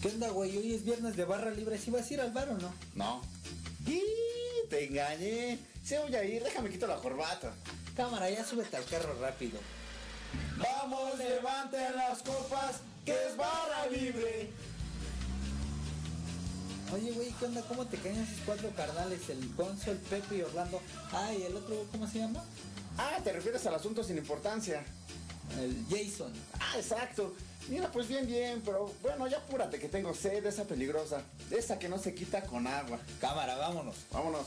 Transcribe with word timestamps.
¿Qué 0.00 0.08
onda, 0.08 0.28
güey? 0.28 0.56
Hoy 0.56 0.74
es 0.74 0.84
viernes 0.84 1.16
de 1.16 1.24
barra 1.24 1.50
libre. 1.50 1.76
¿Si 1.76 1.90
vas 1.90 2.08
a 2.08 2.14
ir 2.14 2.20
al 2.20 2.30
bar 2.32 2.48
o 2.50 2.58
no? 2.58 2.72
No. 2.94 3.20
¡Y! 3.86 4.00
Te 4.70 4.84
engañé. 4.84 5.58
Sí 5.82 5.96
voy 6.00 6.14
a 6.14 6.24
ir, 6.24 6.42
déjame 6.42 6.70
quito 6.70 6.86
la 6.86 6.96
corbata. 6.96 7.52
Cámara, 7.96 8.30
ya 8.30 8.44
súbete 8.44 8.76
al 8.76 8.84
carro 8.84 9.18
rápido. 9.20 9.58
Vamos, 10.56 11.18
levanten 11.18 11.96
las 11.96 12.22
copas, 12.22 12.76
que 13.04 13.12
es 13.12 13.36
barra 13.36 13.86
libre. 13.86 14.50
Oye, 16.92 17.12
güey, 17.12 17.30
¿qué 17.32 17.44
onda? 17.44 17.60
¿Cómo 17.62 17.86
te 17.86 17.98
caen 17.98 18.16
esos 18.16 18.40
cuatro 18.46 18.70
carnales? 18.74 19.28
El 19.28 19.54
Gonzo, 19.54 19.90
el 19.90 19.98
Pepe 19.98 20.38
y 20.38 20.42
Orlando. 20.42 20.80
Ah, 21.12 21.32
y 21.34 21.42
el 21.42 21.54
otro, 21.54 21.84
¿cómo 21.92 22.08
se 22.08 22.18
llama? 22.20 22.42
Ah, 22.96 23.18
te 23.22 23.32
refieres 23.32 23.66
al 23.66 23.74
asunto 23.74 24.02
sin 24.02 24.16
importancia. 24.16 24.82
El 25.58 25.84
Jason. 25.90 26.32
Ah, 26.58 26.74
exacto. 26.76 27.34
Mira, 27.68 27.90
pues 27.92 28.08
bien, 28.08 28.26
bien, 28.26 28.62
pero 28.64 28.90
bueno, 29.02 29.26
ya 29.26 29.36
apúrate 29.36 29.78
que 29.78 29.88
tengo 29.88 30.14
sed, 30.14 30.44
esa 30.46 30.64
peligrosa. 30.64 31.22
Esa 31.50 31.78
que 31.78 31.90
no 31.90 31.98
se 31.98 32.14
quita 32.14 32.42
con 32.42 32.66
agua. 32.66 32.98
Cámara, 33.20 33.56
vámonos. 33.56 33.96
Vámonos. 34.10 34.46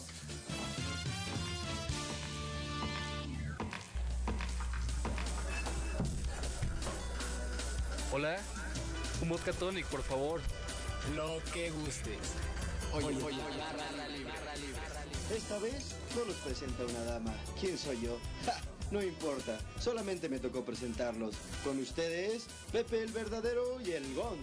Hola, 8.12 8.38
un 9.21 9.30
vodka 9.30 9.54
tonic, 9.54 9.85
por 9.85 10.02
favor. 10.02 10.41
Lo 11.16 11.40
que 11.54 11.72
gustes. 11.72 12.18
Oye, 12.94 13.08
oye, 13.08 13.18
oye, 13.18 13.38
barra 13.58 14.07
libre. 14.07 14.34
Esta 15.35 15.57
vez 15.60 15.96
no 16.16 16.26
los 16.26 16.35
presenta 16.38 16.84
una 16.85 17.04
dama. 17.05 17.34
¿Quién 17.60 17.77
soy 17.77 18.02
yo? 18.02 18.18
¡Ja! 18.46 18.62
No 18.91 19.02
importa, 19.02 19.57
solamente 19.79 20.27
me 20.27 20.40
tocó 20.40 20.66
presentarlos. 20.66 21.35
Con 21.63 21.79
ustedes, 21.79 22.48
Pepe 22.74 23.02
el 23.04 23.12
verdadero 23.12 23.79
y 23.79 23.91
el 23.91 24.13
Gons. 24.13 24.41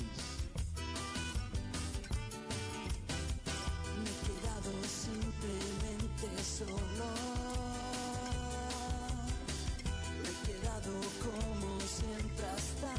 Me 3.94 4.08
he 4.08 4.16
quedado 4.24 4.72
simplemente 4.84 6.42
solo. 6.42 7.10
Me 10.22 10.28
he 10.30 10.36
quedado 10.46 10.92
como 11.22 11.80
siempre 11.80 12.46
hasta 12.56 12.92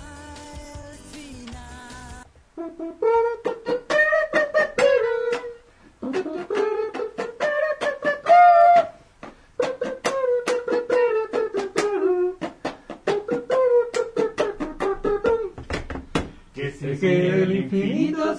el 0.91 0.97
final. 1.11 2.25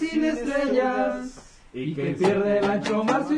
Sin 0.01 0.25
estrellas 0.25 1.41
y 1.73 1.95
que 1.95 2.15
pierde 2.15 2.59
el 2.59 2.65
ancho 2.65 3.05
mar 3.05 3.25
su 3.29 3.35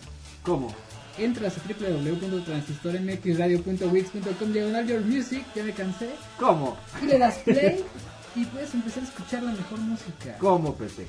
¿Cómo? 0.42 0.74
Entras 1.22 1.54
a 1.56 1.62
www.transistormxradio.wix.com 1.68 4.54
diagonal 4.54 4.88
Your 4.88 5.02
Music, 5.02 5.46
ya 5.54 5.64
me 5.64 5.72
cansé, 5.72 6.10
¿Cómo? 6.40 6.76
y 7.00 7.06
le 7.06 7.20
das 7.20 7.36
play 7.46 7.86
y 8.36 8.44
puedes 8.46 8.74
empezar 8.74 9.04
a 9.04 9.06
escuchar 9.06 9.44
la 9.44 9.52
mejor 9.52 9.78
música. 9.80 10.36
¿Cómo, 10.40 10.74
Pepe? 10.74 11.06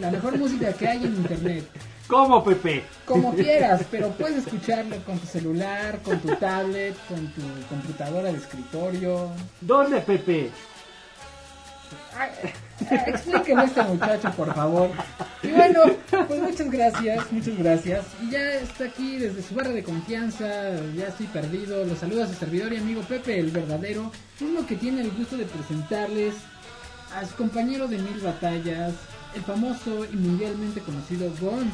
La 0.00 0.12
mejor 0.12 0.38
música 0.38 0.72
que 0.74 0.86
hay 0.86 0.98
en 0.98 1.16
internet. 1.16 1.64
¿Cómo, 2.06 2.44
Pepe? 2.44 2.84
Como 3.04 3.34
quieras, 3.34 3.82
pero 3.90 4.10
puedes 4.10 4.46
escucharlo 4.46 4.96
con 5.04 5.18
tu 5.18 5.26
celular, 5.26 6.00
con 6.02 6.20
tu 6.20 6.28
tablet, 6.36 6.94
con 7.08 7.26
tu 7.32 7.42
computadora 7.68 8.30
de 8.30 8.38
escritorio. 8.38 9.32
¿Dónde, 9.60 10.02
Pepe? 10.02 10.52
Explíqueme 12.90 13.62
a 13.62 13.64
este 13.64 13.82
muchacho, 13.82 14.30
por 14.32 14.54
favor. 14.54 14.90
Y 15.42 15.48
bueno, 15.48 15.80
pues 16.10 16.40
muchas 16.40 16.70
gracias, 16.70 17.32
muchas 17.32 17.58
gracias. 17.58 18.06
Y 18.22 18.30
ya 18.30 18.54
está 18.54 18.84
aquí 18.84 19.16
desde 19.16 19.42
su 19.42 19.54
barra 19.54 19.70
de 19.70 19.82
confianza, 19.82 20.46
ya 20.94 21.08
estoy 21.08 21.26
perdido. 21.26 21.84
Los 21.84 21.98
saluda 21.98 22.24
a 22.24 22.28
su 22.28 22.34
servidor 22.34 22.72
y 22.72 22.78
amigo 22.78 23.02
Pepe, 23.02 23.38
el 23.38 23.50
verdadero. 23.50 24.12
Uno 24.40 24.66
que 24.66 24.76
tiene 24.76 25.02
el 25.02 25.10
gusto 25.10 25.36
de 25.36 25.44
presentarles 25.44 26.34
a 27.14 27.24
su 27.24 27.34
compañero 27.34 27.88
de 27.88 27.98
mil 27.98 28.20
batallas, 28.20 28.92
el 29.34 29.42
famoso 29.42 30.04
y 30.04 30.16
mundialmente 30.16 30.80
conocido 30.80 31.30
Gons. 31.40 31.72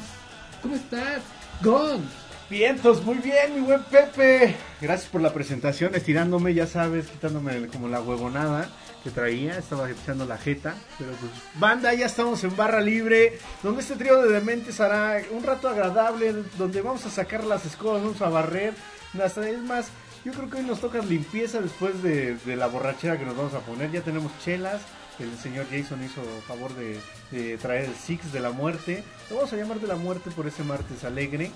¿Cómo 0.61 0.77
estás? 0.77 1.23
Gons. 1.63 2.05
Vientos, 2.49 3.03
muy 3.05 3.17
bien, 3.17 3.55
mi 3.55 3.61
buen 3.61 3.83
Pepe. 3.85 4.55
Gracias 4.81 5.11
por 5.11 5.23
la 5.23 5.33
presentación, 5.33 5.95
estirándome, 5.95 6.53
ya 6.53 6.67
sabes, 6.67 7.07
quitándome 7.07 7.67
como 7.69 7.89
la 7.89 8.03
huevonada 8.03 8.69
que 9.03 9.11
traía, 9.11 9.59
estaba 9.59 9.91
echando 9.91 10.25
la 10.25 10.39
jeta. 10.39 10.75
Pero 10.99 11.13
pues, 11.13 11.33
banda, 11.59 11.93
ya 11.95 12.07
estamos 12.07 12.43
en 12.45 12.57
barra 12.57 12.81
libre, 12.81 13.39
donde 13.63 13.83
este 13.83 13.97
trío 13.97 14.23
de 14.23 14.33
dementes 14.33 14.81
hará 14.81 15.21
un 15.31 15.43
rato 15.43 15.69
agradable, 15.69 16.33
donde 16.57 16.81
vamos 16.83 17.05
a 17.07 17.11
sacar 17.11 17.45
las 17.45 17.65
escobas, 17.67 18.03
vamos 18.03 18.23
a 18.23 18.29
barrer. 18.29 18.75
Hasta 19.23 19.49
es 19.49 19.59
más, 19.59 19.89
yo 20.25 20.33
creo 20.33 20.49
que 20.49 20.59
hoy 20.59 20.65
nos 20.65 20.81
toca 20.81 20.99
limpieza 21.01 21.61
después 21.61 22.03
de, 22.03 22.39
la 22.47 22.67
borrachera 22.67 23.19
que 23.19 23.25
nos 23.25 23.37
vamos 23.37 23.55
a 23.55 23.61
poner. 23.61 23.91
Ya 23.91 24.03
tenemos 24.03 24.33
chelas. 24.45 24.83
El 25.19 25.37
señor 25.39 25.67
Jason 25.71 26.03
hizo 26.03 26.23
favor 26.47 26.75
de, 26.75 26.99
de 27.31 27.59
traer 27.59 27.85
el 27.85 27.95
Six 27.95 28.33
de 28.33 28.41
la 28.41 28.51
muerte. 28.51 29.05
Lo 29.29 29.37
vamos 29.37 29.53
a 29.53 29.57
llamar 29.57 29.79
de 29.79 29.87
la 29.87 29.97
muerte 29.97 30.31
por 30.31 30.47
ese 30.47 30.65
martes 30.65 31.05
alegre 31.05 31.51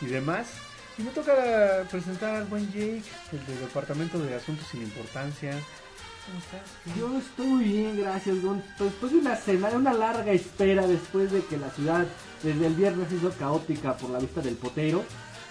y 0.00 0.06
demás. 0.06 0.46
Y 0.96 1.02
me 1.02 1.10
toca 1.10 1.34
presentar 1.90 2.34
al 2.34 2.44
buen 2.44 2.66
Jake, 2.72 3.02
el 3.32 3.46
del 3.46 3.60
Departamento 3.60 4.18
de 4.18 4.34
Asuntos 4.34 4.66
sin 4.70 4.82
Importancia. 4.82 5.52
¿Cómo 6.30 6.42
estás? 6.42 6.96
Yo 6.96 7.18
estoy 7.18 7.64
bien, 7.64 7.98
gracias, 7.98 8.40
Gon. 8.40 8.62
Después 8.78 9.10
de 9.12 9.18
una 9.18 9.34
semana, 9.34 9.76
una 9.76 9.92
larga 9.92 10.30
espera, 10.30 10.86
después 10.86 11.32
de 11.32 11.44
que 11.44 11.56
la 11.56 11.70
ciudad 11.70 12.06
desde 12.42 12.66
el 12.66 12.74
viernes 12.74 13.10
hizo 13.12 13.30
caótica 13.32 13.96
por 13.96 14.10
la 14.10 14.20
vista 14.20 14.40
del 14.40 14.54
potero, 14.54 15.02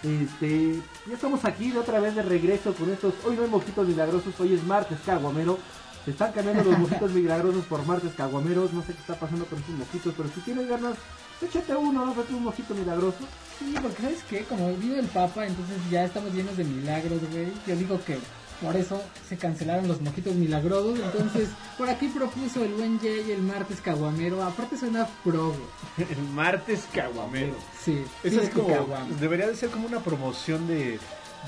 este, 0.03 0.75
ya 1.05 1.15
estamos 1.15 1.43
aquí 1.43 1.71
de 1.71 1.79
otra 1.79 1.99
vez 1.99 2.15
de 2.15 2.21
regreso 2.21 2.73
con 2.73 2.89
estos. 2.91 3.13
Hoy 3.25 3.35
no 3.35 3.43
hay 3.43 3.49
mojitos 3.49 3.87
milagrosos, 3.87 4.39
hoy 4.39 4.53
es 4.53 4.63
martes 4.63 4.99
caguamero. 5.05 5.59
Se 6.05 6.11
están 6.11 6.31
cambiando 6.31 6.63
los 6.63 6.79
mojitos 6.79 7.11
milagrosos 7.13 7.65
por 7.65 7.85
martes 7.85 8.13
caguameros. 8.13 8.71
No 8.71 8.81
sé 8.81 8.93
qué 8.93 8.99
está 8.99 9.15
pasando 9.15 9.45
con 9.47 9.59
estos 9.59 9.75
mojitos, 9.75 10.13
pero 10.15 10.29
si 10.33 10.39
tienes 10.41 10.69
ganas, 10.69 10.95
échate 11.41 11.75
uno, 11.75 12.05
no 12.05 12.13
un 12.13 12.43
mojito 12.43 12.73
milagroso. 12.73 13.19
Sí, 13.59 13.75
porque 13.81 14.01
¿sabes 14.01 14.23
qué? 14.29 14.43
Como 14.43 14.73
vino 14.77 14.95
el 14.95 15.07
Papa, 15.07 15.45
entonces 15.45 15.75
ya 15.91 16.05
estamos 16.05 16.33
llenos 16.33 16.55
de 16.55 16.63
milagros, 16.63 17.19
güey. 17.33 17.51
Yo 17.67 17.75
digo 17.75 17.99
que 18.05 18.17
por 18.61 18.75
eso 18.75 19.01
se 19.27 19.37
cancelaron 19.37 19.87
los 19.87 20.01
mojitos 20.01 20.35
milagrosos. 20.35 20.99
Entonces, 20.99 21.49
por 21.77 21.89
aquí 21.89 22.07
propuso 22.07 22.63
el 22.63 22.73
buen 22.73 22.99
Jay 22.99 23.31
el 23.31 23.41
martes 23.41 23.81
caguamero. 23.81 24.43
Aparte 24.43 24.77
suena 24.77 25.07
pro. 25.23 25.55
El 25.97 26.21
martes 26.33 26.85
caguamero. 26.93 27.55
Sí, 27.83 28.03
Eso 28.23 28.39
sí, 28.39 28.45
es 28.47 28.53
como, 28.53 28.87
debería 29.19 29.47
de 29.47 29.55
ser 29.55 29.69
como 29.69 29.87
una 29.87 29.99
promoción 29.99 30.67
de, 30.67 30.99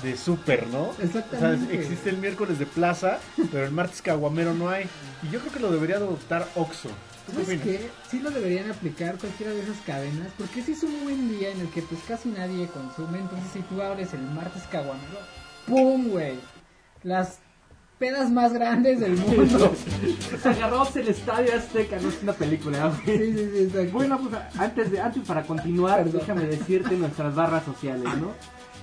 de 0.02 0.16
súper, 0.16 0.66
¿no? 0.68 0.88
O 0.88 0.94
sea, 0.94 1.04
Exactamente. 1.04 1.74
existe 1.74 2.10
el 2.10 2.18
miércoles 2.18 2.58
de 2.58 2.66
plaza, 2.66 3.18
pero 3.50 3.64
el 3.64 3.72
martes 3.72 4.02
caguamero 4.02 4.54
no 4.54 4.68
hay. 4.68 4.86
Y 5.22 5.30
yo 5.30 5.40
creo 5.40 5.52
que 5.52 5.60
lo 5.60 5.70
debería 5.70 5.96
adoptar 5.96 6.48
Oxxo. 6.54 6.88
¿Tú 7.26 7.36
qué 7.38 7.44
¿Sabes 7.44 7.60
qué? 7.60 7.90
Sí 8.10 8.18
lo 8.18 8.30
deberían 8.30 8.70
aplicar 8.70 9.16
cualquiera 9.16 9.52
de 9.52 9.60
esas 9.62 9.76
cadenas, 9.86 10.32
porque 10.36 10.60
ese 10.60 10.72
es 10.72 10.82
un 10.82 11.04
buen 11.04 11.28
día 11.30 11.50
en 11.50 11.60
el 11.60 11.68
que 11.68 11.82
pues 11.82 12.00
casi 12.06 12.28
nadie 12.30 12.66
consume, 12.66 13.18
entonces 13.18 13.48
si 13.52 13.60
tú 13.60 13.80
abres 13.80 14.12
el 14.12 14.22
martes 14.22 14.64
caguamero, 14.70 15.18
¡pum, 15.66 16.08
güey! 16.08 16.38
Las 17.02 17.38
pedas 17.98 18.30
más 18.30 18.52
grandes 18.52 19.00
del 19.00 19.16
mundo. 19.16 19.72
Agarramos 20.44 20.94
el 20.96 21.08
estadio 21.08 21.54
Azteca, 21.54 21.98
no 22.00 22.08
es 22.08 22.22
una 22.22 22.32
película. 22.32 22.88
güey. 22.88 23.18
sí, 23.18 23.32
sí, 23.32 23.50
sí, 23.52 23.62
exacto. 23.64 23.92
Bueno, 23.92 24.18
pues 24.18 24.42
antes 24.58 24.90
de 24.90 25.00
antes 25.00 25.22
para 25.24 25.42
continuar, 25.44 26.02
Perdón. 26.02 26.20
déjame 26.20 26.44
decirte 26.46 26.96
nuestras 26.96 27.34
barras 27.34 27.64
sociales, 27.64 28.08
¿no? 28.20 28.32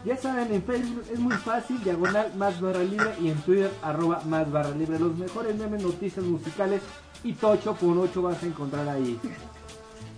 Ya 0.05 0.15
saben, 0.15 0.53
en 0.53 0.63
Facebook 0.63 1.03
es 1.11 1.19
muy 1.19 1.35
fácil, 1.35 1.83
diagonal 1.83 2.31
más 2.37 2.61
barra 2.61 2.83
libre 2.83 3.11
y 3.19 3.27
en 3.29 3.37
Twitter 3.41 3.69
arroba 3.81 4.21
más 4.25 4.49
barra 4.49 4.71
libre. 4.71 4.97
Los 4.97 5.17
mejores 5.17 5.53
memes, 5.57 5.83
noticias 5.83 6.25
musicales 6.25 6.81
y 7.21 7.33
Tocho 7.33 7.75
por 7.75 7.97
8 7.97 8.21
vas 8.21 8.41
a 8.41 8.45
encontrar 8.45 8.87
ahí. 8.87 9.19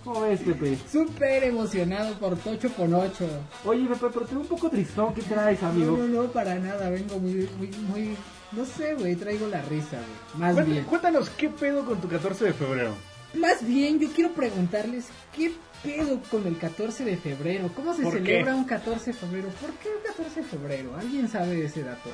¿Cómo 0.04 0.20
ves, 0.22 0.40
Pepe? 0.40 0.76
Súper 0.90 1.44
emocionado 1.44 2.14
por 2.18 2.36
Tocho 2.36 2.72
con 2.74 2.92
8. 2.92 3.24
Oye, 3.64 3.86
Pepe, 3.86 4.06
pero 4.12 4.26
te 4.26 4.32
veo 4.34 4.40
un 4.42 4.48
poco 4.48 4.68
tristón. 4.68 5.14
¿Qué 5.14 5.22
traes, 5.22 5.62
amigo? 5.62 5.96
No, 5.96 6.06
no, 6.08 6.22
no, 6.24 6.28
para 6.32 6.56
nada, 6.56 6.90
vengo 6.90 7.18
muy, 7.20 7.48
muy, 7.58 7.68
muy, 7.88 8.16
no 8.50 8.64
sé, 8.64 8.94
güey, 8.94 9.14
traigo 9.14 9.46
la 9.46 9.62
risa, 9.62 9.98
güey. 9.98 10.40
Más 10.40 10.56
Cuént- 10.56 10.66
bien. 10.66 10.84
Cuéntanos, 10.84 11.30
¿qué 11.30 11.48
pedo 11.50 11.84
con 11.84 12.00
tu 12.00 12.08
14 12.08 12.46
de 12.46 12.52
febrero? 12.52 12.94
Más 13.34 13.64
bien, 13.66 13.98
yo 14.00 14.08
quiero 14.10 14.32
preguntarles, 14.32 15.06
¿qué 15.36 15.52
pedo 15.82 16.20
con 16.30 16.46
el 16.46 16.58
14 16.58 17.04
de 17.04 17.16
febrero? 17.16 17.70
¿Cómo 17.74 17.94
se 17.94 18.02
¿Por 18.02 18.12
celebra 18.14 18.52
qué? 18.52 18.58
un 18.58 18.64
14 18.64 19.12
de 19.12 19.16
febrero? 19.16 19.48
¿Por 19.60 19.70
qué 19.74 19.88
un 19.88 20.02
14 20.04 20.40
de 20.42 20.46
febrero? 20.46 20.96
¿Alguien 20.98 21.28
sabe 21.28 21.64
ese 21.64 21.82
dato? 21.82 22.10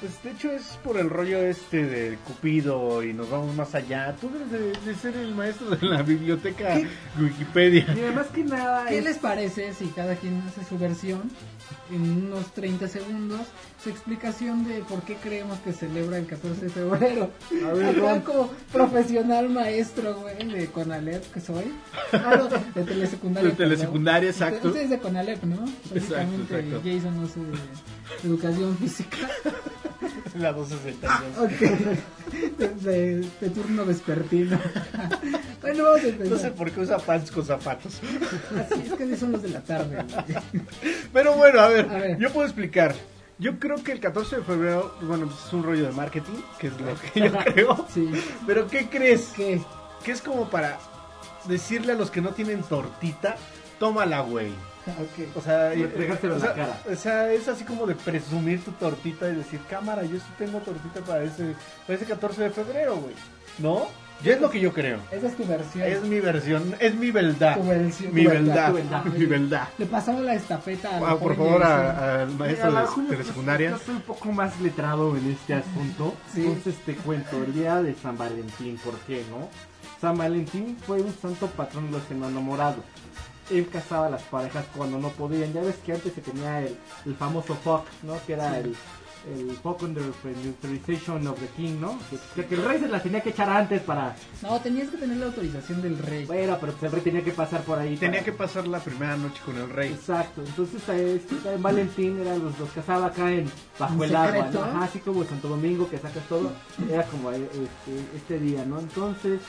Pues 0.00 0.22
de 0.22 0.30
hecho 0.32 0.52
es 0.52 0.78
por 0.84 0.98
el 0.98 1.08
rollo 1.08 1.38
este 1.38 1.84
de 1.86 2.18
Cupido 2.26 3.02
y 3.02 3.14
nos 3.14 3.30
vamos 3.30 3.56
más 3.56 3.74
allá. 3.74 4.14
Tú 4.20 4.28
debes 4.30 4.50
de, 4.50 4.90
de 4.90 4.94
ser 4.94 5.16
el 5.16 5.34
maestro 5.34 5.70
de 5.70 5.86
la 5.86 6.02
biblioteca 6.02 6.78
Wikipedia. 7.18 7.86
Mira, 7.94 8.12
más 8.12 8.26
que 8.26 8.44
nada, 8.44 8.84
¿Qué 8.86 8.98
es- 8.98 9.04
les 9.04 9.16
parece 9.18 9.72
si 9.72 9.86
cada 9.86 10.14
quien 10.16 10.42
hace 10.46 10.64
su 10.68 10.76
versión 10.78 11.22
en 11.90 12.26
unos 12.26 12.52
30 12.52 12.88
segundos? 12.88 13.40
Su 13.82 13.88
explicación 13.88 14.68
de 14.68 14.80
por 14.80 15.00
qué 15.02 15.14
creemos 15.14 15.58
que 15.60 15.72
celebra 15.72 16.18
el 16.18 16.26
14 16.26 16.60
de 16.66 16.68
febrero. 16.70 17.30
A 17.66 17.72
ver, 17.72 17.98
Acá 17.98 18.22
como 18.22 18.50
profesional 18.72 19.48
maestro, 19.48 20.16
güey, 20.20 20.36
de 20.46 20.66
Conalep 20.66 21.24
que 21.32 21.40
soy. 21.40 21.72
Ah, 22.12 22.36
no, 22.36 22.48
de 22.48 22.82
telesecundaria. 22.86 23.48
De 23.50 23.56
telesecundaria, 23.56 24.30
perdón. 24.32 24.46
exacto. 24.48 24.68
Usted 24.68 24.80
es 24.82 24.90
de 24.90 24.98
Conalep, 24.98 25.42
¿no? 25.44 25.56
Básicamente 25.94 26.54
exacto. 26.58 26.82
Jason 26.84 27.20
no 27.22 27.26
sé 27.28 27.40
de 27.40 27.56
educación 28.24 28.76
física. 28.78 29.16
La 30.34 30.52
262. 30.52 31.38
Ok. 31.38 32.58
De, 32.58 32.68
de- 32.68 33.28
de 33.40 33.50
turno 33.50 33.86
vespertino. 33.86 34.58
bueno, 35.62 35.84
vamos 35.84 36.00
a 36.04 36.08
empezar. 36.08 36.32
No 36.32 36.38
sé 36.38 36.50
por 36.50 36.70
qué 36.70 36.80
usa 36.80 36.98
pants 36.98 37.30
con 37.30 37.44
zapatos. 37.44 38.00
Así 38.60 38.82
es 38.86 38.92
que 38.94 39.16
son 39.16 39.32
los 39.32 39.42
de 39.42 39.48
la 39.48 39.62
tarde. 39.62 40.04
Pero 41.12 41.34
bueno, 41.36 41.60
a 41.60 41.68
ver, 41.68 41.88
A 41.88 41.94
ver. 41.98 42.18
yo 42.18 42.30
puedo 42.32 42.46
explicar. 42.46 42.94
Yo 43.38 43.58
creo 43.58 43.82
que 43.82 43.92
el 43.92 44.00
14 44.00 44.36
de 44.36 44.42
febrero, 44.42 44.94
bueno, 45.02 45.26
pues 45.26 45.38
es 45.46 45.52
un 45.52 45.62
rollo 45.62 45.84
de 45.86 45.92
marketing, 45.92 46.34
que 46.58 46.66
es 46.68 46.72
lo 46.80 46.94
que 47.00 47.20
yo 47.20 47.32
creo. 47.52 47.86
Sí. 47.92 48.10
Pero 48.46 48.66
¿qué 48.66 48.88
crees? 48.88 49.32
¿Qué? 49.36 49.60
Que 50.04 50.12
es 50.12 50.20
como 50.22 50.48
para 50.50 50.78
decirle 51.46 51.92
a 51.92 51.96
los 51.96 52.10
que 52.10 52.20
no 52.20 52.30
tienen 52.30 52.62
tortita, 52.62 53.36
tómala, 53.78 54.20
güey. 54.20 54.48
Ok. 55.00 55.36
O 55.36 55.40
sea, 55.40 55.74
Y 55.74 55.82
o 55.82 55.86
en 55.86 56.18
sea, 56.18 56.48
la 56.48 56.54
cara. 56.54 56.80
O 56.90 56.94
sea, 56.94 57.32
es 57.32 57.48
así 57.48 57.64
como 57.64 57.86
de 57.86 57.94
presumir 57.94 58.62
tu 58.64 58.70
tortita 58.72 59.28
y 59.28 59.34
decir, 59.36 59.60
cámara, 59.68 60.02
yo 60.04 60.16
sí 60.16 60.26
tengo 60.38 60.58
tortita 60.60 61.00
para 61.00 61.24
ese, 61.24 61.54
para 61.86 61.96
ese 61.98 62.06
14 62.06 62.42
de 62.44 62.50
febrero, 62.50 62.96
güey. 62.96 63.14
¿No? 63.58 63.86
Ya 64.24 64.32
es 64.32 64.40
lo 64.40 64.48
que 64.48 64.58
yo 64.60 64.72
creo. 64.72 64.98
Esa 65.10 65.26
es 65.26 65.36
tu 65.36 65.44
versión. 65.44 65.84
Es 65.86 66.02
mi 66.02 66.20
versión, 66.20 66.74
es 66.78 66.94
mi 66.94 67.10
verdad. 67.10 67.56
Tu 67.58 67.64
versión, 67.68 68.14
Mi 68.14 68.26
verdad, 68.26 68.72
mi 69.14 69.26
verdad. 69.26 69.68
Le 69.76 69.84
pasamos 69.84 70.22
la 70.22 70.34
estafeta. 70.34 70.96
al 70.96 71.04
Ah, 71.04 71.16
por 71.18 71.36
favor, 71.36 71.62
a- 71.62 72.22
al 72.22 72.30
maestro 72.30 72.70
Mira, 72.70 72.86
de, 73.10 73.16
de 73.16 73.22
yo- 73.22 73.28
secundaria. 73.28 73.70
Yo 73.72 73.78
soy 73.78 73.94
un 73.96 74.00
poco 74.00 74.32
más 74.32 74.58
letrado 74.62 75.14
en 75.18 75.32
este 75.32 75.52
asunto. 75.54 76.14
Sí. 76.32 76.46
Entonces 76.46 76.76
te 76.86 76.94
cuento, 76.94 77.36
el 77.44 77.52
día 77.52 77.82
de 77.82 77.94
San 77.94 78.16
Valentín, 78.16 78.78
¿por 78.82 78.94
qué 79.00 79.22
no? 79.30 79.50
San 80.00 80.16
Valentín 80.16 80.78
fue 80.86 81.02
un 81.02 81.14
santo 81.20 81.46
patrón 81.48 81.86
de 81.90 81.98
los 81.98 82.10
enamorados. 82.10 82.84
Él 83.50 83.68
casaba 83.68 84.06
a 84.06 84.10
las 84.10 84.22
parejas 84.22 84.64
cuando 84.76 84.98
no 84.98 85.08
podían. 85.10 85.52
Ya 85.52 85.62
ves 85.62 85.76
que 85.84 85.92
antes 85.92 86.12
se 86.14 86.20
tenía 86.20 86.60
el, 86.62 86.76
el 87.04 87.14
famoso 87.14 87.54
fuck, 87.54 87.84
¿no? 88.02 88.14
Que 88.26 88.32
era 88.34 88.58
el, 88.58 88.74
el 89.32 89.50
fuck 89.62 89.82
under 89.82 90.02
the 90.02 90.48
authorization 90.48 91.26
of 91.26 91.38
the 91.40 91.46
king, 91.56 91.80
¿no? 91.80 91.98
Que, 92.34 92.44
que 92.44 92.54
el 92.54 92.64
rey 92.64 92.78
se 92.80 92.88
las 92.88 93.02
tenía 93.02 93.20
que 93.20 93.30
echar 93.30 93.48
antes 93.50 93.82
para... 93.82 94.14
No, 94.42 94.60
tenías 94.60 94.88
que 94.88 94.96
tener 94.98 95.16
la 95.16 95.26
autorización 95.26 95.82
del 95.82 95.98
rey. 95.98 96.24
Bueno, 96.26 96.56
pero 96.60 96.72
pues 96.72 96.84
el 96.84 96.92
rey 96.92 97.00
tenía 97.02 97.24
que 97.24 97.32
pasar 97.32 97.62
por 97.62 97.78
ahí. 97.78 97.96
Tenía 97.96 98.20
para- 98.20 98.24
que 98.24 98.32
pasar 98.32 98.66
la 98.68 98.78
primera 98.80 99.16
noche 99.16 99.40
con 99.44 99.56
el 99.56 99.68
rey. 99.70 99.92
Exacto, 99.92 100.42
entonces 100.44 100.82
este, 100.88 101.54
en 101.54 101.62
Valentín 101.62 102.20
eran 102.20 102.42
los, 102.44 102.58
los 102.58 102.70
casaba 102.70 103.06
acá 103.06 103.30
en 103.32 103.50
bajo 103.78 103.94
¿En 103.94 104.10
el 104.10 104.16
agua? 104.16 104.48
¿no? 104.52 104.62
Ajá, 104.62 104.84
así 104.84 104.98
como 105.00 105.24
Santo 105.24 105.48
Domingo 105.48 105.88
que 105.90 105.98
sacas 105.98 106.24
todo, 106.28 106.52
era 106.90 107.04
como 107.04 107.32
eh, 107.32 107.36
este, 107.52 108.16
este 108.16 108.38
día, 108.38 108.64
¿no? 108.64 108.78
Entonces, 108.80 109.40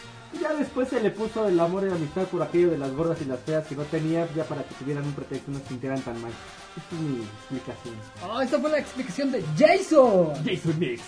ya 0.42 0.54
después 0.54 0.90
se 0.90 1.02
le 1.02 1.12
puso 1.12 1.48
el 1.48 1.60
amor 1.60 1.84
y 1.84 1.90
la 1.90 1.96
amistad 1.96 2.24
por 2.26 2.42
aquello 2.42 2.72
de 2.72 2.78
las 2.78 2.92
gordas 2.94 3.22
y 3.22 3.26
las 3.26 3.40
feas 3.40 3.66
que 3.68 3.76
no 3.76 3.84
tenía, 3.84 4.28
ya 4.36 4.44
para 4.44 4.64
que 4.64 4.76
tuvieran 4.76 5.06
un 5.06 5.14
pretexto 5.14 5.52
y 5.52 5.54
no 5.56 5.60
se 5.60 5.68
sintieran 5.68 6.02
tan 6.02 6.22
mal. 6.22 6.32
Esta 6.76 6.96
es 6.96 7.02
mi 7.02 7.24
explicación. 7.24 7.96
Oh, 8.28 8.42
esta 8.42 8.60
fue 8.60 8.70
la 8.70 8.80
explicación 8.80 9.32
de 9.32 9.44
Jason. 9.58 10.34
Jason 10.46 10.80
Nix. 10.80 11.02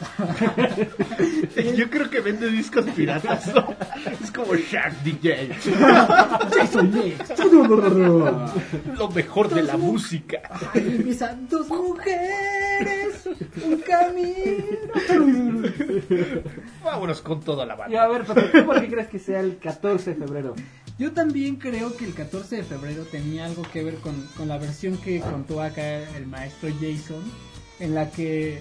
Yo 1.76 1.90
creo 1.90 2.10
que 2.10 2.20
vende 2.20 2.48
discos 2.50 2.84
piratas, 2.96 3.54
¿no? 3.54 3.74
Es 4.20 4.30
como 4.30 4.54
Shark 4.54 5.02
DJ. 5.02 5.50
Jason 6.54 6.90
Nix. 6.90 7.38
Lo 8.98 9.08
mejor 9.10 9.48
de 9.54 9.62
la 9.62 9.76
música. 9.76 10.40
Empiezan 10.74 11.48
dos 11.48 11.68
mujeres, 11.68 13.28
un 13.64 13.78
camino. 13.78 15.62
Vámonos 16.84 17.20
con 17.22 17.40
toda 17.40 17.64
la 17.66 17.74
Y 17.74 17.78
banda. 17.78 18.02
a 18.04 18.08
ver, 18.08 18.24
Pepe, 18.24 18.42
¿tú 18.60 18.66
por 18.66 18.80
qué 18.80 18.88
crees 18.88 19.08
que 19.08 19.18
sea 19.18 19.40
el 19.40 19.58
14 19.58 20.14
de 20.14 20.16
febrero? 20.16 20.54
Yo 20.98 21.12
también 21.12 21.56
creo 21.56 21.96
que 21.96 22.04
el 22.04 22.14
14 22.14 22.56
de 22.56 22.62
febrero 22.64 23.04
tenía 23.04 23.46
algo 23.46 23.62
que 23.72 23.82
ver 23.82 23.94
con, 23.96 24.14
con 24.36 24.48
la 24.48 24.58
versión 24.58 24.98
que 24.98 25.20
contó 25.20 25.62
acá 25.62 25.82
el 26.16 26.26
maestro 26.26 26.68
Jason, 26.80 27.22
en 27.80 27.94
la 27.94 28.10
que 28.10 28.60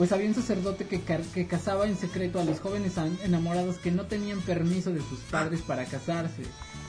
pues 0.00 0.12
había 0.12 0.28
un 0.28 0.34
sacerdote 0.34 0.86
que, 0.86 1.02
que 1.02 1.46
casaba 1.46 1.86
en 1.86 1.94
secreto 1.94 2.40
a 2.40 2.44
los 2.44 2.58
jóvenes 2.58 2.94
enamorados 3.22 3.76
que 3.76 3.90
no 3.90 4.06
tenían 4.06 4.40
permiso 4.40 4.94
de 4.94 5.00
sus 5.00 5.18
padres 5.30 5.60
para 5.60 5.84
casarse. 5.84 6.40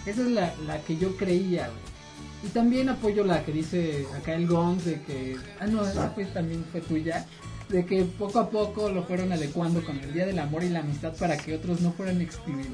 Esa 0.06 0.22
es 0.22 0.28
la, 0.30 0.54
la 0.66 0.80
que 0.80 0.96
yo 0.96 1.18
creía, 1.18 1.68
güey. 1.68 2.46
Y 2.46 2.54
también 2.54 2.88
apoyo 2.88 3.26
la 3.26 3.44
que 3.44 3.52
dice 3.52 4.08
acá 4.18 4.34
el 4.34 4.48
Gons 4.48 4.86
de 4.86 5.02
que... 5.02 5.36
Ah, 5.60 5.68
no, 5.68 5.86
esa 5.86 6.12
fue, 6.12 6.24
también 6.24 6.64
fue 6.72 6.80
tuya. 6.80 7.26
De 7.68 7.86
que 7.86 8.06
poco 8.06 8.40
a 8.40 8.50
poco 8.50 8.90
lo 8.90 9.04
fueron 9.04 9.34
adecuando 9.34 9.84
con 9.84 9.98
el 10.00 10.14
Día 10.14 10.26
del 10.26 10.40
Amor 10.40 10.64
y 10.64 10.70
la 10.70 10.80
Amistad 10.80 11.14
para 11.18 11.36
que 11.36 11.54
otros 11.54 11.82
no 11.82 11.92
fueran 11.92 12.22
excluidos. 12.22 12.72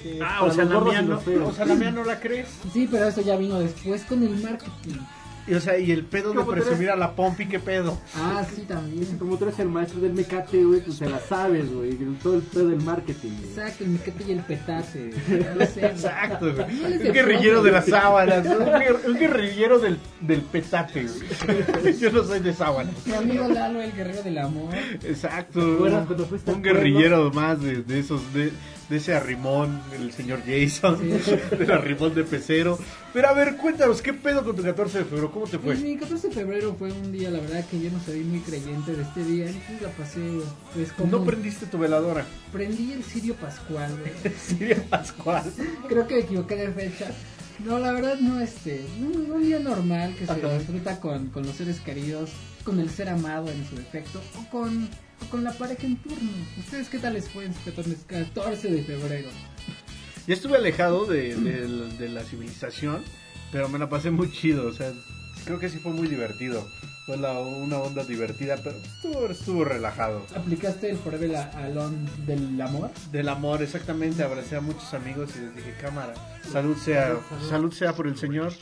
Que 0.00 0.20
Ah, 0.24 0.44
o 0.44 0.52
sea, 0.52 0.66
la 0.66 0.78
mía 0.78 1.02
no, 1.02 1.20
o 1.46 1.52
sea, 1.52 1.66
la 1.66 1.74
mía 1.74 1.90
no 1.90 2.04
la 2.04 2.20
crees. 2.20 2.46
Sí, 2.72 2.86
pero 2.88 3.08
eso 3.08 3.22
ya 3.22 3.34
vino 3.34 3.58
después 3.58 4.04
con 4.04 4.22
el 4.22 4.40
marketing. 4.40 5.00
Y, 5.50 5.54
o 5.54 5.60
sea, 5.60 5.76
y 5.78 5.90
el 5.90 6.04
pedo 6.04 6.30
de 6.30 6.36
¿Cómo 6.36 6.54
te 6.54 6.60
presumir 6.60 6.90
a 6.90 6.96
la 6.96 7.16
Pompi, 7.16 7.46
¿qué 7.48 7.58
pedo? 7.58 7.98
Ah, 8.14 8.44
sí, 8.54 8.62
también. 8.62 9.18
Como 9.18 9.36
tú 9.36 9.46
eres 9.46 9.58
el 9.58 9.68
maestro 9.68 10.00
del 10.00 10.12
mecate, 10.12 10.62
güey, 10.64 10.80
tú 10.80 10.92
se 10.92 11.08
la 11.08 11.18
sabes, 11.18 11.72
güey, 11.74 11.96
todo 12.22 12.36
el 12.36 12.42
pedo 12.42 12.68
del 12.68 12.80
marketing. 12.82 13.30
güey. 13.30 13.48
Exacto, 13.50 13.82
el 13.84 13.90
miquete 13.90 14.24
y 14.28 14.32
el 14.32 14.40
petate. 14.40 15.10
No 15.58 15.66
sé. 15.66 15.86
Exacto, 15.86 16.54
güey. 16.54 16.78
¿Cuál 16.80 16.92
es 16.92 17.04
Un 17.06 17.12
guerrillero 17.12 17.62
de 17.64 17.72
las 17.72 17.86
sábanas, 17.86 18.46
un, 18.46 18.64
guer- 18.64 19.04
un 19.06 19.14
guerrillero 19.18 19.78
del, 19.80 19.98
del 20.20 20.40
petate, 20.42 21.04
güey. 21.06 21.98
Yo 21.98 22.12
no 22.12 22.22
soy 22.22 22.38
de 22.40 22.54
sábanas. 22.54 22.94
Mi 23.04 23.14
amigo 23.14 23.48
Lalo, 23.48 23.82
el 23.82 23.92
guerrero 23.92 24.22
del 24.22 24.38
amor. 24.38 24.72
Exacto. 25.02 25.60
¿Te 25.66 25.74
acuerdas 25.74 26.06
cuando 26.06 26.26
fuiste 26.26 26.52
Un 26.52 26.62
guerrillero 26.62 27.30
más 27.32 27.60
de, 27.60 27.82
de 27.82 27.98
esos, 27.98 28.20
de, 28.32 28.52
de 28.90 28.96
ese 28.96 29.14
arrimón, 29.14 29.80
el 29.96 30.12
señor 30.12 30.40
Jason, 30.44 30.98
del 31.58 31.70
arrimón 31.70 32.12
de 32.12 32.24
pecero. 32.24 32.76
Pero 33.12 33.28
a 33.28 33.32
ver, 33.32 33.56
cuéntanos, 33.56 34.02
¿qué 34.02 34.12
pedo 34.12 34.44
con 34.44 34.56
tu 34.56 34.62
14 34.62 34.98
de 34.98 35.04
febrero? 35.04 35.30
¿Cómo 35.30 35.46
te 35.46 35.58
fue? 35.58 35.74
Pues 35.74 35.80
mi 35.80 35.96
14 35.96 36.28
de 36.28 36.34
febrero 36.34 36.74
fue 36.76 36.90
un 36.92 37.12
día, 37.12 37.30
la 37.30 37.38
verdad, 37.38 37.64
que 37.70 37.80
yo 37.80 37.90
no 37.90 38.00
soy 38.00 38.20
muy 38.24 38.40
creyente 38.40 38.92
de 38.92 39.02
este 39.02 39.24
día. 39.24 39.46
Entonces 39.46 39.80
la 39.80 39.88
pasé, 39.90 40.20
pues, 40.74 40.92
como. 40.92 41.10
No 41.10 41.24
prendiste 41.24 41.66
tu 41.66 41.78
veladora. 41.78 42.26
Prendí 42.52 42.92
el 42.92 43.04
Sirio 43.04 43.34
Pascual, 43.36 43.96
güey. 43.96 44.34
Siria 44.36 44.84
Pascual. 44.90 45.44
Creo 45.88 46.06
que 46.08 46.14
me 46.16 46.20
equivoqué 46.20 46.56
de 46.56 46.72
fecha. 46.72 47.12
No, 47.64 47.78
la 47.78 47.92
verdad 47.92 48.18
no, 48.18 48.40
este, 48.40 48.84
un, 48.98 49.30
un 49.30 49.42
día 49.42 49.60
normal 49.60 50.14
que 50.18 50.26
se 50.26 50.32
Ajá. 50.32 50.58
disfruta 50.58 50.98
con, 50.98 51.26
con 51.28 51.46
los 51.46 51.54
seres 51.54 51.78
queridos, 51.80 52.30
con 52.64 52.80
el 52.80 52.90
ser 52.90 53.08
amado 53.10 53.50
en 53.50 53.68
su 53.68 53.76
defecto, 53.76 54.20
o 54.38 54.50
con, 54.50 54.88
con 55.30 55.44
la 55.44 55.52
pareja 55.52 55.86
en 55.86 55.96
turno. 55.96 56.30
¿Ustedes 56.58 56.88
qué 56.88 56.98
tal 56.98 57.14
les 57.14 57.28
fue 57.28 57.44
en 57.46 57.54
su 57.54 57.60
14 57.64 57.96
14 58.08 58.70
de 58.70 58.82
febrero? 58.82 59.28
Ya 60.26 60.34
estuve 60.34 60.56
alejado 60.56 61.06
de, 61.06 61.34
de- 61.34 61.88
de 61.96 62.08
la 62.08 62.22
civilización, 62.22 63.02
pero 63.52 63.68
me 63.68 63.78
la 63.78 63.88
pasé 63.88 64.10
muy 64.10 64.30
chido. 64.30 64.66
O 64.68 64.72
sea, 64.72 64.92
creo 65.44 65.58
que 65.58 65.68
sí 65.68 65.78
fue 65.78 65.92
muy 65.92 66.08
divertido. 66.08 66.66
Fue 67.06 67.16
la- 67.16 67.40
una 67.40 67.78
onda 67.78 68.04
divertida, 68.04 68.56
pero 68.62 68.76
estuvo, 68.76 69.26
estuvo 69.26 69.64
relajado. 69.64 70.24
¿Aplicaste 70.36 70.90
el 70.90 70.96
Forever 70.98 71.30
del 72.26 72.60
amor? 72.60 72.90
Del 73.10 73.28
amor, 73.28 73.62
exactamente, 73.62 74.22
abracé 74.22 74.56
a 74.56 74.60
muchos 74.60 74.92
amigos 74.94 75.30
y 75.36 75.40
les 75.40 75.56
dije, 75.56 75.74
cámara, 75.80 76.14
salud 76.52 76.76
sea, 76.76 77.16
salud 77.48 77.72
sea 77.72 77.94
por 77.94 78.06
el 78.06 78.16
señor. 78.16 78.52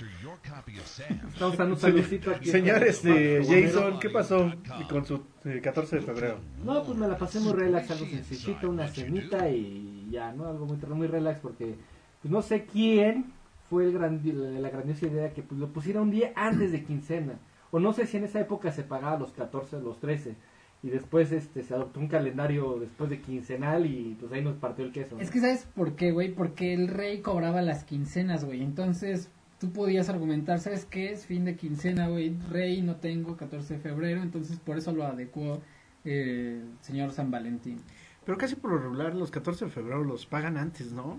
Estamos 1.33 1.57
dando 1.57 1.75
un 1.75 1.81
saludcito 1.81 2.31
aquí. 2.31 2.51
Señor 2.51 2.83
este. 2.85 3.43
Jason, 3.45 3.99
¿qué 3.99 4.11
pasó 4.11 4.53
con 4.89 5.05
su 5.05 5.23
eh, 5.45 5.61
14 5.63 5.97
de 5.97 6.03
febrero? 6.03 6.39
No, 6.65 6.83
pues 6.85 6.97
me 6.99 7.09
la 7.09 7.19
pasé 7.19 7.41
muy 7.41 7.53
relax, 7.53 7.91
algo 7.91 8.07
sencillito, 8.07 8.71
una 8.71 8.89
cenita 8.89 9.49
y 9.51 10.09
ya, 10.11 10.33
¿no? 10.33 10.47
Algo 10.49 10.67
muy, 10.67 10.77
muy 10.77 11.07
relax 11.07 11.41
porque 11.41 11.75
pues 12.23 12.33
no 12.33 12.43
sé 12.43 12.65
quién 12.65 13.33
fue 13.71 13.85
el 13.85 13.93
grandi- 13.93 14.33
la, 14.33 14.59
la 14.61 14.71
grandiosa 14.71 15.07
idea 15.07 15.33
que 15.33 15.43
pues 15.43 15.61
lo 15.61 15.69
pusiera 15.73 16.01
un 16.01 16.11
día 16.11 16.33
antes 16.37 16.73
de 16.73 16.85
quincena. 16.85 17.39
O 17.71 17.79
no 17.79 17.93
sé 17.93 18.07
si 18.07 18.17
en 18.17 18.25
esa 18.25 18.41
época 18.41 18.71
se 18.73 18.83
pagaba 18.83 19.19
los 19.19 19.33
14, 19.33 19.81
los 19.81 19.99
13. 20.01 20.35
Y 20.83 20.91
después 20.91 21.33
este 21.33 21.63
se 21.65 21.75
adoptó 21.75 21.99
un 22.01 22.07
calendario 22.09 22.79
después 22.79 23.11
de 23.11 23.21
quincenal 23.21 23.85
y 23.85 24.17
pues 24.21 24.31
ahí 24.33 24.43
nos 24.43 24.57
partió 24.57 24.85
el 24.85 24.93
queso. 24.93 25.17
¿no? 25.17 25.21
Es 25.21 25.31
que 25.31 25.41
¿sabes 25.41 25.67
por 25.75 25.97
qué, 25.97 26.13
güey? 26.13 26.33
Porque 26.33 26.73
el 26.73 26.87
rey 26.89 27.21
cobraba 27.21 27.61
las 27.63 27.83
quincenas, 27.85 28.45
güey. 28.45 28.63
Entonces 28.63 29.29
tú 29.59 29.73
podías 29.73 30.09
argumentar, 30.09 30.61
¿sabes 30.61 30.85
qué? 30.87 31.11
Es 31.13 31.27
fin 31.27 31.45
de 31.45 31.57
quincena, 31.57 32.07
güey. 32.09 32.37
Rey 32.51 32.81
no 32.81 32.95
tengo 32.97 33.37
14 33.37 33.75
de 33.75 33.81
febrero, 33.81 34.23
entonces 34.23 34.61
por 34.61 34.79
eso 34.79 34.93
lo 34.93 35.03
adecuó 35.05 35.61
eh, 36.05 36.63
el 36.63 36.79
señor 36.81 37.11
San 37.11 37.31
Valentín. 37.33 37.79
Pero 38.25 38.39
casi 38.39 38.55
por 38.55 38.71
lo 38.71 38.79
regular 38.79 39.15
los 39.17 39.33
14 39.33 39.65
de 39.65 39.71
febrero 39.73 40.05
los 40.05 40.27
pagan 40.27 40.57
antes, 40.57 40.93
¿no? 40.93 41.19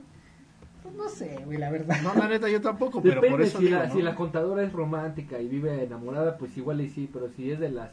Pues 0.95 0.97
no 0.97 1.09
sé, 1.09 1.41
güey, 1.45 1.57
la 1.57 1.69
verdad. 1.69 1.97
No, 2.03 2.13
la 2.15 2.27
neta 2.27 2.49
yo 2.49 2.61
tampoco, 2.61 3.01
pero 3.01 3.15
Depende, 3.15 3.31
por 3.37 3.41
eso 3.41 3.59
si, 3.59 3.65
digo, 3.65 3.77
la, 3.77 3.87
¿no? 3.87 3.93
si 3.93 4.01
la 4.01 4.15
contadora 4.15 4.63
es 4.63 4.71
romántica 4.73 5.39
y 5.41 5.47
vive 5.47 5.83
enamorada, 5.83 6.37
pues 6.37 6.55
igual 6.57 6.81
y 6.81 6.89
sí, 6.89 7.09
pero 7.11 7.29
si 7.29 7.51
es 7.51 7.59
de 7.59 7.69
las 7.69 7.91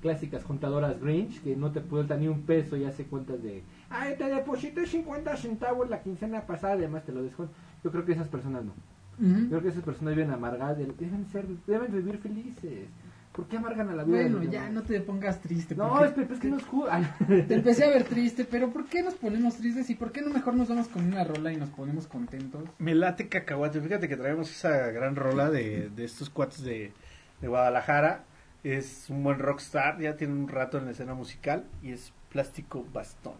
clásicas 0.00 0.42
contadoras 0.44 1.00
Grinch, 1.00 1.40
que 1.42 1.54
no 1.54 1.70
te 1.70 1.80
suelta 1.88 2.16
ni 2.16 2.26
un 2.28 2.42
peso 2.42 2.76
y 2.76 2.84
hace 2.84 3.04
cuentas 3.04 3.40
de, 3.42 3.62
ay, 3.88 4.16
te 4.18 4.24
deposité 4.24 4.86
50 4.86 5.36
centavos 5.36 5.88
la 5.88 6.02
quincena 6.02 6.40
pasada, 6.46 6.74
además 6.74 7.04
te 7.04 7.12
lo 7.12 7.22
descuento. 7.22 7.54
Yo 7.84 7.90
creo 7.92 8.04
que 8.04 8.12
esas 8.12 8.28
personas 8.28 8.64
no. 8.64 8.72
Yo 9.20 9.48
creo 9.50 9.62
que 9.62 9.68
esas 9.68 9.84
personas 9.84 10.16
viven 10.16 10.32
amargadas, 10.32 10.78
de- 10.78 10.86
deben 10.98 11.26
ser, 11.26 11.46
deben 11.66 11.92
vivir 11.92 12.18
felices. 12.18 12.88
¿Por 13.32 13.46
qué 13.48 13.56
amargan 13.56 13.88
a 13.88 13.94
la 13.94 14.04
vida? 14.04 14.18
Bueno, 14.28 14.42
ya 14.42 14.68
no 14.68 14.82
te 14.82 15.00
pongas 15.00 15.40
triste. 15.40 15.74
No, 15.74 15.88
porque 15.88 16.04
es, 16.22 16.28
que- 16.28 16.34
es 16.34 16.40
que 16.40 16.48
no 16.48 16.58
es 16.58 16.64
cool. 16.64 16.88
Te 17.48 17.54
empecé 17.54 17.84
a 17.84 17.88
ver 17.88 18.04
triste, 18.04 18.44
pero 18.44 18.70
¿por 18.70 18.84
qué 18.86 19.02
nos 19.02 19.14
ponemos 19.14 19.56
tristes 19.56 19.88
y 19.88 19.94
por 19.94 20.12
qué 20.12 20.20
no 20.20 20.30
mejor 20.30 20.54
nos 20.54 20.68
vamos 20.68 20.88
con 20.88 21.04
una 21.06 21.24
rola 21.24 21.50
y 21.52 21.56
nos 21.56 21.70
ponemos 21.70 22.06
contentos? 22.06 22.62
Me 22.78 22.94
late 22.94 23.28
cacahuate. 23.28 23.80
Fíjate 23.80 24.06
que 24.08 24.16
traemos 24.18 24.50
esa 24.50 24.88
gran 24.90 25.16
rola 25.16 25.50
de, 25.50 25.88
de 25.88 26.04
estos 26.04 26.28
cuates 26.28 26.62
de, 26.62 26.92
de 27.40 27.48
Guadalajara. 27.48 28.24
Es 28.64 29.06
un 29.08 29.24
buen 29.24 29.38
rockstar, 29.38 29.98
ya 30.00 30.14
tiene 30.16 30.34
un 30.34 30.46
rato 30.48 30.76
en 30.78 30.84
la 30.84 30.90
escena 30.90 31.14
musical 31.14 31.64
y 31.82 31.92
es 31.92 32.12
Plástico 32.30 32.86
Bastón. 32.92 33.34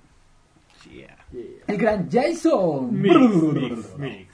Yeah. 0.90 1.16
yeah. 1.32 1.42
El 1.68 1.76
gran 1.76 2.10
Jason. 2.10 3.00
Mix, 3.00 3.14
mix, 3.52 3.98
mix. 3.98 4.28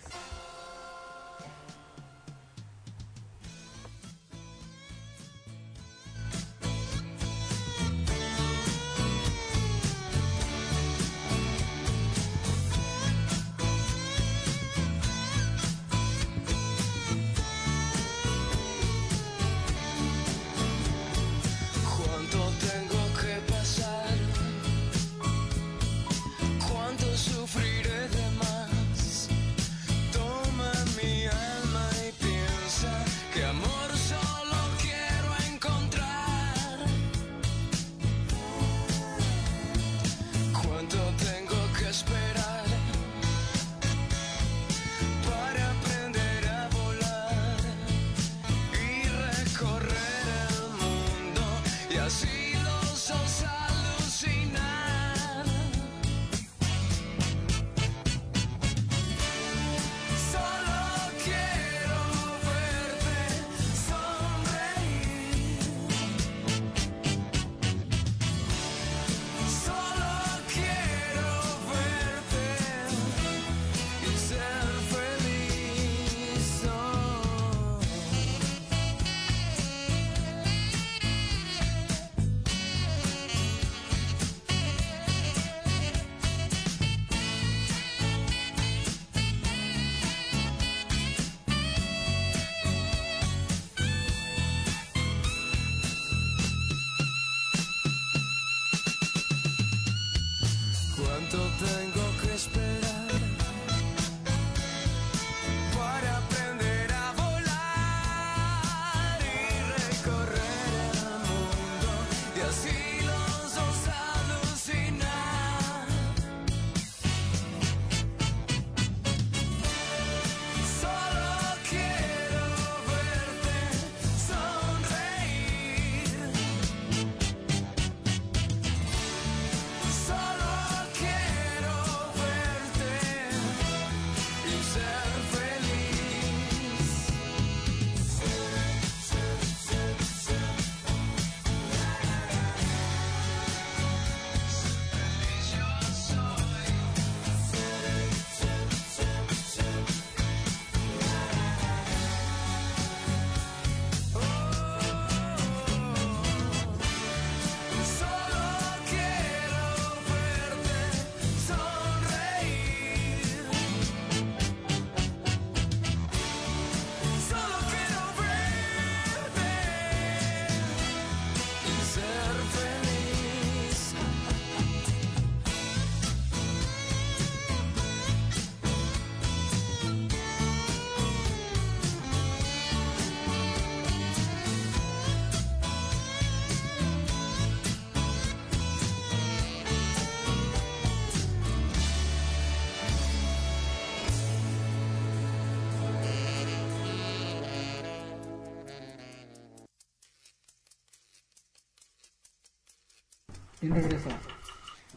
Regreso. 203.83 204.09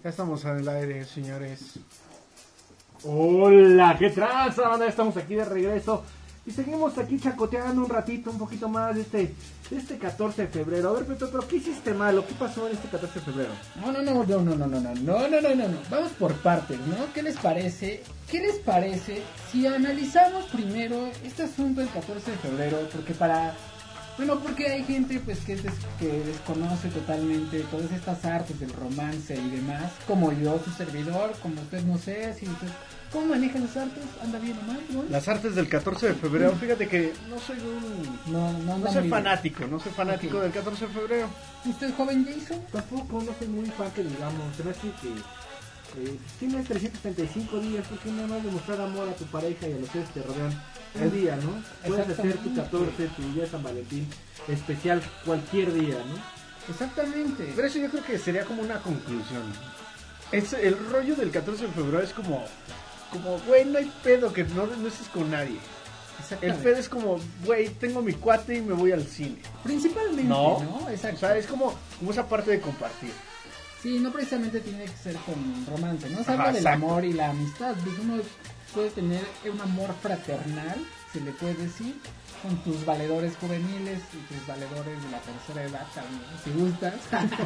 Ya 0.03 0.09
estamos 0.09 0.43
en 0.45 0.57
el 0.57 0.69
aire, 0.69 1.05
señores. 1.05 1.79
Hola, 3.03 3.95
¿qué 3.97 4.09
tranza, 4.09 4.69
banda? 4.69 4.87
Estamos 4.87 5.17
aquí 5.17 5.35
de 5.35 5.45
regreso 5.45 6.03
y 6.45 6.51
seguimos 6.51 6.97
aquí 6.97 7.19
chacoteando 7.19 7.83
un 7.83 7.89
ratito, 7.89 8.31
un 8.31 8.39
poquito 8.39 8.67
más 8.67 8.95
de 8.95 9.01
este, 9.01 9.35
de 9.69 9.77
este 9.77 9.97
14 9.97 10.43
de 10.43 10.47
febrero. 10.47 10.89
A 10.89 10.93
ver, 10.93 11.05
Pepe, 11.05 11.27
pero 11.27 11.47
¿qué 11.47 11.57
hiciste 11.57 11.93
malo? 11.93 12.25
¿Qué 12.25 12.33
pasó 12.33 12.67
en 12.67 12.73
este 12.73 12.87
14 12.87 13.19
de 13.19 13.25
febrero? 13.25 13.51
No, 13.79 13.91
no, 13.91 14.01
no, 14.01 14.23
no, 14.23 14.41
no, 14.41 14.55
no, 14.55 14.65
no, 14.65 14.79
no, 14.79 14.79
no, 14.79 15.27
no, 15.27 15.41
no, 15.41 15.55
no, 15.55 15.67
no. 15.67 15.77
Vamos 15.89 16.11
por 16.13 16.33
partes, 16.35 16.79
¿no? 16.87 17.13
¿Qué 17.13 17.21
les 17.21 17.37
parece? 17.37 18.03
¿Qué 18.29 18.39
les 18.39 18.57
parece 18.57 19.21
si 19.51 19.67
analizamos 19.67 20.45
primero 20.45 21.07
este 21.23 21.43
asunto 21.43 21.81
del 21.81 21.89
14 21.89 22.31
de 22.31 22.37
febrero? 22.37 22.77
Porque 22.91 23.13
para... 23.13 23.55
Bueno, 24.21 24.39
porque 24.39 24.67
hay 24.67 24.83
gente 24.83 25.19
pues 25.25 25.39
que, 25.39 25.55
des- 25.55 25.73
que 25.99 26.05
desconoce 26.07 26.89
totalmente 26.89 27.61
todas 27.71 27.91
estas 27.91 28.23
artes 28.23 28.59
del 28.59 28.71
romance 28.71 29.33
y 29.35 29.49
demás, 29.49 29.91
como 30.05 30.31
yo, 30.31 30.61
su 30.63 30.69
servidor, 30.69 31.33
como 31.41 31.59
usted 31.59 31.81
no 31.85 31.97
sé, 31.97 32.31
si 32.39 32.47
usted... 32.47 32.67
¿Cómo 33.11 33.25
maneja 33.25 33.57
esas 33.57 33.77
artes? 33.77 34.03
¿Anda 34.23 34.37
bien 34.37 34.55
o 34.59 34.67
mal? 34.67 34.79
¿no? 34.91 35.03
Las 35.09 35.27
artes 35.27 35.55
del 35.55 35.67
14 35.67 36.09
de 36.09 36.13
febrero, 36.13 36.51
fíjate 36.55 36.87
que 36.87 37.13
no 37.31 37.39
soy 37.39 37.57
un... 37.61 38.31
No, 38.31 38.53
no, 38.59 38.77
No 38.77 38.93
soy 38.93 39.09
fanático, 39.09 39.65
no 39.65 39.79
soy 39.79 39.91
fanático 39.91 40.39
del 40.39 40.51
14 40.51 40.85
de 40.85 40.93
febrero. 40.93 41.27
¿Usted 41.65 41.91
joven 41.95 42.23
Jason? 42.23 42.61
Tampoco, 42.71 43.23
no 43.23 43.31
soy 43.39 43.47
muy 43.47 43.65
fan 43.71 43.89
que 43.89 44.03
digamos. 44.03 44.55
Se 44.55 44.63
me 44.63 44.69
hace 44.69 44.81
que 45.01 45.09
eh, 45.99 46.17
tienes 46.39 46.67
335 46.67 47.59
días, 47.59 47.87
¿por 47.87 47.97
qué 47.97 48.11
nada 48.11 48.27
más 48.27 48.43
demostrar 48.43 48.79
amor 48.81 49.09
a 49.09 49.13
tu 49.15 49.25
pareja 49.25 49.67
y 49.67 49.73
a 49.73 49.77
los 49.77 49.89
que 49.89 49.99
te 50.13 50.21
rodean? 50.21 50.51
Un 50.95 51.11
día, 51.11 51.37
¿no? 51.37 51.63
Puedes 51.87 52.09
hacer 52.09 52.37
tu 52.37 52.53
14, 52.55 53.07
tu 53.07 53.21
día 53.33 53.43
de 53.43 53.49
San 53.49 53.63
Valentín 53.63 54.07
especial 54.47 55.01
cualquier 55.25 55.73
día, 55.73 55.95
¿no? 55.95 56.71
Exactamente. 56.71 57.51
Pero 57.55 57.67
eso 57.67 57.79
yo 57.79 57.89
creo 57.89 58.03
que 58.03 58.17
sería 58.17 58.45
como 58.45 58.61
una 58.61 58.79
conclusión. 58.79 59.43
Es, 60.31 60.53
el 60.53 60.77
rollo 60.89 61.15
del 61.15 61.31
14 61.31 61.67
de 61.67 61.71
febrero 61.71 62.01
es 62.01 62.13
como, 62.13 62.43
como, 63.11 63.39
güey, 63.39 63.65
no 63.65 63.77
hay 63.77 63.91
pedo 64.03 64.31
que 64.31 64.43
no, 64.43 64.65
no 64.67 64.87
estés 64.87 65.07
con 65.09 65.29
nadie. 65.29 65.59
El 66.41 66.53
pedo 66.55 66.77
es 66.77 66.87
como, 66.87 67.17
güey, 67.45 67.69
tengo 67.69 68.01
mi 68.01 68.13
cuate 68.13 68.57
y 68.57 68.61
me 68.61 68.73
voy 68.73 68.91
al 68.91 69.03
cine. 69.03 69.41
Principalmente, 69.63 70.23
No. 70.23 70.63
¿no? 70.63 70.89
Exacto. 70.89 71.17
O 71.17 71.19
sea, 71.19 71.37
es 71.37 71.47
como, 71.47 71.73
como 71.99 72.11
esa 72.11 72.27
parte 72.27 72.51
de 72.51 72.61
compartir. 72.61 73.11
Sí, 73.81 73.99
no 73.99 74.11
precisamente 74.11 74.59
tiene 74.59 74.85
que 74.85 74.95
ser 74.95 75.15
con 75.15 75.65
romance, 75.65 76.07
¿no? 76.11 76.23
Se 76.23 76.31
habla 76.31 76.47
del 76.47 76.57
exacto. 76.57 76.85
amor 76.85 77.03
y 77.03 77.13
la 77.13 77.31
amistad. 77.31 77.75
Pues 77.83 77.97
uno 77.97 78.21
puede 78.73 78.89
tener 78.89 79.25
un 79.51 79.59
amor 79.61 79.93
fraternal, 80.01 80.85
se 81.11 81.21
le 81.21 81.31
puede 81.31 81.55
decir, 81.55 81.95
con 82.41 82.55
tus 82.63 82.85
valedores 82.85 83.33
juveniles 83.37 83.99
y 84.13 84.33
tus 84.33 84.47
valedores 84.47 85.03
de 85.03 85.11
la 85.11 85.19
tercera 85.19 85.63
edad 85.63 85.87
también, 85.93 86.21
si 86.43 86.51
gustas. 86.51 86.95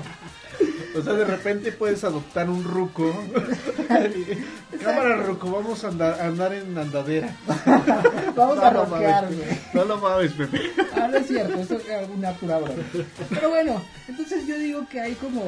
O 0.97 1.01
sea, 1.01 1.11
de 1.11 1.25
repente 1.25 1.73
puedes 1.73 2.05
adoptar 2.05 2.49
un 2.49 2.63
ruco. 2.63 3.13
Cámara 4.81 5.17
ruco, 5.17 5.51
vamos 5.51 5.83
a 5.83 5.89
andar, 5.89 6.21
a 6.21 6.27
andar 6.27 6.53
en 6.53 6.77
andadera. 6.77 7.35
Vamos 8.35 8.59
a 8.59 8.71
No 8.71 8.85
mames, 8.85 9.35
güey. 9.35 9.59
No 9.73 9.83
lo 9.83 9.97
mames, 9.97 10.31
Pepe. 10.31 10.71
Ah, 10.95 11.09
no 11.09 11.17
es 11.17 11.27
cierto, 11.27 11.59
eso 11.59 11.75
es 11.75 11.89
alguna 11.89 12.31
pura 12.33 12.59
broma. 12.59 12.83
Pero 13.29 13.49
bueno, 13.49 13.81
entonces 14.07 14.47
yo 14.47 14.57
digo 14.57 14.87
que 14.89 15.01
hay 15.01 15.15
como, 15.15 15.43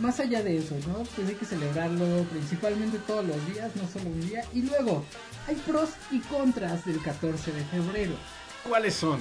más 0.00 0.18
allá 0.20 0.42
de 0.42 0.56
eso, 0.58 0.74
¿no? 0.86 1.04
Pues 1.14 1.28
hay 1.28 1.34
que 1.34 1.44
celebrarlo 1.44 2.24
principalmente 2.24 2.98
todos 3.06 3.24
los 3.24 3.46
días, 3.52 3.70
no 3.76 3.86
solo 3.88 4.10
un 4.10 4.20
día. 4.20 4.44
Y 4.54 4.62
luego, 4.62 5.04
hay 5.46 5.56
pros 5.56 5.90
y 6.10 6.18
contras 6.20 6.84
del 6.84 7.00
14 7.02 7.52
de 7.52 7.64
febrero. 7.64 8.14
¿Cuáles 8.68 8.94
son? 8.94 9.20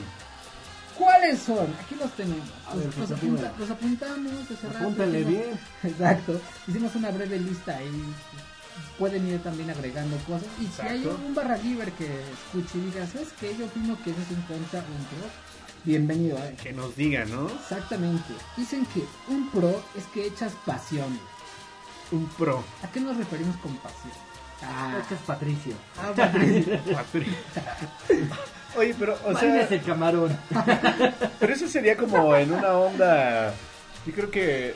¿Cuáles 0.97 1.39
son? 1.39 1.73
Aquí 1.81 1.95
los 1.95 2.11
tenemos. 2.13 2.47
A 2.67 2.75
Los, 2.75 2.83
ver, 2.85 2.93
pues, 2.93 3.09
los 3.09 3.19
apunta- 3.19 3.53
los 3.57 3.69
apuntamos 3.69 4.33
rato, 4.63 4.77
Apúntale 4.79 5.19
hicimos- 5.21 5.27
bien. 5.45 5.59
Exacto. 5.83 6.41
Hicimos 6.67 6.95
una 6.95 7.11
breve 7.11 7.39
lista 7.39 7.77
ahí. 7.77 8.03
Pueden 8.97 9.27
ir 9.27 9.41
también 9.41 9.69
agregando 9.69 10.17
cosas. 10.27 10.47
Y 10.59 10.67
si 10.67 10.81
hay 10.81 11.05
un 11.05 11.33
barra 11.33 11.55
libre 11.57 11.93
que 11.93 12.05
escuche 12.05 12.77
y 12.77 12.81
diga, 12.91 13.07
¿sabes 13.07 13.29
qué? 13.39 13.55
Yo 13.57 13.65
opino 13.65 13.97
que 14.03 14.11
eso 14.11 14.19
es 14.21 14.29
un 14.31 14.41
contra, 14.43 14.79
un 14.79 15.05
pro. 15.05 15.29
Bienvenido 15.83 16.37
a 16.37 16.45
él. 16.47 16.55
Que 16.55 16.73
nos 16.73 16.95
digan, 16.95 17.29
¿no? 17.31 17.47
Exactamente. 17.49 18.33
Dicen 18.57 18.85
que 18.87 19.03
un 19.29 19.49
pro 19.49 19.81
es 19.97 20.05
que 20.13 20.25
echas 20.27 20.53
pasión. 20.65 21.19
Un 22.11 22.25
pro. 22.37 22.63
¿A 22.83 22.91
qué 22.91 22.99
nos 22.99 23.15
referimos 23.17 23.55
con 23.57 23.75
pasión? 23.77 24.11
Ah, 24.61 24.97
Este 25.01 25.15
es 25.15 25.21
Patricio. 25.21 25.73
ah, 25.97 26.11
Patricia. 26.15 26.81
Patri. 26.93 27.27
Oye, 28.77 28.95
pero, 28.99 29.17
o 29.25 29.37
sea, 29.37 29.67
el 29.67 29.81
camarón. 29.83 30.37
pero 31.39 31.53
eso 31.53 31.67
sería 31.67 31.95
como 31.95 32.35
en 32.35 32.51
una 32.51 32.73
onda, 32.73 33.53
yo 34.05 34.13
creo 34.13 34.29
que 34.29 34.75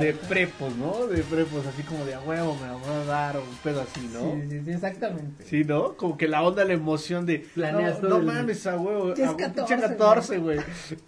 De 0.00 0.12
prepos, 0.14 0.74
¿no? 0.76 1.06
De 1.06 1.22
prepos, 1.22 1.66
así 1.66 1.82
como 1.82 2.04
de 2.06 2.14
a 2.14 2.20
huevo 2.20 2.54
me 2.54 2.66
la 2.66 2.72
voy 2.74 2.90
a 3.02 3.04
dar 3.04 3.36
o 3.36 3.40
un 3.40 3.56
pedo 3.62 3.82
así, 3.82 4.08
¿no? 4.12 4.32
Sí, 4.32 4.48
sí, 4.48 4.62
sí, 4.64 4.70
exactamente. 4.70 5.44
Sí, 5.44 5.64
¿no? 5.64 5.94
Como 5.96 6.16
que 6.16 6.28
la 6.28 6.42
onda, 6.42 6.64
la 6.64 6.72
emoción 6.72 7.26
de. 7.26 7.40
Planeas 7.54 7.94
no, 8.02 8.08
todo 8.08 8.10
no 8.10 8.16
el- 8.30 8.36
mames, 8.38 8.66
a 8.66 8.76
huevo. 8.78 9.14
Ya 9.14 9.24
es 9.24 9.30
a 9.30 9.32
huevo, 9.32 9.36
14, 9.54 9.74
pinche 9.76 9.88
14, 9.96 10.38
güey. 10.38 10.58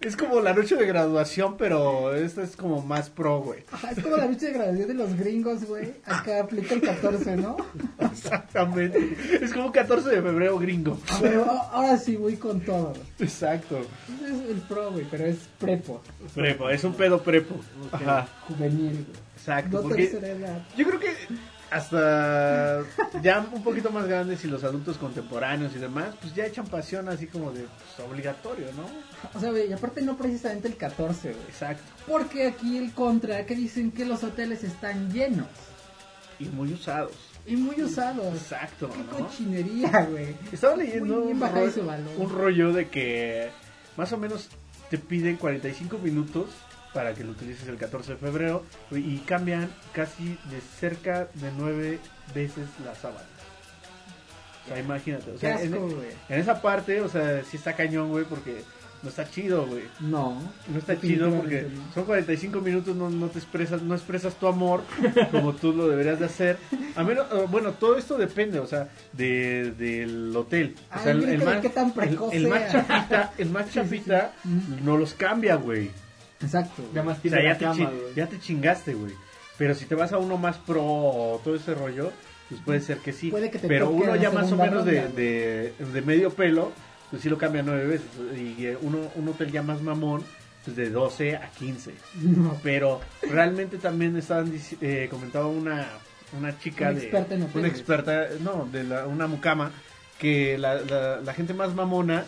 Es 0.01 0.15
como 0.15 0.39
la 0.41 0.53
noche 0.53 0.75
de 0.75 0.85
graduación, 0.85 1.57
pero 1.57 2.13
esta 2.13 2.43
es 2.43 2.55
como 2.55 2.81
más 2.83 3.09
pro, 3.09 3.41
güey. 3.41 3.63
Ajá, 3.71 3.91
es 3.91 4.03
como 4.03 4.17
la 4.17 4.27
noche 4.27 4.47
de 4.47 4.53
graduación 4.53 4.87
de 4.87 4.93
los 4.93 5.15
gringos, 5.15 5.65
güey. 5.65 5.93
Acá 6.05 6.41
aplica 6.41 6.75
el 6.75 6.81
14, 6.81 7.37
¿no? 7.37 7.57
Exactamente. 7.99 9.15
Es 9.41 9.53
como 9.53 9.71
14 9.71 10.09
de 10.09 10.21
febrero 10.21 10.57
gringo. 10.59 10.97
Pero 11.21 11.45
ahora 11.49 11.97
sí 11.97 12.15
voy 12.17 12.35
con 12.35 12.59
todo. 12.61 12.93
Exacto. 13.19 13.79
Ese 13.79 14.35
es 14.35 14.49
el 14.49 14.61
pro, 14.67 14.91
güey, 14.91 15.05
pero 15.09 15.25
es 15.25 15.37
prepo. 15.59 16.01
Prepo, 16.35 16.69
es 16.69 16.83
un 16.83 16.93
pedo 16.93 17.21
prepo. 17.21 17.55
Ajá. 17.91 18.27
Juvenil. 18.49 19.05
Exacto. 19.35 19.77
No 19.77 19.83
Porque 19.83 20.07
tercera 20.07 20.27
edad. 20.27 20.61
yo 20.75 20.85
creo 20.87 20.99
que 20.99 21.13
hasta 21.71 22.83
ya 23.21 23.47
un 23.53 23.63
poquito 23.63 23.91
más 23.91 24.07
grandes 24.07 24.43
y 24.43 24.47
los 24.47 24.63
adultos 24.63 24.97
contemporáneos 24.97 25.75
y 25.75 25.79
demás, 25.79 26.15
pues 26.19 26.33
ya 26.33 26.45
echan 26.45 26.65
pasión 26.65 27.07
así 27.09 27.27
como 27.27 27.51
de 27.51 27.61
pues, 27.95 28.07
obligatorio, 28.09 28.65
¿no? 28.75 28.85
O 29.37 29.39
sea, 29.39 29.51
y 29.63 29.71
aparte 29.71 30.01
no 30.01 30.17
precisamente 30.17 30.67
el 30.67 30.75
14, 30.77 31.31
güey. 31.33 31.43
Exacto. 31.47 31.83
Porque 32.07 32.47
aquí 32.47 32.77
el 32.77 32.91
contra, 32.93 33.45
que 33.45 33.55
dicen 33.55 33.91
que 33.91 34.05
los 34.05 34.23
hoteles 34.23 34.63
están 34.63 35.11
llenos 35.11 35.47
Y 36.39 36.45
muy 36.45 36.73
usados. 36.73 37.13
y 37.45 37.55
muy 37.55 37.81
usados. 37.81 38.33
Exacto, 38.33 38.89
Qué 38.89 38.97
¿no? 39.03 39.25
cochinería, 39.27 40.07
güey. 40.09 40.35
Estaba 40.51 40.75
leyendo 40.75 41.21
rollo, 41.21 41.87
un 42.17 42.29
rollo 42.31 42.73
de 42.73 42.89
que 42.89 43.49
más 43.95 44.11
o 44.11 44.17
menos 44.17 44.49
te 44.89 44.97
piden 44.97 45.37
45 45.37 45.99
minutos 45.99 46.47
para 46.99 47.13
que 47.13 47.23
lo 47.23 47.31
utilices 47.31 47.65
el 47.69 47.77
14 47.77 48.11
de 48.11 48.17
febrero 48.17 48.65
y 48.91 49.19
cambian 49.19 49.69
casi 49.93 50.37
de 50.51 50.59
cerca 50.81 51.29
de 51.35 51.49
9 51.57 51.97
veces 52.35 52.67
la 52.83 52.93
sábana. 52.93 53.23
O 54.65 54.67
sea, 54.67 54.79
imagínate. 54.81 55.31
O 55.31 55.37
sea, 55.37 55.61
en, 55.61 55.73
asco, 55.75 55.87
güey. 55.87 56.09
en 56.27 56.39
esa 56.41 56.61
parte, 56.61 56.99
o 56.99 57.07
sea, 57.07 57.41
sí 57.45 57.55
está 57.55 57.73
cañón, 57.73 58.09
güey, 58.09 58.25
porque 58.25 58.63
no 59.01 59.07
está 59.07 59.29
chido, 59.31 59.65
güey. 59.65 59.83
No. 60.01 60.41
No 60.67 60.77
está 60.77 60.99
chido 60.99 61.31
porque 61.33 61.69
no. 61.73 61.93
son 61.93 62.03
45 62.03 62.59
minutos, 62.59 62.93
no, 62.97 63.09
no 63.09 63.27
te 63.27 63.39
expresas, 63.39 63.81
no 63.81 63.95
expresas 63.95 64.35
tu 64.35 64.47
amor 64.47 64.83
como 65.31 65.53
tú 65.55 65.71
lo 65.71 65.87
deberías 65.87 66.19
de 66.19 66.25
hacer. 66.25 66.57
A 66.97 67.03
menos, 67.05 67.27
bueno, 67.49 67.71
todo 67.71 67.97
esto 67.97 68.17
depende, 68.17 68.59
o 68.59 68.67
sea, 68.67 68.89
de, 69.13 69.71
del 69.71 70.35
hotel. 70.35 70.75
O 70.77 70.95
Ay, 70.95 70.99
sea, 71.03 71.11
el, 71.13 71.19
mira 71.19 71.31
el 71.31 71.39
que- 71.39 71.45
más, 71.45 71.61
qué 71.61 71.69
tan 71.69 71.87
el- 71.87 71.93
precoz 71.93 72.33
el 72.33 72.47
más 72.49 72.71
chapita, 72.73 73.33
el 73.37 73.49
más 73.51 73.63
Sí, 73.67 73.71
sí, 73.71 73.79
sí. 73.79 73.85
chapita 73.85 74.33
no 74.83 74.97
los 74.97 75.13
cambia, 75.13 75.55
güey. 75.55 75.91
Exacto. 76.41 76.83
Ya 76.93 77.03
más 77.03 77.17
O 77.17 77.21
tiene 77.21 77.37
sea, 77.37 77.43
ya 77.43 77.49
la 77.67 77.73
te, 77.75 77.85
güey. 77.85 78.13
ya 78.15 78.27
te 78.27 78.39
chingaste, 78.39 78.93
güey. 78.93 79.13
Pero 79.57 79.75
si 79.75 79.85
te 79.85 79.95
vas 79.95 80.13
a 80.13 80.17
uno 80.17 80.37
más 80.37 80.57
pro 80.57 80.83
o 80.83 81.41
todo 81.43 81.55
ese 81.55 81.73
rollo, 81.75 82.11
pues 82.47 82.61
puede 82.61 82.79
ser 82.81 82.99
que 82.99 83.11
sí. 83.13 83.29
Puede 83.29 83.51
que 83.51 83.59
te 83.59 83.67
Pero 83.67 83.89
uno 83.89 84.15
ya 84.15 84.31
más 84.31 84.51
o 84.51 84.55
menos 84.55 84.85
de, 84.85 85.09
de, 85.09 85.73
de 85.93 86.01
medio 86.01 86.29
pelo, 86.31 86.71
pues 87.09 87.21
sí 87.21 87.29
lo 87.29 87.37
cambia 87.37 87.61
nueve 87.61 87.85
veces. 87.85 88.07
Y 88.37 88.65
eh, 88.65 88.77
uno, 88.81 88.99
un 89.15 89.27
hotel 89.27 89.51
ya 89.51 89.61
más 89.61 89.81
mamón, 89.81 90.23
pues 90.63 90.77
de 90.77 90.89
12 90.89 91.35
a 91.35 91.49
15. 91.51 91.93
No. 92.21 92.57
Pero 92.63 93.01
realmente 93.21 93.77
también 93.77 94.15
estaban 94.15 94.51
eh, 94.81 95.07
comentaba 95.11 95.47
una 95.47 95.87
una 96.37 96.57
chica 96.59 96.89
Una 96.89 96.99
de 96.99 97.03
experta 97.05 97.35
en 97.35 97.41
hoteles. 97.41 97.55
una 97.57 97.67
experta 97.67 98.27
no 98.41 98.69
de 98.71 98.83
la, 98.83 99.07
una 99.07 99.25
mucama 99.27 99.71
que 100.19 100.57
la, 100.59 100.75
la, 100.75 101.21
la 101.21 101.33
gente 101.33 101.53
más 101.55 101.73
mamona 101.73 102.23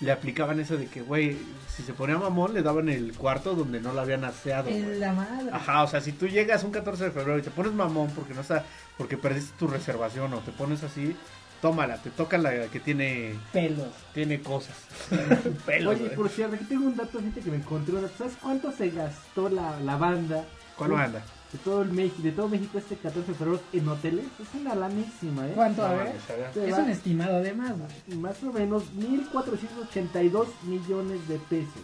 le 0.00 0.12
aplicaban 0.12 0.60
eso 0.60 0.76
de 0.76 0.86
que 0.86 1.00
güey 1.00 1.38
si 1.74 1.82
se 1.82 1.92
ponía 1.94 2.18
mamón 2.18 2.52
le 2.54 2.62
daban 2.62 2.88
el 2.88 3.14
cuarto 3.14 3.54
donde 3.54 3.80
no 3.80 3.92
la 3.92 4.02
habían 4.02 4.24
aseado. 4.24 4.68
En 4.68 5.00
la 5.00 5.12
madre. 5.12 5.50
Ajá, 5.52 5.82
o 5.82 5.86
sea, 5.88 6.00
si 6.00 6.12
tú 6.12 6.26
llegas 6.28 6.64
un 6.64 6.70
14 6.70 7.04
de 7.04 7.10
febrero 7.10 7.38
y 7.38 7.42
te 7.42 7.50
pones 7.50 7.72
mamón 7.72 8.10
porque 8.10 8.34
no 8.34 8.42
está, 8.42 8.64
porque 8.98 9.16
perdiste 9.16 9.56
tu 9.58 9.66
reservación 9.68 10.32
o 10.34 10.38
te 10.40 10.52
pones 10.52 10.82
así, 10.82 11.16
tómala, 11.62 11.96
te 12.02 12.10
toca 12.10 12.36
la 12.38 12.66
que 12.68 12.80
tiene, 12.80 13.34
Pelos. 13.52 13.88
tiene 14.12 14.40
cosas. 14.40 14.76
Pelos, 15.66 15.96
Oye, 15.98 16.10
por 16.10 16.28
cierto, 16.28 16.56
aquí 16.56 16.64
tengo 16.64 16.86
un 16.86 16.96
dato, 16.96 17.18
gente, 17.18 17.40
que 17.40 17.50
me 17.50 17.56
encontré. 17.56 17.94
un 17.94 18.02
dato. 18.02 18.14
¿Sabes 18.18 18.34
cuánto 18.42 18.72
se 18.72 18.90
gastó 18.90 19.48
la, 19.48 19.78
la 19.80 19.96
banda? 19.96 20.44
¿Cuál 20.76 20.90
banda? 20.92 21.22
De 21.56 21.62
todo, 21.62 21.80
el 21.80 21.90
México, 21.90 22.22
de 22.22 22.32
todo 22.32 22.48
México 22.48 22.76
este 22.76 22.96
14 22.96 23.32
de 23.32 23.34
febrero 23.34 23.60
en 23.72 23.88
hoteles. 23.88 24.26
Es 24.38 24.60
una 24.60 24.74
lanísima, 24.74 25.48
¿eh? 25.48 25.52
¿Cuánto? 25.54 25.80
No 25.80 25.88
a 25.88 25.94
ver. 25.94 26.16
Es 26.54 26.74
va 26.74 26.78
un 26.78 26.90
estimado 26.90 27.36
además, 27.36 27.72
más 28.18 28.42
o 28.42 28.52
menos 28.52 28.82
1.482 28.94 30.48
millones 30.64 31.26
de 31.28 31.38
pesos. 31.38 31.82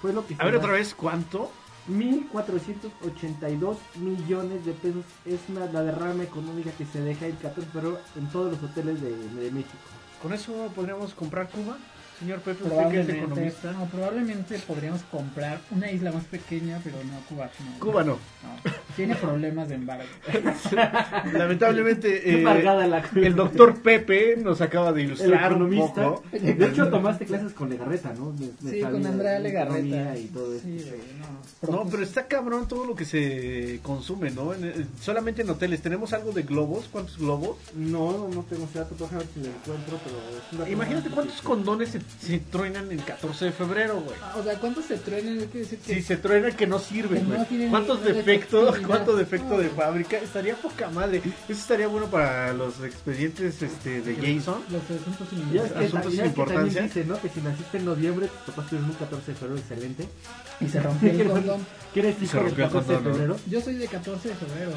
Fue 0.00 0.12
lo 0.12 0.24
que 0.24 0.36
A 0.38 0.44
ver 0.44 0.54
otra 0.54 0.70
vez, 0.70 0.94
¿cuánto? 0.94 1.50
1.482 1.90 3.76
millones 3.96 4.64
de 4.64 4.72
pesos 4.72 5.04
es 5.24 5.40
una, 5.48 5.66
la 5.66 5.82
derrama 5.82 6.22
económica 6.22 6.70
que 6.78 6.86
se 6.86 7.00
deja 7.00 7.26
el 7.26 7.36
14 7.38 7.60
de 7.60 7.66
febrero 7.66 7.98
en 8.14 8.28
todos 8.28 8.52
los 8.52 8.70
hoteles 8.70 9.00
de, 9.00 9.10
de 9.10 9.50
México. 9.50 9.78
¿Con 10.22 10.32
eso 10.32 10.52
podríamos 10.76 11.12
comprar 11.14 11.48
Cuba? 11.48 11.76
Señor 12.18 12.40
Pepe, 12.40 12.64
usted 12.64 12.64
que 12.64 12.66
es 12.66 12.72
Probablemente, 12.74 13.18
economista. 13.18 13.72
no, 13.72 13.84
probablemente 13.86 14.58
podríamos 14.66 15.02
comprar 15.02 15.60
una 15.70 15.90
isla 15.90 16.10
más 16.10 16.24
pequeña, 16.24 16.80
pero 16.82 16.96
no 17.04 17.20
Cuba. 17.28 17.48
No, 17.74 17.78
Cuba 17.78 18.02
no. 18.04 18.12
no. 18.14 18.72
Tiene 18.96 19.14
problemas 19.14 19.68
de 19.68 19.76
embargo. 19.76 20.04
Lamentablemente, 21.32 22.28
eh, 22.30 22.38
embargada 22.38 22.86
la- 22.86 23.04
el 23.14 23.34
doctor 23.34 23.80
Pepe 23.82 24.36
nos 24.36 24.60
acaba 24.60 24.92
de 24.92 25.02
ilustrar 25.02 25.52
un 25.54 25.72
economista. 25.72 26.04
poco. 26.08 26.24
De 26.32 26.66
hecho, 26.66 26.88
tomaste 26.88 27.24
clases 27.26 27.52
con 27.52 27.70
Legarreta, 27.70 28.12
¿no? 28.14 28.32
De- 28.32 28.52
de 28.60 28.70
Sí, 28.72 28.80
con 28.80 29.06
Andrea 29.06 29.38
Legarreta. 29.38 30.16
Y 30.16 30.24
todo 30.26 30.54
eso. 30.54 30.64
Sí, 30.64 30.84
güey, 30.88 31.00
no. 31.70 31.84
No, 31.84 31.90
pero 31.90 32.02
está 32.02 32.26
cabrón 32.26 32.66
todo 32.68 32.84
lo 32.84 32.94
que 32.94 33.04
se 33.04 33.80
consume, 33.82 34.30
¿no? 34.30 34.54
En- 34.54 34.64
en- 34.64 34.88
solamente 35.00 35.42
en 35.42 35.50
hoteles. 35.50 35.82
¿Tenemos 35.82 36.12
algo 36.12 36.32
de 36.32 36.42
globos? 36.42 36.88
¿Cuántos 36.90 37.18
globos? 37.18 37.58
No, 37.74 38.28
no 38.28 38.42
tengo 38.42 38.64
ese 38.64 38.80
dato, 38.80 38.94
déjame 38.98 39.18
ver 39.18 39.28
si 39.34 39.40
lo 39.40 39.46
encuentro, 39.46 39.98
pero... 40.52 40.68
Imagínate 40.68 41.10
cuántos 41.10 41.40
condones 41.42 41.90
se, 41.90 42.00
se 42.20 42.38
truenan 42.38 42.90
el 42.90 43.02
14 43.04 43.46
de 43.46 43.52
febrero, 43.52 44.00
güey. 44.00 44.16
Ah, 44.22 44.34
O 44.38 44.42
sea, 44.42 44.54
¿cuántos 44.58 44.84
se 44.86 44.96
truenan? 44.98 45.36
Quiere 45.46 45.60
decir 45.60 45.78
que 45.78 45.94
Si 45.94 46.02
se 46.02 46.16
truena 46.16 46.50
que 46.50 46.66
no 46.66 46.78
sirve, 46.78 47.18
Que 47.18 47.22
no 47.24 47.34
güey. 47.36 47.46
tiene 47.46 47.68
¿Cuántos 47.68 48.04
defectos, 48.04 48.78
cuánto 48.86 49.16
defecto 49.16 49.58
de 49.58 49.66
No. 49.68 49.70
fábrica? 49.74 50.18
Estaría 50.18 50.54
poca 50.56 50.90
madre. 50.90 51.18
Eso 51.48 51.60
estaría 51.60 51.86
bueno 51.86 52.06
para 52.06 52.52
los 52.54 52.82
expedientes 52.82 53.62
este, 53.62 54.00
de 54.02 54.14
Jason. 54.16 54.62
los 54.70 54.82
asuntos 54.82 55.28
sin 55.30 55.52
Ya 55.52 55.64
es 55.64 55.72
que, 55.72 55.84
Asuntos 55.84 56.12
ya 56.14 56.22
sin 56.24 56.30
es 56.30 56.34
que 56.34 56.44
también 56.44 56.58
importancia. 56.68 56.82
dice, 56.82 57.04
¿no? 57.04 57.20
Que 57.20 57.28
si 57.28 57.40
naciste 57.40 57.78
en 57.78 57.84
noviembre, 57.84 58.28
papás 58.46 58.66
tuvieron 58.68 58.90
un 58.90 58.96
14 58.96 59.30
de 59.32 59.36
febrero 59.38 59.58
excelente. 59.60 60.08
Y 60.60 60.68
se 60.68 60.80
rompió 60.80 61.10
el 61.10 61.28
condón. 61.28 61.66
¿Quieres 61.94 62.16
Y 62.16 62.18
se 62.18 62.24
hijo 62.26 62.36
del 62.38 62.46
rompió 62.46 62.64
el 62.64 62.70
14 62.72 62.92
de 62.92 62.98
¿no? 62.98 63.14
febrero? 63.14 63.36
Yo 63.46 63.60
soy 63.60 63.74
de 63.74 63.86
14 63.86 64.28
de 64.28 64.34
febrero. 64.34 64.70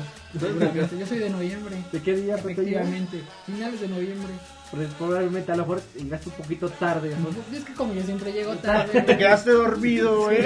Yo 0.99 1.05
soy 1.07 1.19
de 1.19 1.29
noviembre. 1.29 1.83
¿De 1.91 2.01
qué 2.01 2.15
día? 2.15 2.35
Efectivamente. 2.35 3.21
Finales 3.45 3.81
de 3.81 3.87
noviembre. 3.87 4.33
Pues 4.71 4.87
probablemente 4.97 5.51
a 5.51 5.55
lo 5.55 5.63
mejor 5.63 5.81
llegaste 5.97 6.29
un 6.29 6.35
poquito 6.35 6.69
tarde, 6.69 7.13
¿no? 7.19 7.57
Es 7.57 7.65
que 7.65 7.73
como 7.73 7.93
yo 7.93 8.03
siempre 8.03 8.31
llego 8.31 8.55
tarde. 8.55 9.01
Te 9.01 9.17
quedaste 9.17 9.51
dormido, 9.51 10.21
güey. 10.23 10.41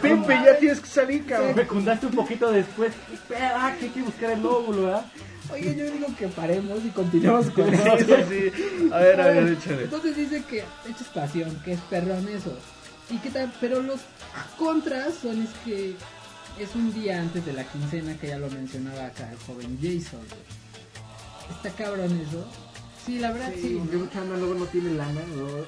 Pepe, 0.00 0.40
ya 0.44 0.56
tienes 0.58 0.80
que 0.80 0.86
salir, 0.88 1.26
cabrón. 1.26 1.54
Fecundaste 1.54 2.06
un 2.06 2.12
poquito 2.12 2.50
después. 2.50 2.92
Ah, 3.38 3.74
que 3.78 3.86
hay 3.86 3.90
que 3.90 4.02
buscar 4.02 4.30
el 4.30 4.44
óvulo, 4.46 4.86
¿verdad? 4.86 5.04
Oye, 5.52 5.74
yo 5.76 5.84
digo 5.90 6.06
que 6.18 6.28
paremos 6.28 6.78
y 6.84 6.88
continuemos 6.90 7.50
con 7.50 7.68
Sí, 7.68 7.74
eso. 7.98 8.16
sí, 8.28 8.50
sí. 8.56 8.90
A 8.92 8.98
ver, 8.98 9.20
a 9.20 9.26
ver, 9.26 9.48
échale. 9.48 9.82
Entonces 9.84 10.16
dice 10.16 10.42
que 10.48 10.58
esto 10.88 11.02
es 11.02 11.08
pasión, 11.12 11.60
que 11.64 11.72
es 11.72 11.80
perrón 11.90 12.26
eso. 12.28 12.56
Y 13.10 13.18
que 13.18 13.30
tal, 13.30 13.52
pero 13.60 13.82
los 13.82 14.00
contras 14.56 15.14
son 15.20 15.42
es 15.42 15.50
que 15.64 15.94
es 16.58 16.74
un 16.74 16.92
día 16.94 17.20
antes 17.20 17.44
de 17.44 17.52
la 17.52 17.64
quincena 17.64 18.16
que 18.16 18.28
ya 18.28 18.38
lo 18.38 18.48
mencionaba 18.48 19.06
acá 19.06 19.28
el 19.30 19.38
joven 19.38 19.76
Jason. 19.82 20.20
güey. 20.20 21.56
Está 21.56 21.70
cabrón 21.70 22.24
eso. 22.28 22.46
Sí, 23.06 23.18
la 23.18 23.32
verdad 23.32 23.50
sí. 23.54 23.60
Sí, 23.62 23.76
porque 23.80 23.96
mucha 23.96 24.20
banda 24.20 24.36
luego 24.36 24.54
no 24.54 24.64
tiene 24.66 24.90
lana, 24.94 25.20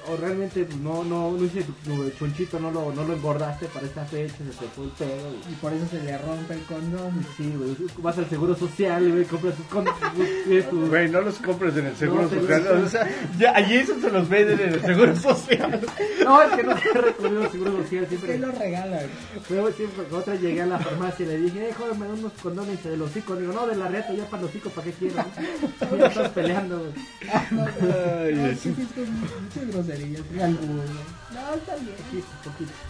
o, 0.07 0.13
o 0.13 0.17
realmente 0.17 0.67
no, 0.81 1.03
no, 1.03 1.31
no 1.31 1.43
hice 1.45 1.63
tu, 1.63 1.73
tu 1.73 2.09
chonchito, 2.11 2.59
no 2.59 2.71
lo, 2.71 2.93
no 2.93 3.03
lo 3.03 3.13
engordaste 3.15 3.65
para 3.67 3.85
esta 3.87 4.05
fecha, 4.05 4.35
se 4.37 4.43
te 4.43 4.65
fue 4.75 4.85
el 4.85 4.91
pedo. 4.91 5.31
y- 5.49 5.51
Y 5.53 5.55
por 5.55 5.73
eso 5.73 5.85
se 5.89 6.01
le 6.03 6.17
rompe 6.19 6.53
el 6.53 6.61
condón. 6.61 7.25
Sí, 7.35 7.51
güey, 7.57 7.75
vas 7.97 8.17
al 8.17 8.29
seguro 8.29 8.55
social, 8.55 9.11
güey, 9.11 9.25
compras 9.25 9.55
tus 9.55 9.65
con- 9.65 9.85
tienes 10.45 10.69
tu- 10.69 10.87
Güey, 10.87 11.09
no 11.09 11.21
los 11.21 11.35
compres 11.39 11.75
en 11.75 11.87
el 11.87 11.95
seguro 11.95 12.23
No, 12.23 12.29
social. 12.29 12.83
O 12.85 12.89
sea, 12.89 13.07
ya 13.37 13.55
allí 13.55 13.75
eso 13.77 13.99
se 13.99 14.11
los 14.11 14.29
venden 14.29 14.59
en 14.59 14.73
el 14.73 14.81
seguro 14.81 15.15
social. 15.15 15.81
No, 16.23 16.41
es 16.41 16.51
que 16.55 16.63
no 16.63 16.77
se 16.77 16.89
ha 16.89 16.93
recurrido 17.01 17.43
al 17.43 17.51
seguro 17.51 17.71
social 17.83 18.03
Es 18.05 18.09
que 18.09 18.15
siempre. 18.17 18.37
lo 18.39 18.51
regalan. 18.53 19.07
Pero 19.49 19.71
siempre, 19.73 20.05
otra 20.15 20.35
llegué 20.35 20.61
a 20.61 20.65
la 20.65 20.79
farmacia 20.79 21.25
y 21.25 21.27
le 21.29 21.37
dije, 21.37 21.69
eh, 21.69 21.73
joven, 21.73 21.99
me 21.99 22.07
da 22.07 22.13
unos 22.13 22.31
condones 22.41 22.81
de 22.81 22.95
los 22.95 23.09
hocico. 23.09 23.35
Digo, 23.35 23.51
no, 23.51 23.67
de 23.67 23.75
la 23.75 23.89
reta, 23.89 24.13
ya 24.13 24.23
para 24.27 24.43
los 24.43 24.49
hocico, 24.51 24.69
¿para 24.69 24.85
qué 24.87 24.93
quiero? 24.93 25.15
Ya 25.99 26.07
estás 26.07 26.29
peleando, 26.29 26.79
güey. 26.79 26.91
Ay, 27.31 28.57
sí, 28.61 28.69
muchas 28.69 29.67
groserías. 29.67 30.21
No, 30.31 31.53
está 31.55 31.75
bien. 31.75 31.95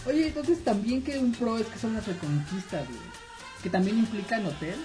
Oye, 0.06 0.26
entonces 0.28 0.64
también 0.64 1.02
que 1.02 1.18
un 1.18 1.32
pro 1.32 1.58
es 1.58 1.66
que 1.66 1.78
son 1.78 1.94
las 1.94 2.06
reconquistas, 2.06 2.86
güey. 2.86 3.00
Que 3.62 3.70
también 3.70 3.98
implican 3.98 4.44
hotel. 4.46 4.76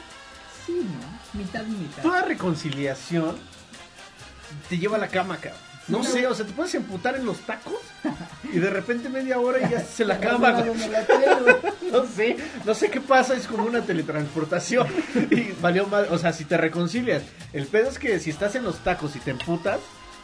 Sí, 0.66 0.82
¿no? 0.84 1.40
Mitad 1.40 1.66
y 1.66 1.72
mitad. 1.72 2.02
Toda 2.04 2.22
reconciliación 2.24 3.38
te 4.70 4.78
lleva 4.78 4.98
a 4.98 5.00
la 5.00 5.08
cama, 5.08 5.38
cabrón. 5.38 5.69
No 5.90 6.04
sé, 6.04 6.28
o 6.28 6.34
sea, 6.36 6.46
te 6.46 6.54
puedes 6.54 6.74
emputar 6.76 7.16
en 7.16 7.26
los 7.26 7.38
tacos 7.40 7.74
y 8.52 8.60
de 8.60 8.70
repente 8.70 9.10
media 9.10 9.40
hora 9.40 9.60
y 9.66 9.72
ya 9.72 9.80
se 9.82 10.06
la 10.06 10.20
güey. 11.42 11.56
No 11.92 12.06
sé, 12.06 12.38
no 12.66 12.74
sé 12.76 12.90
qué 12.92 13.02
pasa, 13.02 13.34
es 13.36 13.48
como 13.48 13.64
una 13.66 13.82
teletransportación 13.82 14.88
y 15.32 15.52
valió 15.60 15.88
mal, 15.88 16.08
o 16.12 16.18
sea, 16.20 16.34
si 16.34 16.46
te 16.46 16.56
reconcilias, 16.56 17.24
el 17.52 17.66
pedo 17.66 17.90
es 17.90 17.98
que 17.98 18.20
si 18.20 18.30
estás 18.30 18.54
en 18.56 18.64
los 18.64 18.78
tacos 18.84 19.16
y 19.16 19.20
te 19.20 19.32
emputas, 19.32 19.80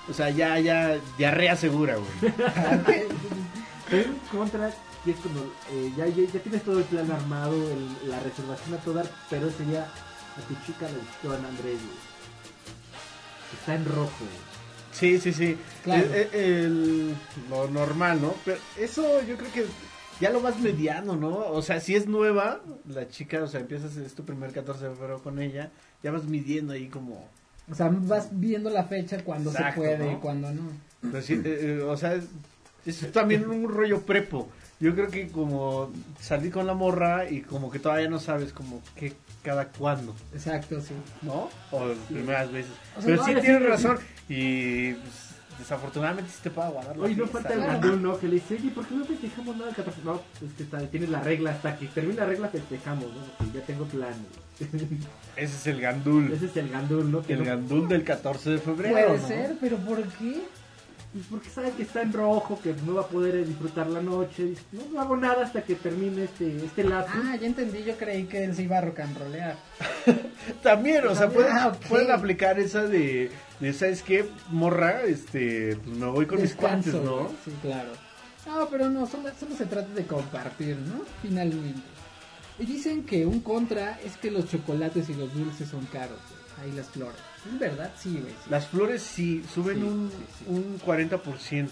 o 0.08 0.13
sea, 0.13 0.30
ya, 0.30 0.60
ya, 0.60 0.97
diarrea 1.17 1.56
segura, 1.56 1.95
güey. 1.95 2.34
Pero 3.89 4.04
en 4.12 4.19
contra, 4.32 4.69
que 5.04 5.12
es 5.12 5.17
como, 5.17 5.39
eh, 5.71 5.91
ya, 5.97 6.06
ya, 6.08 6.23
ya 6.32 6.39
tienes 6.39 6.62
todo 6.63 6.78
el 6.80 6.84
plan 6.86 7.10
armado, 7.12 7.54
el- 7.56 8.10
la 8.12 8.19
reservación 8.19 8.75
a 8.75 8.78
todo 8.78 8.93
dar, 8.95 9.08
pero 9.32 9.47
ese 9.47 9.63
día 9.65 9.84
a 9.86 10.41
tu 10.47 10.54
chica 10.65 10.88
le 10.88 10.97
gustó 10.99 11.32
a 11.32 11.47
Andrés, 11.47 11.80
güey. 11.80 11.97
Está 13.60 13.73
en 13.75 13.86
rojo, 13.86 14.12
güey. 14.19 14.44
Sí, 14.95 15.19
sí, 15.19 15.34
sí. 15.34 15.58
Claro. 15.84 16.05
El- 16.05 16.13
el- 16.13 16.55
el- 16.55 17.15
lo 17.49 17.67
normal, 17.69 18.21
¿no? 18.21 18.34
Pero 18.45 18.58
eso 18.79 19.21
yo 19.23 19.36
creo 19.38 19.51
que 19.51 19.65
ya 20.21 20.29
lo 20.29 20.39
más 20.39 20.58
mediano, 20.60 21.15
¿no? 21.15 21.36
O 21.38 21.62
sea, 21.62 21.79
si 21.81 21.95
es 21.95 22.08
nueva, 22.08 22.62
la 22.88 23.08
chica, 23.10 23.43
o 23.43 23.47
sea, 23.47 23.60
empiezas, 23.60 23.97
es 23.97 24.13
tu 24.13 24.23
primer 24.23 24.51
14 24.51 24.88
de 24.88 24.95
febrero 24.95 25.21
con 25.21 25.39
ella, 25.41 25.69
ya 26.01 26.12
vas 26.12 26.23
midiendo 26.23 26.73
ahí 26.73 26.88
como... 26.88 27.27
O 27.69 27.75
sea, 27.75 27.89
vas 27.91 28.29
viendo 28.31 28.69
la 28.69 28.84
fecha 28.86 29.23
cuando 29.23 29.49
Exacto, 29.49 29.81
se 29.81 29.88
puede 29.97 30.13
y 30.13 30.15
cuando 30.17 30.51
no. 30.51 30.62
Pues 31.12 31.25
sí, 31.25 31.34
eh, 31.34 31.41
eh, 31.45 31.81
o 31.81 31.97
sea, 31.97 32.13
es, 32.13 32.25
es 32.86 33.12
también 33.12 33.49
un 33.49 33.67
rollo 33.67 34.01
prepo. 34.01 34.47
Yo 34.79 34.93
creo 34.93 35.10
que 35.10 35.27
como 35.29 35.91
salí 36.21 36.49
con 36.51 36.67
la 36.67 36.73
morra 36.75 37.29
y 37.29 37.41
como 37.41 37.71
que 37.71 37.79
todavía 37.79 38.08
no 38.08 38.19
sabes 38.19 38.53
como 38.53 38.81
que 38.95 39.13
cada 39.45 39.67
cuándo, 39.69 40.15
Exacto, 40.34 40.81
sí. 40.81 40.93
¿no? 41.21 41.49
O 41.71 41.88
las 41.88 41.97
primeras 42.10 42.51
veces. 42.51 42.71
O 42.97 43.01
sea, 43.01 43.05
Pero 43.05 43.17
no, 43.17 43.25
sí 43.25 43.34
tienes 43.41 43.62
sí, 43.62 43.67
razón. 43.67 43.99
Y 44.27 44.93
pues, 44.93 45.13
desafortunadamente 45.60 46.31
sí 46.31 46.39
te 46.43 46.49
puede 46.49 46.67
aguardar 46.67 46.97
la 46.97 47.03
Oye, 47.05 47.15
no 47.15 47.27
falta 47.27 47.53
el 47.53 47.62
gandul, 47.62 48.01
¿no? 48.01 48.17
Que 48.19 48.27
le 48.27 48.34
dice, 48.36 48.55
oye, 48.55 48.69
¿por 48.71 48.86
qué 48.88 48.95
no 48.95 49.05
festejamos 49.05 49.55
nada 49.55 49.69
el 49.69 49.75
14? 49.75 50.01
No, 50.03 50.15
es 50.15 50.53
que 50.58 50.63
está, 50.63 50.79
tienes 50.88 51.10
la 51.10 51.21
regla, 51.21 51.51
hasta 51.51 51.77
que 51.77 51.86
termine 51.88 52.15
la 52.15 52.25
regla 52.25 52.47
festejamos, 52.49 53.05
¿no? 53.05 53.21
Porque 53.38 53.60
ya 53.60 53.65
tengo 53.65 53.86
plan. 53.86 54.13
Ese 55.36 55.55
es 55.55 55.67
el 55.67 55.79
gandul. 55.81 56.31
Ese 56.31 56.45
es 56.47 56.58
el 56.58 56.69
gandul, 56.69 57.12
¿no? 57.12 57.21
Que 57.21 57.34
El 57.34 57.39
no- 57.39 57.45
gandul 57.45 57.88
del 57.88 58.03
14 58.03 58.49
de 58.49 58.58
febrero. 58.58 58.93
Puede 58.95 59.17
¿no? 59.19 59.27
ser, 59.27 59.55
pero 59.62 59.77
¿por 59.77 60.01
qué? 60.03 60.41
Pues 61.15 61.28
porque 61.30 61.49
sabe 61.49 61.71
que 61.71 61.84
está 61.84 62.01
en 62.01 62.12
rojo, 62.12 62.60
que 62.62 62.75
no 62.86 62.95
va 62.95 63.04
a 63.04 63.08
poder 63.08 63.36
eh, 63.36 63.45
disfrutar 63.45 63.88
la 63.88 64.01
noche. 64.01 64.47
Dice, 64.47 64.63
no, 64.73 64.82
no 64.91 64.99
hago 64.99 65.15
nada 65.15 65.45
hasta 65.45 65.63
que 65.63 65.75
termine 65.75 66.25
este, 66.25 66.58
este 66.58 66.84
lapsus. 66.84 67.21
Ah, 67.23 67.38
ya 67.38 67.47
entendí, 67.47 67.86
yo 67.86 67.95
creí 67.95 68.25
que 68.25 68.43
él 68.43 68.54
se 68.54 68.63
iba 68.63 68.80
a 68.80 68.82
rock 68.82 68.99
and 68.99 69.17
rollear. 69.17 69.56
También, 70.62 71.08
o 71.08 71.15
sea, 71.15 71.28
También, 71.28 71.45
pueden, 71.45 71.58
ah, 71.58 71.71
pueden 71.88 72.12
aplicar 72.12 72.60
esa 72.60 72.84
de, 72.84 73.32
de, 73.62 73.71
¿sabes 73.71 74.04
qué? 74.04 74.25
Morra, 74.49 75.04
este, 75.04 75.78
pues 75.78 75.97
me 75.97 76.06
voy 76.08 76.25
con 76.25 76.41
mis 76.41 76.54
cuates, 76.54 76.93
¿no? 76.93 77.30
Sí, 77.45 77.54
claro. 77.62 77.91
No, 78.45 78.67
pero 78.67 78.89
no, 78.89 79.08
solo, 79.08 79.30
solo 79.39 79.56
se 79.56 79.67
trata 79.67 79.93
de 79.93 80.06
compartir, 80.06 80.75
¿no? 80.75 81.06
Finalmente. 81.21 81.80
Y 82.60 82.65
dicen 82.65 83.06
que 83.06 83.25
un 83.25 83.39
contra 83.39 84.01
es 84.04 84.17
que 84.17 84.32
los 84.32 84.49
chocolates 84.49 85.08
y 85.08 85.13
los 85.13 85.34
dulces 85.34 85.69
son 85.69 85.86
caros. 85.86 86.19
Ahí 86.62 86.73
las 86.73 86.89
flores. 86.89 87.35
¿Es 87.53 87.60
verdad? 87.60 87.91
Sí, 87.97 88.19
güey. 88.21 88.34
sí. 88.34 88.49
Las 88.49 88.67
flores 88.67 89.01
sí 89.01 89.43
suben 89.53 89.77
Sí, 89.77 89.84
un, 89.84 90.12
sí, 90.39 90.45
un 90.47 90.79
40% 90.79 91.69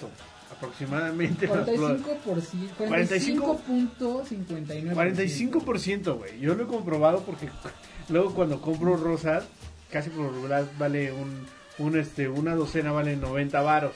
aproximadamente. 0.51 1.47
Las 1.47 1.69
flores. 1.69 2.01
45%, 2.01 2.77
45.59%. 2.77 4.93
45%, 4.93 6.17
güey. 6.17 6.39
Yo 6.39 6.55
lo 6.55 6.63
he 6.63 6.67
comprobado 6.67 7.21
porque 7.21 7.49
luego 8.09 8.33
cuando 8.33 8.62
compro 8.62 8.95
rosas, 8.97 9.45
casi 9.91 10.09
por 10.09 10.25
lo 10.25 10.31
regular 10.31 10.65
vale 10.77 11.12
un, 11.12 11.45
un 11.79 11.97
este, 11.97 12.27
una 12.29 12.55
docena 12.55 12.91
vale 12.91 13.15
90 13.15 13.62
varos. 13.62 13.93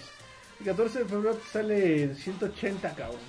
El 0.59 0.65
14 0.65 0.99
de 0.99 1.05
febrero 1.05 1.35
te 1.35 1.49
sale 1.49 2.15
180, 2.15 2.95
cabrón. 2.95 3.19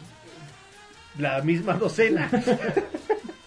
La 1.19 1.43
misma 1.43 1.75
docena. 1.75 2.31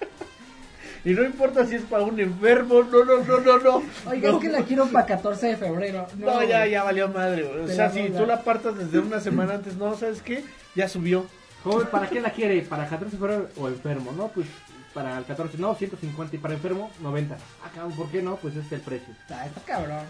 y 1.04 1.12
no 1.12 1.24
importa 1.24 1.66
si 1.66 1.76
es 1.76 1.84
para 1.84 2.04
un 2.04 2.20
enfermo, 2.20 2.84
no, 2.84 3.04
no, 3.04 3.24
no, 3.24 3.40
no, 3.40 3.58
no. 3.58 3.84
Oiga, 4.06 4.32
no. 4.32 4.38
es 4.38 4.42
que 4.44 4.50
la 4.50 4.62
quiero 4.64 4.86
para 4.88 5.06
14 5.06 5.48
de 5.48 5.58
febrero. 5.58 6.08
No, 6.18 6.26
No, 6.26 6.44
ya, 6.44 6.66
ya 6.68 6.84
valió 6.84 7.08
madre, 7.10 7.44
güey. 7.44 7.66
O 7.66 7.68
sea, 7.68 7.90
si 7.90 8.10
tú 8.10 8.26
la 8.26 8.36
apartas 8.36 8.78
desde 8.78 9.00
una 9.00 9.20
semana 9.20 9.56
antes, 9.56 9.76
no, 9.76 9.96
¿sabes 9.98 10.22
qué? 10.22 10.44
Ya 10.76 10.88
subió. 10.88 11.26
Joven, 11.64 11.88
¿para 11.88 12.08
qué 12.08 12.22
la 12.22 12.32
quiere? 12.32 12.62
¿Para 12.62 12.88
14 12.88 13.16
de 13.16 13.20
febrero 13.20 13.50
o 13.58 13.68
enfermo? 13.68 14.12
No, 14.12 14.28
pues 14.30 14.48
para 14.94 15.18
el 15.18 15.26
14, 15.26 15.58
no, 15.58 15.76
150 15.76 16.36
y 16.36 16.40
para 16.40 16.54
enfermo, 16.54 16.92
90. 17.02 17.38
Ah, 17.64 17.70
cabrón, 17.74 17.96
¿por 17.96 18.10
qué 18.10 18.22
no? 18.22 18.36
Pues 18.38 18.56
este 18.56 18.76
es 18.76 18.82
el 18.82 18.82
precio. 18.82 19.14
Está, 19.22 19.46
está 19.46 19.62
cabrón. 19.62 20.06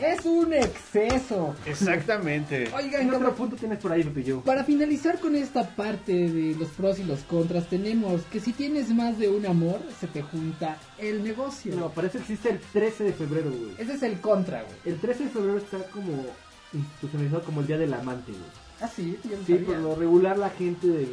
Es 0.00 0.24
un 0.24 0.52
exceso. 0.54 1.54
Exactamente. 1.66 2.68
Oigan, 2.74 3.08
¿Qué 3.10 3.16
otro 3.16 3.34
punto 3.34 3.56
tienes 3.56 3.78
por 3.78 3.92
ahí, 3.92 4.02
Pepe 4.02 4.24
yo? 4.24 4.40
para 4.40 4.64
finalizar 4.64 5.18
con 5.20 5.36
esta 5.36 5.68
parte 5.76 6.12
de 6.12 6.54
los 6.58 6.68
pros 6.70 6.98
y 6.98 7.04
los 7.04 7.20
contras, 7.20 7.68
tenemos 7.68 8.22
que 8.32 8.40
si 8.40 8.52
tienes 8.52 8.88
más 8.90 9.18
de 9.18 9.28
un 9.28 9.44
amor, 9.46 9.80
se 10.00 10.06
te 10.06 10.22
junta 10.22 10.78
el 10.98 11.22
negocio. 11.22 11.74
No, 11.76 11.90
para 11.90 12.08
eso 12.08 12.18
existe 12.18 12.50
el 12.50 12.58
13 12.58 13.04
de 13.04 13.12
febrero, 13.12 13.50
güey. 13.50 13.72
Ese 13.78 13.92
es 13.94 14.02
el 14.02 14.18
contra, 14.20 14.62
güey. 14.62 14.74
El 14.86 14.98
13 15.00 15.24
de 15.24 15.30
febrero 15.30 15.58
está 15.58 15.78
como 15.90 16.24
institucionalizado 16.72 17.42
como 17.44 17.60
el 17.60 17.66
Día 17.66 17.78
del 17.78 17.92
Amante, 17.94 18.32
güey. 18.32 18.44
Ah, 18.80 18.88
sí, 18.88 19.18
yo 19.24 19.36
no 19.36 19.44
Sí, 19.46 19.52
sabía. 19.52 19.66
por 19.66 19.76
lo 19.78 19.94
regular 19.94 20.38
la 20.38 20.50
gente 20.50 20.86
de, 20.88 21.06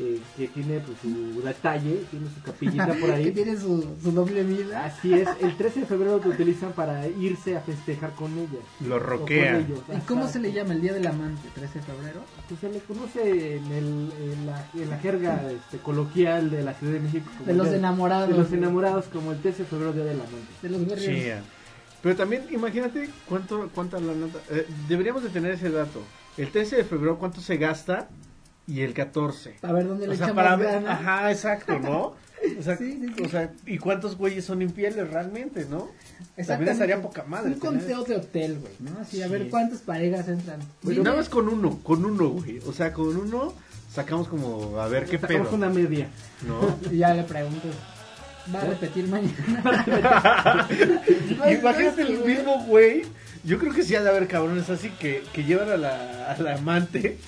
eh, 0.00 0.20
que 0.36 0.48
tiene 0.48 0.80
pues, 0.80 0.98
su 1.02 1.42
detalle, 1.42 2.02
tiene 2.10 2.26
su 2.34 2.42
capillita 2.42 2.86
por 2.86 2.96
que 3.06 3.12
ahí. 3.12 3.30
tiene 3.32 3.56
su, 3.56 3.84
su 4.02 4.12
doble 4.12 4.42
vida. 4.42 4.84
Así 4.86 5.12
es, 5.12 5.28
el 5.40 5.56
13 5.56 5.80
de 5.80 5.86
febrero 5.86 6.20
lo 6.24 6.30
utilizan 6.30 6.72
para 6.72 7.06
irse 7.06 7.56
a 7.56 7.60
festejar 7.60 8.14
con 8.14 8.32
ella. 8.38 8.58
Lo 8.86 8.98
roquean. 8.98 9.66
¿Y 9.96 10.00
cómo 10.06 10.26
se 10.28 10.38
le 10.40 10.52
llama 10.52 10.72
el 10.74 10.80
Día 10.80 10.92
del 10.94 11.06
Amante? 11.06 11.48
¿13 11.56 11.60
de 11.60 11.82
febrero? 11.82 12.20
Pues 12.48 12.60
se 12.60 12.68
le 12.70 12.78
conoce 12.80 13.56
en, 13.56 13.66
el, 13.66 14.12
en, 14.32 14.46
la, 14.46 14.66
en 14.74 14.90
la 14.90 14.98
jerga 14.98 15.50
este, 15.50 15.78
coloquial 15.78 16.50
de 16.50 16.62
la 16.62 16.74
Ciudad 16.74 16.94
de 16.94 17.00
México. 17.00 17.26
como 17.34 17.44
De 17.46 17.52
el 17.52 17.58
los 17.58 17.68
día- 17.68 17.78
enamorados. 17.78 18.28
De 18.30 18.36
los 18.36 18.52
enamorados, 18.52 19.04
como 19.06 19.32
el 19.32 19.40
13 19.40 19.62
de 19.64 19.68
febrero, 19.68 19.92
Día 19.92 20.04
del 20.04 20.20
Amante. 20.20 20.36
De 20.62 20.68
los 20.70 21.04
ya. 21.04 21.42
Pero 22.02 22.16
también 22.16 22.44
imagínate 22.50 23.10
cuánto, 23.28 23.68
cuánta 23.74 24.00
la 24.00 24.14
nota. 24.14 24.38
eh, 24.50 24.66
deberíamos 24.88 25.22
de 25.22 25.28
tener 25.28 25.52
ese 25.52 25.68
dato. 25.70 26.00
El 26.38 26.50
13 26.50 26.76
de 26.76 26.84
febrero, 26.84 27.18
cuánto 27.18 27.42
se 27.42 27.58
gasta 27.58 28.08
y 28.70 28.82
el 28.82 28.94
14. 28.94 29.56
A 29.62 29.72
ver 29.72 29.86
dónde 29.88 30.06
le 30.06 30.14
O 30.14 30.16
sea, 30.16 30.32
para 30.34 30.56
ver, 30.56 30.82
ganas. 30.82 31.00
ajá, 31.00 31.30
exacto, 31.32 31.78
¿no? 31.78 32.14
O 32.58 32.62
sea, 32.62 32.76
Sí, 32.78 32.98
sí, 33.00 33.12
sí. 33.16 33.22
o 33.24 33.28
sea, 33.28 33.52
¿y 33.66 33.78
cuántos 33.78 34.16
güeyes 34.16 34.44
son 34.44 34.62
infieles 34.62 35.10
realmente, 35.10 35.66
no? 35.68 35.88
También 36.46 36.72
estaría 36.72 37.02
poca 37.02 37.24
madre. 37.24 37.52
Un 37.52 37.60
tener- 37.60 37.78
conteo 37.80 38.04
de 38.04 38.16
hotel, 38.16 38.58
güey, 38.60 38.72
¿no? 38.80 39.00
Así, 39.00 39.22
a 39.22 39.28
ver 39.28 39.48
cuántas 39.50 39.80
parejas 39.80 40.28
entran. 40.28 40.60
Bueno, 40.82 41.00
Dime- 41.00 41.04
nada 41.04 41.16
más 41.16 41.28
con 41.28 41.48
uno, 41.48 41.78
con 41.82 42.04
uno, 42.04 42.28
güey. 42.30 42.60
O 42.66 42.72
sea, 42.72 42.92
con 42.92 43.16
uno 43.16 43.52
sacamos 43.92 44.28
como, 44.28 44.78
a 44.80 44.86
ver 44.88 45.04
qué 45.06 45.18
Sacamos 45.18 45.48
pedo, 45.48 45.56
una 45.56 45.68
media. 45.68 46.08
¿no? 46.46 46.78
Y 46.92 46.98
ya 46.98 47.12
le 47.12 47.24
pregunto, 47.24 47.68
¿va 48.54 48.60
a 48.60 48.64
repetir 48.64 49.06
mañana? 49.08 50.68
Imagínate 51.50 52.02
el 52.02 52.24
mismo 52.24 52.64
güey. 52.64 53.02
Yo 53.44 53.58
creo 53.58 53.72
que 53.72 53.82
sí 53.82 53.94
ha 53.94 54.02
de 54.02 54.08
haber 54.10 54.28
cabrones 54.28 54.68
así 54.68 54.90
que, 54.90 55.22
que 55.32 55.44
llevan 55.44 55.70
a 55.70 55.76
la, 55.76 56.30
a 56.32 56.38
la 56.42 56.54
amante 56.56 57.18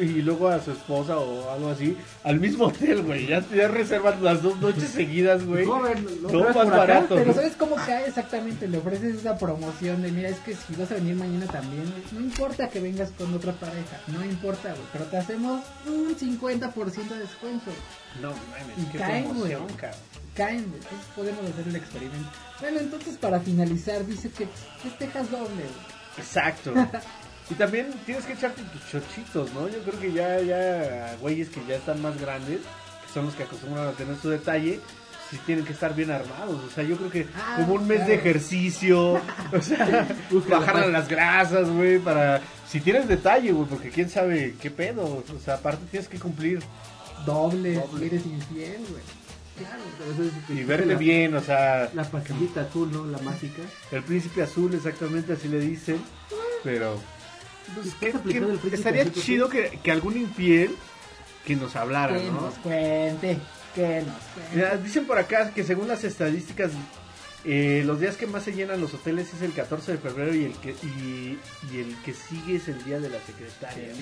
y 0.00 0.22
luego 0.22 0.48
a 0.48 0.60
su 0.60 0.70
esposa 0.72 1.18
o 1.18 1.50
algo 1.50 1.70
así 1.70 1.96
al 2.22 2.38
mismo 2.38 2.66
hotel, 2.66 3.02
güey. 3.02 3.26
Ya, 3.26 3.44
ya 3.48 3.68
reservan 3.68 4.22
las 4.22 4.42
dos 4.42 4.60
noches 4.60 4.90
seguidas, 4.90 5.44
güey. 5.44 5.64
Todo 5.64 5.80
traes 5.82 6.56
más 6.56 6.66
acá, 6.66 6.76
barato. 6.76 7.14
Pero 7.16 7.26
¿no? 7.26 7.34
¿sabes 7.34 7.56
cómo 7.56 7.76
cae 7.76 8.06
exactamente? 8.06 8.68
Le 8.68 8.78
ofreces 8.78 9.16
esa 9.16 9.36
promoción 9.36 10.02
de, 10.02 10.12
mira, 10.12 10.28
es 10.28 10.38
que 10.38 10.54
si 10.54 10.74
vas 10.76 10.90
a 10.92 10.94
venir 10.94 11.16
mañana 11.16 11.46
también, 11.46 11.84
no 12.12 12.20
importa 12.20 12.68
que 12.68 12.80
vengas 12.80 13.10
con 13.10 13.34
otra 13.34 13.52
pareja, 13.52 14.00
no 14.08 14.24
importa, 14.24 14.70
güey, 14.70 14.86
pero 14.92 15.04
te 15.06 15.16
hacemos 15.16 15.62
un 15.86 16.14
50% 16.16 17.08
de 17.08 17.18
descuento. 17.18 17.70
No 18.22 18.28
mames, 18.30 18.78
Y 18.78 18.92
qué 18.92 18.98
caen, 18.98 19.24
promoción, 19.24 19.62
güey. 19.62 19.76
Caen, 20.34 20.66
güey, 20.68 20.80
entonces 20.80 21.08
podemos 21.16 21.44
hacer 21.44 21.68
el 21.68 21.76
experimento. 21.76 22.30
Bueno, 22.60 22.80
entonces 22.80 23.16
para 23.16 23.40
finalizar, 23.40 24.06
dice 24.06 24.30
que 24.30 24.46
festejas 24.82 25.30
doble, 25.30 25.48
güey. 25.48 25.94
Exacto. 26.18 26.72
Y 27.50 27.54
también 27.54 27.90
tienes 28.06 28.24
que 28.24 28.32
echarte 28.32 28.62
tus 28.62 28.90
chochitos, 28.90 29.52
¿no? 29.52 29.68
Yo 29.68 29.78
creo 29.82 30.00
que 30.00 30.12
ya, 30.12 30.40
ya, 30.40 31.14
güeyes 31.20 31.48
que 31.50 31.60
ya 31.68 31.76
están 31.76 32.00
más 32.00 32.18
grandes, 32.20 32.60
que 32.60 33.12
son 33.12 33.26
los 33.26 33.34
que 33.34 33.42
acostumbran 33.42 33.88
a 33.88 33.92
tener 33.92 34.16
su 34.16 34.30
detalle, 34.30 34.80
sí 35.30 35.38
tienen 35.44 35.64
que 35.64 35.72
estar 35.74 35.94
bien 35.94 36.10
armados. 36.10 36.62
O 36.64 36.70
sea, 36.74 36.84
yo 36.84 36.96
creo 36.96 37.10
que 37.10 37.26
Ah, 37.36 37.56
como 37.58 37.74
un 37.74 37.86
mes 37.86 37.98
claro. 37.98 38.10
de 38.12 38.16
ejercicio, 38.16 39.12
o 39.14 39.60
sea, 39.62 40.08
paz. 40.48 40.86
las 40.90 41.08
grasas, 41.08 41.68
güey, 41.68 41.98
para... 41.98 42.40
Si 42.66 42.80
tienes 42.80 43.06
detalle, 43.08 43.52
güey, 43.52 43.68
porque 43.68 43.90
quién 43.90 44.08
sabe 44.08 44.54
qué 44.60 44.70
pedo. 44.70 45.04
O 45.04 45.24
sea, 45.44 45.54
aparte 45.54 45.84
tienes 45.90 46.08
que 46.08 46.18
cumplir 46.18 46.60
Doble, 47.26 47.74
Doble. 47.74 48.00
si 48.00 48.06
eres 48.06 48.26
infiel, 48.26 48.80
güey. 48.90 49.02
Claro. 49.58 49.82
Entonces, 50.00 50.32
y 50.48 50.64
verte 50.64 50.86
la- 50.86 50.94
bien, 50.98 51.34
o 51.36 51.40
sea, 51.40 51.88
La 51.94 52.02
pastillita 52.04 52.62
azul, 52.62 52.90
¿no? 52.90 53.04
La 53.06 53.18
mágica. 53.18 53.62
el 53.92 54.02
príncipe 54.02 54.42
azul, 54.42 54.74
exactamente 54.74 55.34
así 55.34 55.46
le 55.48 55.60
dicen, 55.60 55.98
pero... 56.64 56.98
pues, 57.74 57.86
¿Estás 57.86 58.00
que- 58.00 58.10
que 58.10 58.16
aplicando 58.16 58.52
el 58.52 58.58
príncipe 58.58 58.76
estaría 58.76 59.12
chido 59.12 59.48
que, 59.48 59.78
que 59.82 59.90
algún 59.90 60.16
infiel 60.16 60.74
que 61.46 61.56
nos 61.56 61.76
hablara, 61.76 62.16
Que 62.18 62.24
¿no? 62.30 62.40
nos 62.42 62.54
cuente, 62.54 63.38
que 63.74 64.02
nos 64.02 64.16
cuente. 64.34 64.54
Mira, 64.54 64.76
dicen 64.78 65.06
por 65.06 65.18
acá 65.18 65.50
que 65.52 65.62
según 65.64 65.88
las 65.88 66.02
estadísticas, 66.04 66.70
eh, 67.46 67.82
los 67.84 68.00
días 68.00 68.16
que 68.16 68.26
más 68.26 68.42
se 68.42 68.52
llenan 68.54 68.80
los 68.80 68.94
hoteles 68.94 69.32
es 69.34 69.42
el 69.42 69.52
14 69.52 69.92
de 69.92 69.98
febrero 69.98 70.34
y 70.34 70.44
el 70.44 70.52
que 70.54 70.70
y, 70.82 71.38
y 71.70 71.78
el 71.78 71.94
que 72.02 72.14
sigue 72.14 72.56
es 72.56 72.68
el 72.68 72.82
día 72.84 72.98
de 73.00 73.10
la 73.10 73.18
secretaria. 73.20 73.92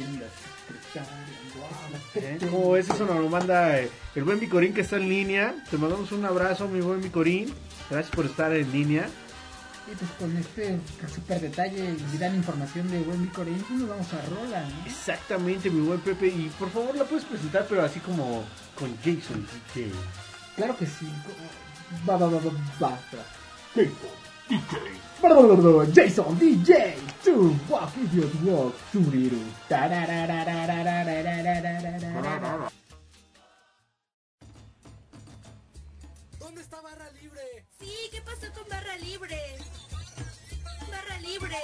¿Eh? 2.14 2.38
Como 2.50 2.70
ves, 2.72 2.88
eso 2.88 3.04
nos 3.04 3.16
lo 3.18 3.28
manda 3.28 3.78
eh, 3.80 3.90
el 4.14 4.24
buen 4.24 4.38
Micorín 4.38 4.72
que 4.74 4.82
está 4.82 4.96
en 4.96 5.08
línea. 5.08 5.54
Te 5.70 5.76
mandamos 5.76 6.12
un 6.12 6.24
abrazo, 6.24 6.68
mi 6.68 6.80
buen 6.80 7.00
Micorín. 7.00 7.52
Gracias 7.90 8.14
por 8.14 8.26
estar 8.26 8.52
en 8.54 8.70
línea. 8.70 9.08
Pues 9.98 10.10
con 10.18 10.34
este 10.36 10.78
super 11.14 11.40
detalle 11.40 11.94
y 11.94 12.16
gran 12.16 12.34
información 12.34 12.90
de 12.90 13.00
buen 13.00 13.28
pues 13.28 13.46
Vico 13.46 13.74
nos 13.74 13.88
vamos 13.88 14.12
a 14.14 14.22
Rola. 14.22 14.64
Exactamente, 14.86 15.70
mi 15.70 15.86
buen 15.86 16.00
Pepe. 16.00 16.28
Y 16.28 16.50
por 16.58 16.70
favor 16.70 16.96
la 16.96 17.04
puedes 17.04 17.24
presentar, 17.26 17.66
pero 17.68 17.84
así 17.84 18.00
como 18.00 18.42
con 18.78 18.96
Jason 18.98 19.46
DJ. 19.74 19.92
Claro 20.56 20.76
que 20.78 20.86
sí. 20.86 21.06
Va, 22.08 22.16
va, 22.16 22.26
va, 22.28 22.40
va, 22.40 22.88
va. 22.88 22.98
Jason 25.24 25.84
DJ. 25.84 25.94
Jason 25.94 26.38
DJ. 26.38 26.96
Tu 27.22 27.56
walk, 27.68 27.94
idiot 27.96 28.34
walk. 28.44 28.74
Turiru. 28.92 29.38
¿Dónde 36.38 36.60
está 36.62 36.80
Barra 36.80 37.10
Libre? 37.20 37.66
Sí, 37.78 37.92
¿qué 38.10 38.22
pasó 38.22 38.52
con 38.54 38.68
Barra 38.68 38.96
Libre? 38.96 39.38
Libre. 41.22 41.56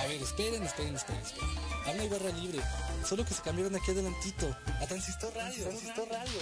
A 0.00 0.06
ver, 0.06 0.22
esperen, 0.22 0.62
esperen, 0.62 0.94
esperen, 0.94 1.22
esperen. 1.22 1.50
Aún 1.86 2.00
hay 2.00 2.08
barra 2.08 2.30
libre. 2.30 2.60
Solo 3.04 3.24
que 3.24 3.34
se 3.34 3.42
cambiaron 3.42 3.74
aquí 3.74 3.90
adelantito. 3.90 4.56
A 4.80 4.86
Transistor 4.86 5.34
Radio. 5.34 5.64
Transistor 5.64 6.08
Radio. 6.08 6.40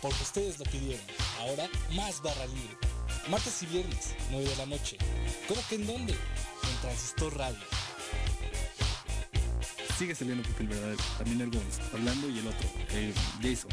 Porque 0.00 0.22
ustedes 0.22 0.58
lo 0.58 0.64
pidieron. 0.64 1.04
Ahora, 1.40 1.68
más 1.92 2.22
barra 2.22 2.46
libre. 2.46 2.76
Martes 3.28 3.62
y 3.62 3.66
viernes, 3.66 4.14
9 4.30 4.48
de 4.48 4.56
la 4.56 4.66
noche. 4.66 4.96
¿Cómo 5.46 5.60
que 5.68 5.76
en 5.76 5.86
dónde? 5.86 6.12
En 6.12 6.80
Transistor 6.80 7.36
Radio. 7.36 7.60
Sigue 10.02 10.16
saliendo 10.16 10.42
Pepe 10.42 10.64
el 10.64 10.68
verdadero. 10.68 11.04
También 11.16 11.40
el 11.42 11.50
Gonz, 11.52 11.78
Orlando 11.92 12.28
y 12.28 12.40
el 12.40 12.48
otro, 12.48 12.68
eh, 12.90 13.14
Jason. 13.40 13.70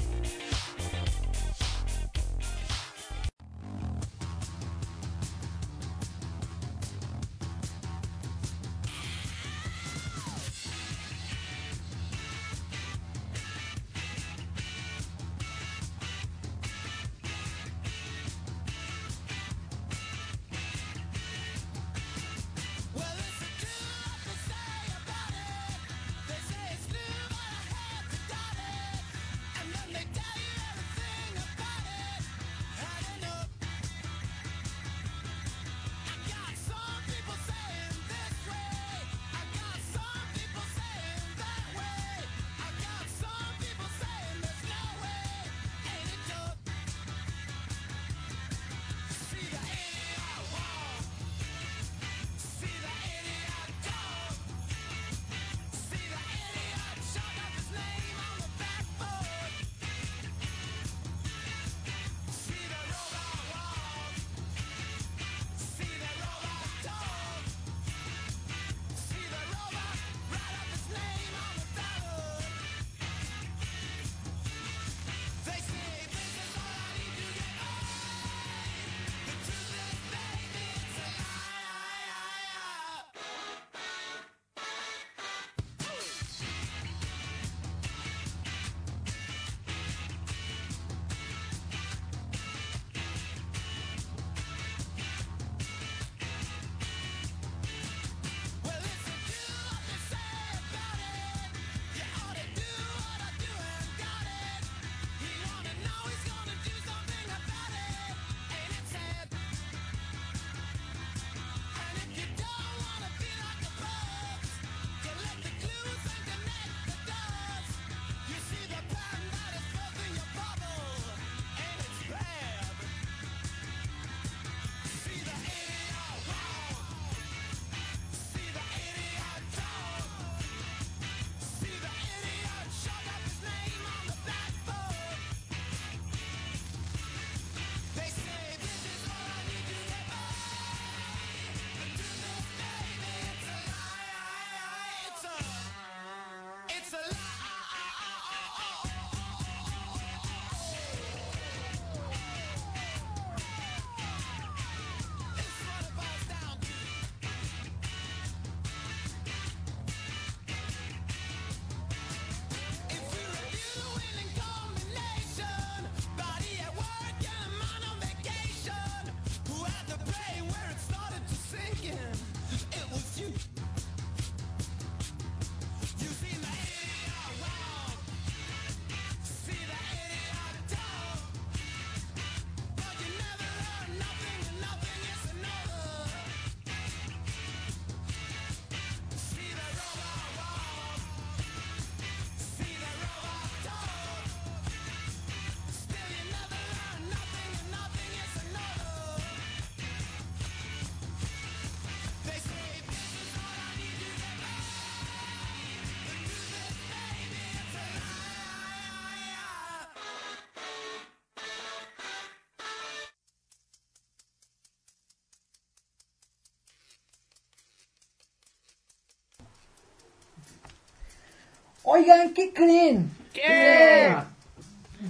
Oigan, 221.91 222.33
¿qué 222.35 222.53
creen? 222.53 223.11
¿Qué? 223.33 224.15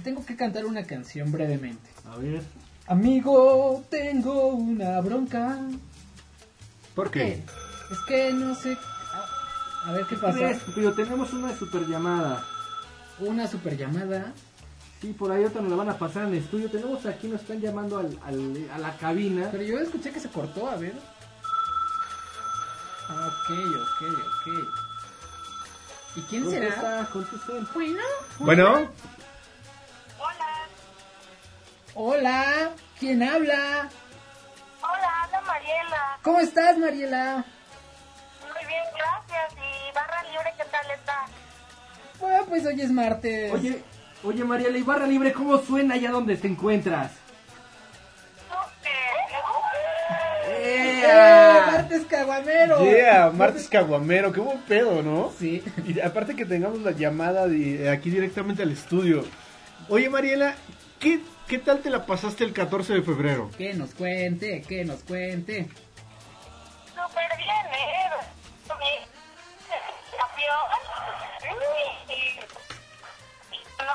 Tengo 0.02 0.24
que 0.24 0.34
cantar 0.36 0.64
una 0.64 0.84
canción 0.84 1.30
brevemente. 1.30 1.90
A 2.06 2.16
ver. 2.16 2.42
Amigo, 2.86 3.84
tengo 3.90 4.46
una 4.48 4.98
bronca. 5.00 5.58
¿Por 6.94 7.10
qué? 7.10 7.42
Es 7.90 7.98
que 8.08 8.32
no 8.32 8.54
sé. 8.54 8.76
A, 9.84 9.92
ver 9.92 10.06
qué 10.06 10.16
pasa. 10.16 10.38
Pero 10.74 10.94
tenemos 10.94 11.32
una 11.34 11.54
super 11.56 11.86
llamada. 11.86 12.42
Una 13.18 13.46
super 13.46 13.76
llamada. 13.76 14.32
Sí, 15.02 15.12
por 15.12 15.32
ahí 15.32 15.44
otra 15.44 15.60
nos 15.62 15.70
la 15.70 15.76
van 15.76 15.88
a 15.90 15.98
pasar 15.98 16.24
en 16.24 16.30
el 16.34 16.38
estudio. 16.42 16.70
Tenemos 16.70 17.04
aquí, 17.06 17.28
nos 17.28 17.42
están 17.42 17.60
llamando 17.60 17.98
al, 17.98 18.18
al- 18.24 18.70
a 18.72 18.78
la 18.78 18.96
cabina. 18.96 19.48
Pero 19.50 19.64
yo 19.64 19.78
escuché 19.80 20.10
que 20.12 20.20
se 20.20 20.28
cortó, 20.30 20.68
a 20.68 20.76
ver. 20.76 20.94
Ok, 23.10 23.50
ok, 23.50 24.02
ok. 24.08 24.89
¿Y 26.16 26.22
quién 26.22 26.50
será? 26.50 27.08
Contesta. 27.12 27.52
Bueno. 27.74 28.00
Bueno, 28.38 28.90
Hola, 31.94 32.70
¿quién 32.98 33.22
habla? 33.22 33.88
Hola, 34.80 35.22
habla 35.24 35.40
Mariela. 35.42 36.18
¿Cómo 36.22 36.38
estás, 36.40 36.78
Mariela? 36.78 37.44
Muy 38.42 38.66
bien, 38.66 38.84
gracias. 38.96 39.52
¿Y 39.54 39.94
barra 39.94 40.22
libre 40.22 40.54
qué 40.56 40.64
tal 40.70 40.90
está? 40.92 41.26
Bueno, 42.20 42.44
pues 42.48 42.64
hoy 42.64 42.80
es 42.80 42.90
martes. 42.92 43.52
Oye, 43.52 43.82
oye 44.22 44.44
Mariela, 44.44 44.78
¿y 44.78 44.82
barra 44.82 45.06
libre 45.06 45.32
cómo 45.32 45.58
suena 45.58 45.94
allá 45.94 46.12
donde 46.12 46.36
te 46.36 46.46
encuentras? 46.46 47.10
¡Eh, 51.10 51.60
martes 51.66 52.06
caguamero! 52.06 52.84
yeah, 52.84 53.30
martes 53.34 53.68
caguamero, 53.68 54.32
qué 54.32 54.40
buen 54.40 54.58
pedo, 54.62 55.02
¿no? 55.02 55.32
Sí. 55.38 55.62
Y 55.86 56.00
aparte 56.00 56.36
que 56.36 56.44
tengamos 56.44 56.80
la 56.80 56.92
llamada 56.92 57.46
de 57.46 57.88
aquí 57.90 58.10
directamente 58.10 58.62
al 58.62 58.70
estudio. 58.70 59.24
Oye, 59.88 60.08
Mariela, 60.08 60.54
¿qué, 60.98 61.20
qué 61.48 61.58
tal 61.58 61.80
te 61.80 61.90
la 61.90 62.06
pasaste 62.06 62.44
el 62.44 62.52
14 62.52 62.94
de 62.94 63.02
febrero? 63.02 63.50
Que 63.56 63.74
nos 63.74 63.94
cuente, 63.94 64.62
que 64.62 64.84
nos 64.84 65.00
cuente. 65.02 65.68
Súper 66.94 67.36
bien, 67.36 67.66
¿eh? 67.72 68.10
¿No? 73.80 73.94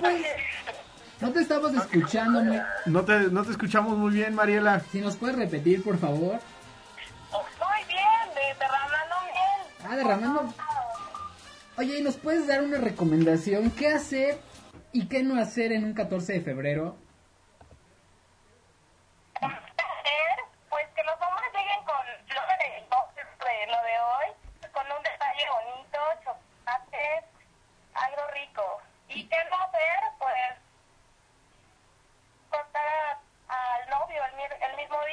Pues, 0.00 0.22
no 1.20 1.32
te 1.32 1.40
estamos 1.40 1.72
escuchando, 1.74 2.42
me- 2.42 2.62
No 2.86 3.04
te, 3.04 3.18
no 3.30 3.44
te 3.44 3.50
escuchamos 3.52 3.96
muy 3.96 4.12
bien, 4.12 4.34
Mariela. 4.34 4.80
Si 4.80 5.00
nos 5.00 5.16
puedes 5.16 5.36
repetir, 5.36 5.82
por 5.82 5.98
favor. 5.98 6.38
Muy 7.32 7.84
bien, 7.88 8.34
de- 8.34 8.54
derramando 8.58 9.14
bien. 9.24 9.90
Ah, 9.90 9.96
derramando. 9.96 10.54
Oye, 11.78 11.98
¿y 11.98 12.02
nos 12.02 12.16
puedes 12.16 12.46
dar 12.46 12.62
una 12.62 12.78
recomendación? 12.78 13.70
¿Qué 13.70 13.88
hacer 13.88 14.38
y 14.92 15.08
qué 15.08 15.22
no 15.22 15.40
hacer 15.40 15.72
en 15.72 15.84
un 15.84 15.94
14 15.94 16.34
de 16.34 16.40
febrero? 16.40 16.96
hacer, 19.36 20.36
pues 20.70 20.86
que 20.94 21.02
los 21.04 21.14
hombres 21.20 21.50
lleguen 21.52 21.84
con 21.84 21.96
flores 22.26 22.58
de 22.58 22.66
de 23.46 23.66
lo 23.66 23.78
de 23.82 23.96
hoy, 24.00 24.28
con 24.72 24.84
un 24.84 25.02
detalle 25.02 25.44
bonito, 25.52 25.98
chocolates, 26.24 27.24
algo 27.94 28.22
rico. 28.32 28.62
¿Y 29.08 29.24
qué 29.28 29.36
no 29.50 29.56
hacer? 29.62 30.15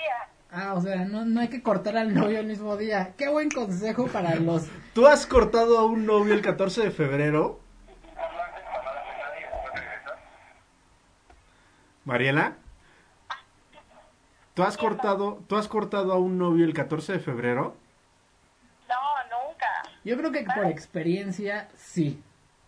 Día. 0.03 0.29
Ah, 0.51 0.73
o 0.75 0.81
sea, 0.81 1.05
no, 1.05 1.25
no 1.25 1.39
hay 1.41 1.47
que 1.47 1.63
cortar 1.63 1.97
al 1.97 2.13
novio 2.13 2.39
el 2.39 2.45
mismo 2.45 2.77
día. 2.77 3.13
Qué 3.17 3.27
buen 3.29 3.49
consejo 3.49 4.07
para 4.07 4.35
los... 4.35 4.67
¿Tú 4.93 5.07
has 5.07 5.25
cortado 5.25 5.79
a 5.79 5.85
un 5.85 6.05
novio 6.05 6.33
el 6.33 6.41
14 6.41 6.83
de 6.83 6.91
febrero? 6.91 7.59
Mariela, 12.05 12.53
¿tú 14.53 14.63
has 14.63 14.77
cortado, 14.77 15.41
tú 15.47 15.55
has 15.55 15.67
cortado 15.69 16.11
a 16.11 16.17
un 16.17 16.37
novio 16.37 16.65
el 16.65 16.73
14 16.73 17.13
de 17.13 17.19
febrero? 17.19 17.77
No, 18.89 18.95
nunca. 19.49 19.65
Yo 20.03 20.17
creo 20.17 20.31
que 20.31 20.43
por 20.43 20.65
experiencia, 20.65 21.69
sí. 21.77 22.21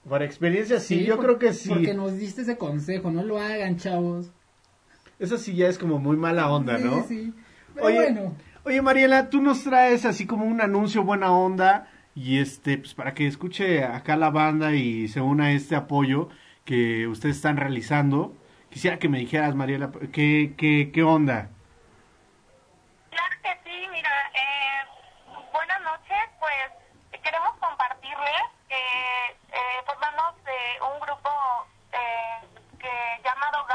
Por 0.08 0.24
experiencia 0.24 0.80
sí, 0.80 1.04
yo 1.04 1.18
por- 1.18 1.26
creo 1.26 1.40
que 1.40 1.52
sí. 1.54 1.68
Porque 1.68 1.94
nos 1.94 2.14
diste 2.18 2.44
ese 2.44 2.58
consejo, 2.58 3.12
no 3.12 3.24
lo 3.24 3.38
hagan, 3.40 3.78
chavos. 3.78 4.32
Eso 5.20 5.38
sí 5.38 5.56
ya 5.56 5.68
es 5.68 5.78
como 5.78 6.00
muy 6.00 6.18
mala 6.18 6.50
onda, 6.50 6.78
¿no? 6.78 7.04
Sí, 7.04 7.26
sí. 7.26 7.34
Pero 7.74 7.88
Oye, 7.88 7.96
bueno, 7.98 8.36
oye 8.64 8.82
Mariela, 8.82 9.30
tú 9.30 9.42
nos 9.42 9.64
traes 9.64 10.06
así 10.06 10.26
como 10.26 10.46
un 10.46 10.62
anuncio 10.62 11.04
buena 11.04 11.32
onda 11.32 11.88
y 12.16 12.40
este, 12.40 12.78
pues 12.78 12.94
para 12.94 13.14
que 13.14 13.28
escuche 13.28 13.84
acá 13.84 14.16
la 14.16 14.30
banda 14.30 14.74
y 14.74 15.08
se 15.10 15.22
una 15.22 15.46
a 15.46 15.52
este 15.52 15.76
apoyo 15.76 16.30
que 16.64 17.08
ustedes 17.08 17.36
están 17.38 17.58
realizando. 17.58 18.34
Quisiera 18.70 19.00
que 19.00 19.10
me 19.10 19.20
dijeras, 19.20 19.56
Mariela, 19.56 19.92
¿qué, 20.12 20.54
qué, 20.58 20.92
qué 20.94 21.04
onda? 21.04 21.50
Claro 23.10 23.36
que 23.44 23.50
sí, 23.64 23.88
mira, 23.92 24.10
eh, 24.34 24.84
buenas 25.54 25.82
noches, 25.82 26.18
pues 26.40 27.22
queremos 27.22 27.56
compartirles 27.60 28.44
que 28.68 28.76
eh, 28.76 29.84
formamos 29.86 30.36
eh, 30.48 30.78
un 30.94 31.00
grupo 31.00 31.30
eh, 31.92 32.48
que 32.80 33.24
llamado 33.24 33.66
GAP, 33.66 33.75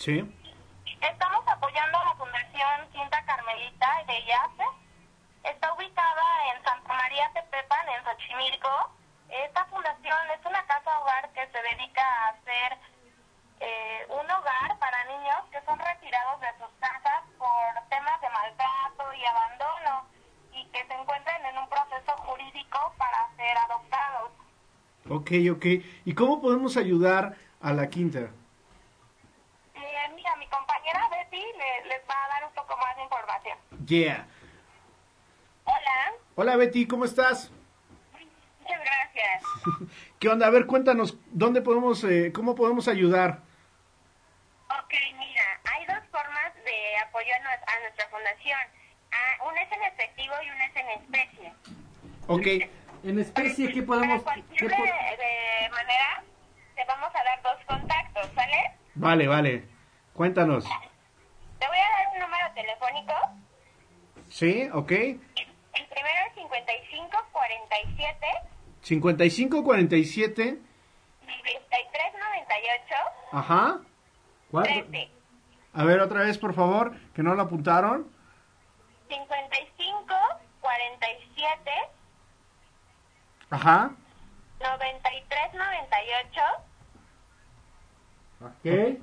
Sí. 0.00 0.16
Estamos 1.02 1.44
apoyando 1.46 1.98
a 1.98 2.04
la 2.04 2.14
Fundación 2.14 2.88
Quinta 2.90 3.22
Carmelita 3.26 3.86
de 4.06 4.18
IACE. 4.24 4.64
Está 5.44 5.74
ubicada 5.74 6.24
en 6.56 6.64
Santa 6.64 6.94
María 6.94 7.30
Tepepan, 7.34 7.86
en 7.86 8.02
Xochimilco. 8.04 8.96
Esta 9.28 9.66
fundación 9.66 10.18
es 10.32 10.46
una 10.46 10.64
casa 10.64 11.00
hogar 11.00 11.28
que 11.34 11.44
se 11.52 11.60
dedica 11.76 12.00
a 12.00 12.28
hacer 12.30 12.78
eh, 13.60 14.06
un 14.08 14.24
hogar 14.24 14.78
para 14.78 15.04
niños 15.04 15.36
que 15.52 15.60
son 15.66 15.78
retirados 15.78 16.40
de 16.40 16.48
sus 16.56 16.72
casas 16.80 17.20
por 17.36 17.88
temas 17.90 18.18
de 18.22 18.30
maltrato 18.30 19.04
y 19.12 19.24
abandono 19.26 20.08
y 20.54 20.64
que 20.72 20.80
se 20.86 20.94
encuentran 20.94 21.44
en 21.44 21.58
un 21.58 21.68
proceso 21.68 22.12
jurídico 22.24 22.94
para 22.96 23.28
ser 23.36 23.52
adoptados. 23.68 24.32
Ok, 25.10 25.30
ok. 25.52 25.66
¿Y 26.06 26.14
cómo 26.14 26.40
podemos 26.40 26.78
ayudar 26.78 27.36
a 27.60 27.74
la 27.74 27.90
quinta? 27.90 28.30
Yeah. 33.90 34.24
Hola, 35.64 36.12
Hola 36.36 36.56
Betty, 36.56 36.86
¿cómo 36.86 37.04
estás? 37.04 37.50
muchas 38.60 38.80
gracias. 38.84 39.42
¿Qué 40.20 40.28
onda? 40.28 40.46
A 40.46 40.50
ver, 40.50 40.66
cuéntanos, 40.66 41.16
¿dónde 41.32 41.60
podemos, 41.60 42.04
eh, 42.04 42.30
cómo 42.32 42.54
podemos 42.54 42.86
ayudar? 42.86 43.40
Ok, 44.68 44.94
mira, 45.18 45.42
hay 45.64 45.86
dos 45.86 46.08
formas 46.12 46.54
de 46.64 46.98
apoyo 46.98 47.32
a, 47.34 47.72
a 47.72 47.80
nuestra 47.80 48.08
fundación. 48.10 48.60
Ah, 49.10 49.48
una 49.50 49.60
es 49.60 49.72
en 49.72 49.82
efectivo 49.82 50.34
y 50.40 50.50
una 50.50 50.66
es 50.66 50.76
en 50.76 50.88
especie. 50.90 51.52
Ok. 52.28 52.70
En 53.02 53.18
especie, 53.18 53.72
¿qué 53.72 53.82
podemos...? 53.82 54.22
Para 54.22 54.40
cualquier 54.40 54.70
de, 54.70 54.76
de 54.76 55.68
manera, 55.70 56.22
te 56.76 56.84
vamos 56.84 57.10
a 57.12 57.24
dar 57.24 57.42
dos 57.42 57.64
contactos, 57.66 58.30
¿sale? 58.36 58.70
Vale, 58.94 59.26
vale. 59.26 59.64
Cuéntanos. 60.14 60.62
Te 61.58 61.66
voy 61.66 61.78
a 61.78 61.90
dar 61.90 62.12
un 62.14 62.20
número 62.20 62.52
telefónico. 62.54 63.39
¿Sí? 64.40 64.66
¿Ok? 64.72 64.90
El 64.92 65.20
primero 65.90 66.18
es 66.28 66.34
55 66.34 67.10
47 67.30 68.26
5547. 68.80 70.58
93 71.20 72.12
98 72.18 72.94
Ajá. 73.32 73.80
¿Cuánto? 74.50 74.70
13. 74.70 75.10
A 75.74 75.84
ver, 75.84 76.00
otra 76.00 76.20
vez, 76.20 76.38
por 76.38 76.54
favor, 76.54 76.96
que 77.14 77.22
no 77.22 77.34
lo 77.34 77.42
apuntaron. 77.42 78.10
55 79.10 80.14
47 80.62 81.70
Ajá. 83.50 83.90
93 84.58 85.52
98 85.52 86.40
Ok. 88.40 88.62
13. 88.62 89.00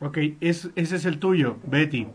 Ok, 0.00 0.18
es, 0.40 0.68
ese 0.74 0.96
es 0.96 1.04
el 1.04 1.20
tuyo, 1.20 1.58
Betty. 1.62 2.08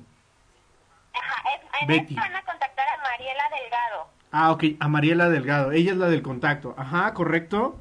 Ajá, 1.14 1.44
en 1.82 1.88
Betty. 1.88 2.16
van 2.16 2.36
a 2.36 2.44
contactar 2.44 2.88
a 2.88 2.98
Mariela 3.02 3.50
Delgado. 3.50 4.10
Ah, 4.32 4.52
ok, 4.52 4.64
a 4.80 4.88
Mariela 4.88 5.30
Delgado. 5.30 5.72
Ella 5.72 5.92
es 5.92 5.98
la 5.98 6.08
del 6.08 6.22
contacto. 6.22 6.74
Ajá, 6.78 7.14
correcto. 7.14 7.80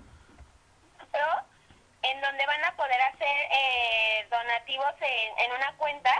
¿no? 1.12 1.51
en 2.03 2.20
donde 2.20 2.47
van 2.47 2.64
a 2.64 2.76
poder 2.76 3.01
hacer 3.12 3.37
eh, 3.53 4.26
donativos 4.31 4.95
en, 5.01 5.45
en 5.45 5.57
una 5.57 5.72
cuenta 5.76 6.11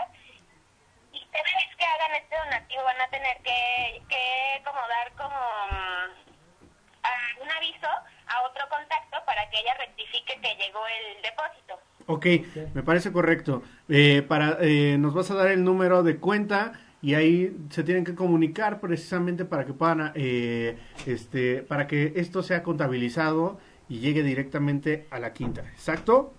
y 1.11 1.19
cada 1.31 1.43
vez 1.43 1.75
que 1.77 1.85
hagan 1.85 2.15
este 2.21 2.35
donativo 2.37 2.83
van 2.83 3.01
a 3.01 3.07
tener 3.09 3.37
que, 3.43 4.01
que 4.07 4.63
como 4.63 4.79
dar 4.87 5.11
como 5.13 5.39
mm, 5.71 7.41
un 7.41 7.51
aviso 7.51 7.87
a 8.27 8.41
otro 8.43 8.63
contacto 8.69 9.17
para 9.25 9.49
que 9.49 9.59
ella 9.59 9.73
rectifique 9.79 10.39
que 10.39 10.55
llegó 10.55 10.79
el 10.87 11.21
depósito. 11.23 11.79
Ok, 12.07 12.25
me 12.73 12.83
parece 12.83 13.11
correcto. 13.11 13.63
Eh, 13.89 14.21
para, 14.27 14.57
eh, 14.61 14.97
nos 14.97 15.13
vas 15.13 15.31
a 15.31 15.35
dar 15.35 15.47
el 15.47 15.63
número 15.63 16.03
de 16.03 16.17
cuenta 16.19 16.73
y 17.01 17.15
ahí 17.15 17.57
se 17.71 17.83
tienen 17.83 18.03
que 18.03 18.13
comunicar 18.15 18.79
precisamente 18.79 19.43
para 19.45 19.65
que 19.65 19.73
puedan, 19.73 20.11
eh, 20.15 20.77
este, 21.07 21.63
para 21.63 21.87
que 21.87 22.13
esto 22.15 22.43
sea 22.43 22.61
contabilizado 22.63 23.59
y 23.89 23.99
llegue 23.99 24.21
directamente 24.23 25.07
a 25.09 25.19
la 25.19 25.33
quinta. 25.33 25.61
¿Exacto? 25.61 26.33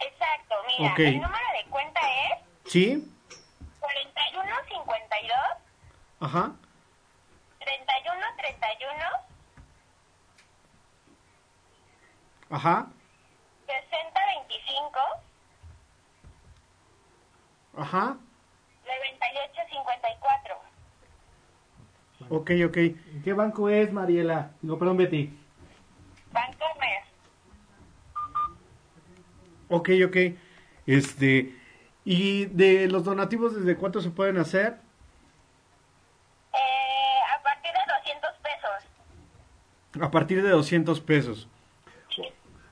Exacto, 0.00 0.54
mira, 0.78 0.92
Ok. 0.92 0.98
el 1.00 1.14
número 1.20 1.44
de 1.62 1.70
cuenta 1.70 2.00
es 2.00 2.70
¿Sí? 2.70 3.12
4152 3.80 5.36
Ajá. 6.20 6.52
3131 7.58 9.04
Ajá. 12.50 12.86
6025 13.66 14.98
Ajá. 17.76 18.16
9854. 19.00 20.56
Ok, 22.30 22.50
ok. 22.66 22.78
¿Qué 23.24 23.32
banco 23.32 23.68
es, 23.68 23.92
Mariela? 23.92 24.52
No, 24.62 24.78
perdón, 24.78 24.96
Betty. 24.96 25.30
Bancomer. 26.32 27.02
Ok, 29.68 29.90
ok. 30.06 30.16
Este, 30.86 31.54
y 32.04 32.46
de 32.46 32.88
los 32.88 33.04
donativos, 33.04 33.54
¿desde 33.54 33.76
cuánto 33.76 34.00
se 34.00 34.10
pueden 34.10 34.36
hacer? 34.38 34.78
Eh, 36.52 37.20
a 37.34 37.42
partir 37.42 37.72
de 37.72 37.80
200 37.98 38.30
pesos. 38.42 40.02
A 40.02 40.10
partir 40.10 40.42
de 40.42 40.50
200 40.50 41.00
pesos. 41.00 41.48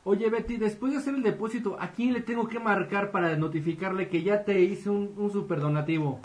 Oye, 0.05 0.28
Betty, 0.30 0.57
después 0.57 0.92
de 0.92 0.98
hacer 0.98 1.14
el 1.14 1.22
depósito, 1.22 1.76
¿a 1.80 1.92
quién 1.92 2.12
le 2.12 2.20
tengo 2.22 2.48
que 2.48 2.59
marcar 2.59 3.12
para 3.12 3.36
notificarle 3.36 4.09
que 4.09 4.22
ya 4.22 4.44
te 4.44 4.59
hice 4.61 4.90
un, 4.90 5.14
un 5.16 5.30
super 5.32 5.61
donativo? 5.61 6.20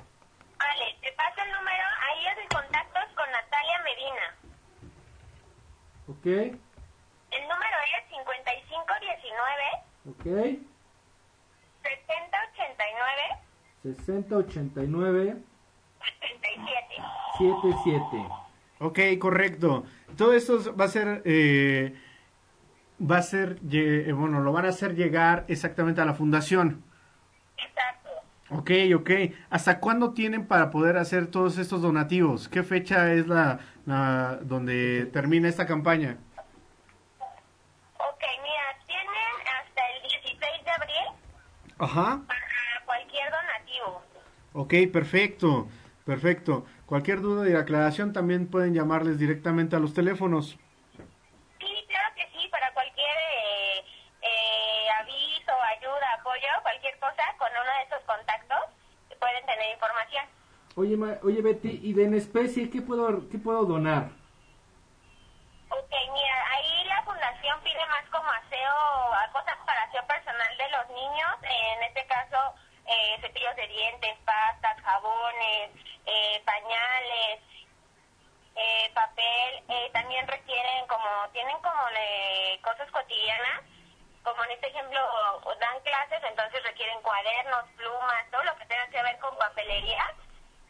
Vale, 0.58 0.96
te 1.02 1.12
paso 1.12 1.42
el 1.46 1.52
número. 1.52 1.84
Ahí 2.10 2.26
es 2.26 2.38
de 2.38 2.48
contactos 2.56 3.04
con 3.16 3.32
Natalia 3.32 3.84
Medina. 3.84 4.36
¿Ok? 6.08 6.26
El 7.30 7.42
número 7.44 7.78
es 7.86 8.10
5519 8.10 9.64
¿Ok? 10.10 10.24
7089 11.84 13.22
6089 13.84 15.38
77. 16.02 16.96
77. 17.38 18.28
Ok, 18.80 19.00
correcto. 19.20 19.84
Todo 20.16 20.34
esto 20.34 20.76
va 20.76 20.86
a 20.86 20.88
ser, 20.88 21.22
eh, 21.26 21.94
va 23.00 23.18
a 23.18 23.22
ser, 23.22 23.60
eh, 23.72 24.12
bueno, 24.14 24.40
lo 24.42 24.52
van 24.52 24.66
a 24.66 24.70
hacer 24.70 24.96
llegar 24.96 25.46
exactamente 25.48 26.02
a 26.02 26.06
la 26.06 26.14
fundación. 26.14 26.84
Exacto. 27.58 28.10
Ok, 28.50 28.72
ok. 28.96 29.12
¿Hasta 29.50 29.80
cuándo 29.80 30.14
tienen 30.14 30.48
para 30.48 30.70
poder 30.72 30.98
hacer 30.98 31.28
todos 31.28 31.58
estos 31.58 31.82
donativos? 31.82 32.48
¿Qué 32.48 32.64
fecha 32.64 33.14
es 33.14 33.28
la, 33.28 33.60
la 33.86 34.40
donde 34.42 35.06
termina 35.14 35.48
esta 35.48 35.66
campaña? 35.66 36.18
Ok, 38.00 38.24
mira, 38.42 38.78
tienen 38.86 39.08
hasta 39.60 39.82
el 39.96 40.02
16 40.04 40.66
de 40.66 40.72
abril 40.72 41.08
Ajá. 41.80 42.22
para 42.28 42.86
cualquier 42.86 43.32
donativo. 43.32 44.02
Ok, 44.54 44.74
perfecto, 44.92 45.68
perfecto. 46.06 46.66
Cualquier 46.86 47.22
duda 47.22 47.50
y 47.50 47.54
aclaración 47.54 48.14
también 48.14 48.48
pueden 48.48 48.74
llamarles 48.74 49.20
directamente 49.20 49.76
a 49.76 49.80
los 49.80 49.94
teléfonos. 49.94 50.58
Sí, 51.60 51.86
claro 51.88 52.16
que 52.16 52.28
sí, 52.34 52.48
para 52.50 52.74
cualquier 52.74 53.18
eh, 53.18 53.86
eh, 54.22 54.88
aviso, 55.02 55.52
ayuda, 55.78 56.14
apoyo, 56.20 56.48
cualquier 56.62 56.98
cosa, 57.00 57.24
con 57.38 57.50
uno 57.52 57.72
de 57.78 57.84
esos 57.88 58.04
contactos 58.06 58.78
pueden 59.20 59.46
tener 59.58 59.74
información. 59.74 60.26
Oye, 60.76 60.96
Ma- 60.98 61.18
oye 61.24 61.42
Betty, 61.42 61.80
¿y 61.82 61.94
de 61.94 62.04
en 62.06 62.14
especie 62.14 62.70
qué 62.70 62.82
puedo, 62.82 63.28
qué 63.30 63.38
puedo 63.40 63.66
donar? 63.66 64.12
Ok, 65.70 65.92
mira, 66.14 66.46
ahí 66.54 66.84
la 66.86 67.02
fundación 67.04 67.60
pide 67.64 67.86
más 67.88 68.06
como 68.12 68.30
aseo, 68.30 69.14
a 69.14 69.32
cosas 69.32 69.58
para 69.66 69.84
aseo 69.84 70.06
personal 70.06 70.58
de 70.58 70.70
los 70.70 70.90
niños, 70.90 71.34
en 71.44 71.84
este 71.84 72.06
caso 72.06 72.38
eh, 72.86 73.18
cepillos 73.22 73.56
de 73.56 73.68
dientes, 73.68 74.16
pastas, 74.24 74.80
jabones, 74.82 75.72
eh, 76.06 76.42
pañales, 76.46 77.42
eh, 78.56 78.92
papel, 78.94 79.64
eh, 79.70 79.90
también 79.94 80.28
requieren 80.28 80.88
como, 80.88 81.10
tienen 81.34 81.58
como 81.58 81.78
cosas 82.62 82.90
cotidianas, 82.92 83.62
como 84.28 84.44
en 84.44 84.52
este 84.52 84.68
ejemplo 84.68 85.00
dan 85.60 85.80
clases, 85.88 86.20
entonces 86.30 86.62
requieren 86.64 87.02
cuadernos, 87.02 87.64
plumas, 87.78 88.30
todo 88.30 88.44
lo 88.44 88.58
que 88.58 88.66
tenga 88.66 88.88
que 88.88 89.02
ver 89.02 89.18
con 89.20 89.38
papelería. 89.38 90.04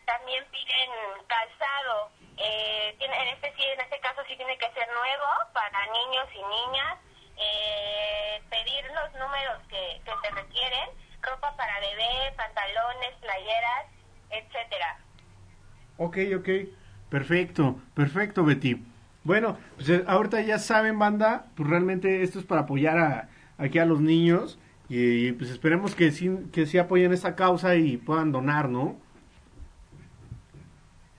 También 0.05 0.45
piden 0.51 0.91
calzado, 1.25 2.11
eh, 2.37 2.95
tiene, 2.99 3.17
en 3.19 3.27
este 3.29 3.51
sí, 3.57 3.63
en 3.63 3.81
este 3.81 3.99
caso 3.99 4.21
sí 4.27 4.37
tiene 4.37 4.57
que 4.59 4.71
ser 4.73 4.87
nuevo 4.93 5.25
para 5.53 5.85
niños 5.87 6.27
y 6.33 6.43
niñas. 6.43 6.97
Eh, 7.39 8.41
pedir 8.49 8.85
los 8.93 9.13
números 9.13 9.61
que, 9.69 10.01
que 10.05 10.11
se 10.21 10.29
requieren, 10.33 10.89
ropa 11.21 11.55
para 11.55 11.79
bebé, 11.79 12.33
pantalones, 12.35 13.13
playeras, 13.21 13.85
etcétera. 14.29 14.97
Ok, 15.97 16.17
ok. 16.37 16.49
Perfecto, 17.09 17.79
perfecto, 17.95 18.43
Betty. 18.43 18.83
Bueno, 19.23 19.57
pues 19.75 19.89
eh, 19.89 20.03
ahorita 20.07 20.41
ya 20.41 20.59
saben, 20.59 20.99
banda, 20.99 21.45
pues 21.55 21.69
realmente 21.69 22.21
esto 22.21 22.39
es 22.39 22.45
para 22.45 22.61
apoyar 22.61 22.97
a, 22.97 23.29
aquí 23.57 23.79
a 23.79 23.85
los 23.85 23.99
niños 23.99 24.59
y, 24.89 25.33
pues 25.33 25.49
esperemos 25.49 25.95
que 25.95 26.11
sí, 26.11 26.31
que 26.53 26.65
sí 26.65 26.77
apoyen 26.77 27.11
esta 27.11 27.35
causa 27.35 27.75
y 27.75 27.97
puedan 27.97 28.31
donar, 28.31 28.69
¿no? 28.69 28.95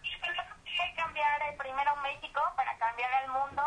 tenemos 0.00 0.56
que 0.64 0.94
cambiar 0.96 1.56
primero 1.58 1.96
México 2.02 2.40
para 2.56 2.76
cambiar 2.78 3.10
el 3.24 3.30
mundo. 3.30 3.62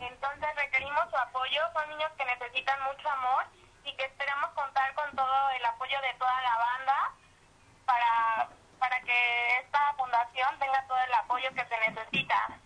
Entonces 0.00 0.48
requerimos 0.56 1.08
su 1.10 1.16
apoyo. 1.16 1.60
Son 1.72 1.88
niños 1.88 2.10
que 2.18 2.24
necesitan 2.26 2.78
mucho 2.84 3.08
amor 3.08 3.44
y 3.84 3.96
que 3.96 4.04
esperamos 4.04 4.50
contar 4.50 4.94
con 4.94 5.16
todo 5.16 5.50
el 5.56 5.64
apoyo 5.64 5.96
de 6.02 6.14
toda 6.18 6.42
la 6.42 6.56
banda 6.58 7.14
para, 7.86 8.48
para 8.78 9.00
que 9.00 9.58
esta 9.64 9.94
fundación 9.96 10.58
tenga 10.58 10.86
todo 10.86 10.98
el 10.98 11.14
apoyo 11.14 11.48
que 11.54 11.64
se 11.64 11.90
necesita. 11.90 12.60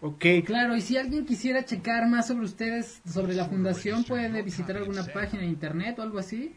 Ok. 0.00 0.24
Claro, 0.44 0.76
y 0.76 0.80
si 0.80 0.96
alguien 0.96 1.26
quisiera 1.26 1.64
checar 1.64 2.06
más 2.08 2.28
sobre 2.28 2.44
ustedes, 2.44 3.02
sobre 3.04 3.34
la 3.34 3.46
fundación, 3.46 4.04
puede 4.04 4.42
visitar 4.42 4.76
alguna 4.76 5.02
página 5.04 5.42
de 5.42 5.48
internet 5.48 5.98
o 5.98 6.02
algo 6.02 6.20
así. 6.20 6.54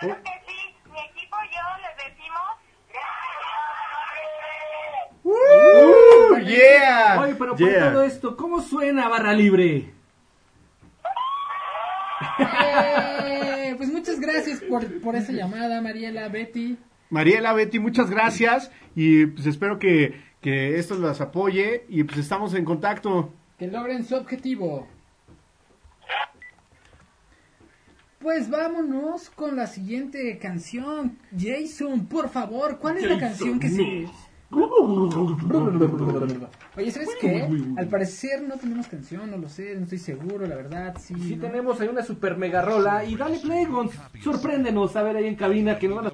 Claro 0.00 0.22
que 0.22 0.30
sí, 0.46 0.74
mi 0.90 0.98
equipo 1.00 1.36
y 1.44 1.48
yo 1.54 1.62
les 1.82 1.96
decimos 2.08 2.42
¡Uh! 5.24 6.36
¡Yeah! 6.46 7.20
Oye, 7.20 7.34
pero 7.34 7.56
por 7.56 7.58
Yeah. 7.68 7.92
todo 7.92 8.02
esto, 8.04 8.36
¿cómo 8.36 8.60
suena 8.60 9.08
Barra 9.08 9.32
Libre? 9.32 9.90
Eh, 12.38 13.74
pues 13.76 13.90
muchas 13.90 14.20
gracias 14.20 14.60
por, 14.60 15.00
por 15.00 15.16
esa 15.16 15.32
llamada, 15.32 15.80
Mariela, 15.80 16.28
Betty. 16.28 16.76
Mariela, 17.10 17.52
Betty, 17.52 17.78
muchas 17.78 18.10
gracias 18.10 18.70
y 18.94 19.26
pues 19.26 19.46
espero 19.46 19.78
que, 19.78 20.20
que 20.40 20.78
esto 20.78 20.96
las 20.96 21.20
apoye 21.20 21.84
y 21.88 22.04
pues 22.04 22.18
estamos 22.18 22.54
en 22.54 22.64
contacto. 22.64 23.32
Que 23.58 23.66
logren 23.68 24.04
su 24.04 24.16
objetivo. 24.16 24.88
Pues 28.24 28.48
vámonos 28.48 29.28
con 29.28 29.54
la 29.54 29.66
siguiente 29.66 30.38
canción. 30.38 31.18
Jason, 31.38 32.06
por 32.06 32.30
favor, 32.30 32.78
¿cuál 32.78 32.96
es 32.96 33.06
la 33.06 33.18
canción 33.18 33.60
que 33.60 33.68
se... 33.68 34.08
Oye, 36.74 36.90
¿sabes 36.90 37.10
qué? 37.20 37.46
Al 37.76 37.86
parecer 37.88 38.40
no 38.40 38.56
tenemos 38.56 38.86
canción, 38.86 39.30
no 39.30 39.36
lo 39.36 39.50
sé, 39.50 39.74
no 39.74 39.82
estoy 39.82 39.98
seguro, 39.98 40.46
la 40.46 40.56
verdad, 40.56 40.96
sí. 40.98 41.14
Sí 41.16 41.36
¿no? 41.36 41.48
tenemos 41.48 41.78
ahí 41.82 41.88
una 41.88 42.02
super 42.02 42.38
mega 42.38 42.62
rola 42.62 43.04
y 43.04 43.14
dale 43.14 43.40
play. 43.40 43.66
Sorpréndenos 44.22 44.96
a 44.96 45.02
ver 45.02 45.16
ahí 45.16 45.26
en 45.26 45.34
cabina 45.34 45.78
que 45.78 45.86
no 45.86 45.96
van 45.96 46.06
a... 46.06 46.10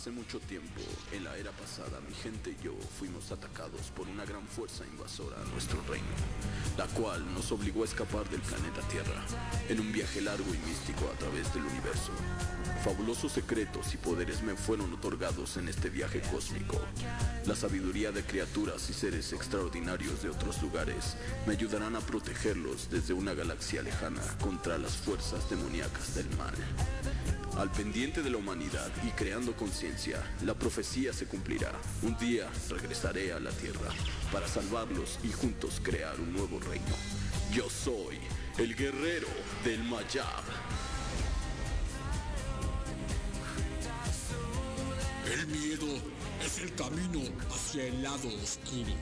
Hace 0.00 0.12
mucho 0.12 0.40
tiempo, 0.40 0.80
en 1.12 1.24
la 1.24 1.36
era 1.36 1.50
pasada, 1.50 2.00
mi 2.08 2.14
gente 2.14 2.56
y 2.58 2.64
yo 2.64 2.72
fuimos 2.98 3.30
atacados 3.32 3.90
por 3.94 4.08
una 4.08 4.24
gran 4.24 4.46
fuerza 4.48 4.82
invasora 4.86 5.36
a 5.38 5.44
nuestro 5.52 5.78
reino, 5.82 6.06
la 6.78 6.86
cual 6.86 7.22
nos 7.34 7.52
obligó 7.52 7.82
a 7.82 7.84
escapar 7.84 8.26
del 8.30 8.40
planeta 8.40 8.80
Tierra, 8.88 9.22
en 9.68 9.78
un 9.78 9.92
viaje 9.92 10.22
largo 10.22 10.54
y 10.54 10.58
místico 10.66 11.04
a 11.04 11.18
través 11.18 11.52
del 11.52 11.64
universo. 11.64 12.12
Fabulosos 12.82 13.32
secretos 13.32 13.92
y 13.92 13.98
poderes 13.98 14.42
me 14.42 14.56
fueron 14.56 14.90
otorgados 14.94 15.58
en 15.58 15.68
este 15.68 15.90
viaje 15.90 16.22
cósmico. 16.32 16.80
La 17.44 17.54
sabiduría 17.54 18.10
de 18.10 18.24
criaturas 18.24 18.88
y 18.88 18.94
seres 18.94 19.34
extraordinarios 19.34 20.22
de 20.22 20.30
otros 20.30 20.62
lugares 20.62 21.14
me 21.46 21.52
ayudarán 21.52 21.94
a 21.94 22.00
protegerlos 22.00 22.88
desde 22.90 23.12
una 23.12 23.34
galaxia 23.34 23.82
lejana 23.82 24.22
contra 24.40 24.78
las 24.78 24.96
fuerzas 24.96 25.50
demoníacas 25.50 26.14
del 26.14 26.30
mal. 26.38 26.54
Al 27.58 27.70
pendiente 27.70 28.22
de 28.22 28.30
la 28.30 28.38
humanidad 28.38 28.90
y 29.06 29.10
creando 29.10 29.54
conciencia, 29.54 30.22
la 30.44 30.54
profecía 30.54 31.12
se 31.12 31.26
cumplirá. 31.26 31.72
Un 32.02 32.16
día 32.16 32.48
regresaré 32.70 33.32
a 33.32 33.40
la 33.40 33.50
Tierra 33.50 33.90
para 34.32 34.48
salvarlos 34.48 35.18
y 35.22 35.32
juntos 35.32 35.80
crear 35.82 36.18
un 36.20 36.32
nuevo 36.32 36.58
reino. 36.60 36.94
Yo 37.52 37.68
soy 37.68 38.18
el 38.58 38.74
guerrero 38.74 39.26
del 39.64 39.82
Mayab. 39.84 40.44
El 45.32 45.46
miedo 45.48 45.86
es 46.44 46.58
el 46.60 46.74
camino 46.74 47.20
hacia 47.50 47.86
el 47.86 48.02
lado 48.02 48.28
oscuro. 48.42 48.94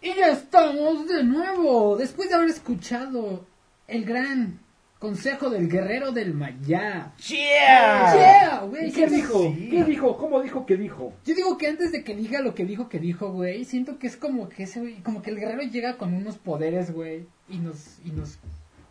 Y 0.00 0.14
ya 0.14 0.30
estamos 0.30 1.08
de 1.08 1.24
nuevo, 1.24 1.96
después 1.96 2.28
de 2.28 2.36
haber 2.36 2.48
escuchado 2.50 3.44
el 3.88 4.04
gran 4.04 4.60
consejo 5.00 5.50
del 5.50 5.68
guerrero 5.68 6.12
del 6.12 6.34
Mayá. 6.34 7.12
¡Yeah! 7.28 8.14
¡Yeah, 8.14 8.60
güey! 8.64 8.88
¿Y 8.88 8.92
qué 8.92 9.06
¿Qué 9.06 9.10
dijo? 9.10 9.54
¿Qué 9.70 9.84
dijo? 9.84 10.16
¿Cómo 10.16 10.40
dijo 10.42 10.66
que 10.66 10.76
dijo? 10.76 11.12
Yo 11.24 11.34
digo 11.34 11.58
que 11.58 11.68
antes 11.68 11.90
de 11.92 12.04
que 12.04 12.14
diga 12.14 12.40
lo 12.42 12.54
que 12.54 12.64
dijo 12.64 12.88
que 12.88 12.98
dijo, 13.00 13.32
güey, 13.32 13.64
siento 13.64 13.98
que 13.98 14.06
es 14.06 14.16
como 14.16 14.48
que 14.48 14.64
ese, 14.64 14.80
güey, 14.80 14.96
como 15.02 15.20
que 15.22 15.30
el 15.30 15.38
guerrero 15.40 15.62
llega 15.62 15.96
con 15.96 16.14
unos 16.14 16.38
poderes, 16.38 16.92
güey, 16.92 17.26
y 17.48 17.58
nos, 17.58 17.98
y 18.04 18.10
nos, 18.10 18.38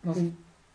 nos, 0.03 0.17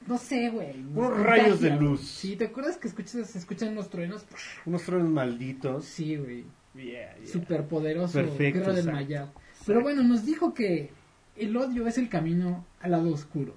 no 0.07 0.19
sé, 0.19 0.49
güey. 0.51 0.79
nos 0.79 0.97
Unos 0.97 1.21
rayos 1.21 1.61
de 1.61 1.71
güey. 1.71 1.81
luz. 1.81 2.01
Sí, 2.09 2.37
¿te 2.37 2.47
acuerdas 2.47 2.77
que 2.79 2.89
escuchas, 2.89 3.29
se 3.29 3.39
escuchan 3.39 3.69
unos 3.71 3.91
truenos? 3.91 4.25
Unos 4.65 4.83
truenos 4.83 5.11
malditos. 5.11 5.85
Sí, 5.85 6.17
güey. 6.17 6.45
Yeah, 6.75 7.17
yeah. 7.17 7.27
Súper 7.31 7.67
poderoso, 7.67 8.15
Perfecto, 8.15 8.61
guerrero 8.61 8.73
del. 8.75 9.27
Pero 9.67 9.81
bueno, 9.83 10.03
nos 10.03 10.25
dijo 10.27 10.55
que 10.55 10.91
el 11.37 11.57
odio 11.57 11.87
es 11.87 11.99
el 11.99 12.09
camino 12.09 12.65
al 12.81 12.91
lado 12.93 13.13
oscuro. 13.13 13.55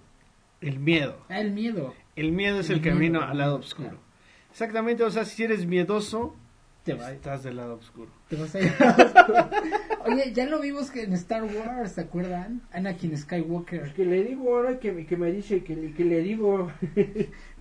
El 0.61 0.79
miedo. 0.79 1.17
Ah, 1.29 1.39
el 1.41 1.51
miedo. 1.51 1.93
El 2.15 2.31
miedo 2.31 2.59
es 2.59 2.69
el, 2.69 2.77
El 2.77 2.81
miedo, 2.81 2.95
camino 2.95 3.21
al 3.21 3.37
lado 3.37 3.57
oscuro. 3.57 3.97
Exactamente, 4.51 5.03
o 5.03 5.11
sea, 5.11 5.25
si 5.25 5.43
eres 5.43 5.65
miedoso, 5.65 6.35
Te 6.83 6.93
va- 6.93 7.11
estás 7.11 7.43
del 7.43 7.57
lado 7.57 7.75
oscuro. 7.75 8.09
Te 8.29 8.35
vas 8.37 8.55
a 8.55 8.61
ir 8.61 8.71
al 8.79 8.87
lado 8.97 9.03
oscuro. 9.19 9.49
Oye, 10.05 10.31
ya 10.33 10.45
lo 10.45 10.61
vimos 10.61 10.91
que 10.91 11.01
en 11.03 11.13
Star 11.13 11.43
Wars, 11.43 11.93
¿se 11.93 12.01
acuerdan? 12.01 12.61
Anakin 12.71 13.17
Skywalker. 13.17 13.91
Que 13.93 14.05
le 14.05 14.23
digo 14.23 14.55
ahora 14.55 14.79
que, 14.79 15.05
que 15.05 15.17
me 15.17 15.31
dice 15.31 15.63
que, 15.63 15.91
que 15.93 16.05
le 16.05 16.21
digo. 16.21 16.71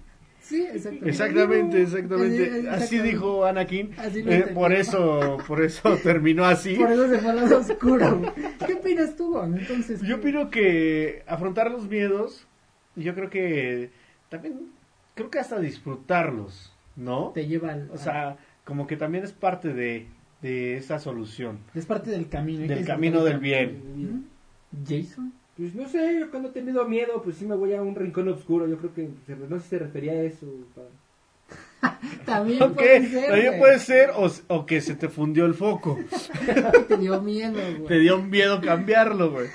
Sí, 0.44 0.60
exactamente. 0.62 1.08
Exactamente, 1.08 1.82
exactamente. 1.82 2.68
Así- 2.68 2.98
dijo 2.98 3.46
Anakin. 3.46 3.94
Así 3.96 4.22
Eh, 4.26 4.50
por 4.52 4.74
eso, 4.74 5.38
por 5.48 5.62
eso 5.62 5.96
terminó 6.02 6.44
así. 6.44 6.74
Por 6.74 6.92
eso 6.92 7.08
se 7.08 7.18
fue 7.18 7.30
al 7.30 7.36
lado 7.36 7.58
oscuro. 7.60 8.22
¿Qué 8.66 8.74
opinas 8.74 9.16
tú, 9.16 9.32
Gon? 9.32 9.56
Entonces, 9.58 10.02
Yo 10.02 10.16
opino 10.16 10.50
que 10.50 11.22
afrontar 11.26 11.70
los 11.70 11.88
miedos, 11.88 12.46
yo 12.94 13.14
creo 13.14 13.30
que 13.30 13.90
también, 14.28 14.68
creo 15.14 15.30
que 15.30 15.38
hasta 15.38 15.58
disfrutarlos, 15.58 16.72
¿no? 16.94 17.30
te 17.34 17.46
lleva 17.46 17.72
al... 17.72 17.90
O 17.90 17.96
sea, 17.96 18.36
como 18.64 18.86
que 18.86 18.96
también 18.98 19.24
es 19.24 19.32
parte 19.32 19.72
de, 19.72 20.08
de 20.42 20.76
esa 20.76 20.98
solución. 20.98 21.60
es 21.74 21.86
parte 21.86 22.10
del 22.10 22.28
camino. 22.28 22.66
Del 22.66 22.84
camino 22.84 23.20
el 23.20 23.24
del 23.24 23.38
bien. 23.38 23.82
¿Mm? 23.96 24.84
¿Jason? 24.86 25.32
Pues 25.56 25.74
no 25.74 25.88
sé, 25.88 26.18
yo 26.18 26.30
cuando 26.30 26.48
he 26.48 26.52
tenido 26.52 26.84
miedo, 26.88 27.22
pues 27.22 27.36
sí 27.36 27.44
me 27.46 27.54
voy 27.54 27.74
a 27.74 27.82
un 27.82 27.94
rincón 27.94 28.28
oscuro. 28.28 28.66
Yo 28.66 28.76
creo 28.78 28.92
que 28.94 29.08
se- 29.26 29.36
no 29.36 29.56
sé 29.58 29.62
si 29.62 29.68
se 29.70 29.78
refería 29.78 30.12
a 30.12 30.22
eso. 30.22 30.46
También 32.24 32.72
puede 32.72 33.06
ser, 33.08 33.26
también 33.26 33.46
güey. 33.48 33.58
puede 33.60 33.78
ser 33.78 34.10
o, 34.16 34.30
o 34.48 34.66
que 34.66 34.80
se 34.80 34.94
te 34.94 35.08
fundió 35.08 35.44
el 35.44 35.54
foco. 35.54 35.98
Te 36.88 36.96
dio 36.96 37.20
miedo, 37.20 37.52
güey. 37.76 37.86
Te 37.86 37.98
dio 37.98 38.18
miedo 38.22 38.60
cambiarlo, 38.60 39.30
güey. 39.30 39.48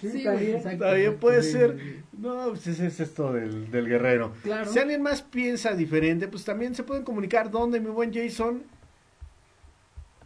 Sí, 0.00 0.22
también. 0.22 0.32
güey, 0.34 0.50
exacto. 0.52 0.84
También 0.84 1.16
puede 1.16 1.42
ser. 1.42 1.76
No, 2.16 2.50
pues 2.50 2.66
ese 2.68 2.86
es 2.86 3.00
esto 3.00 3.32
del, 3.32 3.70
del 3.70 3.88
guerrero. 3.88 4.32
Claro. 4.42 4.70
Si 4.72 4.78
alguien 4.78 5.02
más 5.02 5.20
piensa 5.22 5.74
diferente, 5.74 6.28
pues 6.28 6.44
también 6.44 6.74
se 6.74 6.84
pueden 6.84 7.02
comunicar. 7.04 7.50
¿Dónde, 7.50 7.80
mi 7.80 7.90
buen 7.90 8.12
Jason? 8.14 8.62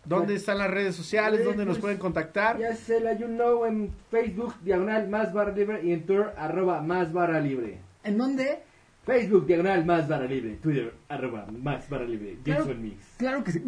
¿Dónde 0.05 0.35
están 0.35 0.59
las 0.59 0.71
redes 0.71 0.95
sociales? 0.97 1.45
¿Dónde 1.45 1.65
nos 1.65 1.75
pues, 1.77 1.81
pueden 1.83 1.99
contactar? 1.99 2.59
Ya 2.59 2.75
se 2.75 3.01
la 3.01 3.13
you 3.19 3.27
know 3.27 3.65
en 3.67 3.91
Facebook, 4.11 4.55
diagonal 4.65 5.09
más 5.09 5.33
barra 5.33 5.53
libre. 5.53 5.81
Y 5.85 5.93
en 5.93 6.07
Twitter, 6.07 6.33
arroba 6.37 6.81
más 6.81 7.13
barra 7.13 7.41
libre. 7.41 7.81
¿En 8.03 8.17
dónde? 8.19 8.63
Facebook, 9.05 9.47
diagonal 9.47 9.85
más 9.87 10.07
barra 10.09 10.27
libre. 10.27 10.57
Twitter, 10.57 10.93
arroba 11.09 11.47
más 11.51 11.89
barra 11.89 12.05
libre. 12.05 12.39
Claro. 12.45 12.65
Jason 12.65 12.83
Mix. 12.83 13.15
Claro 13.19 13.43
que 13.45 13.53
sí. 13.53 13.63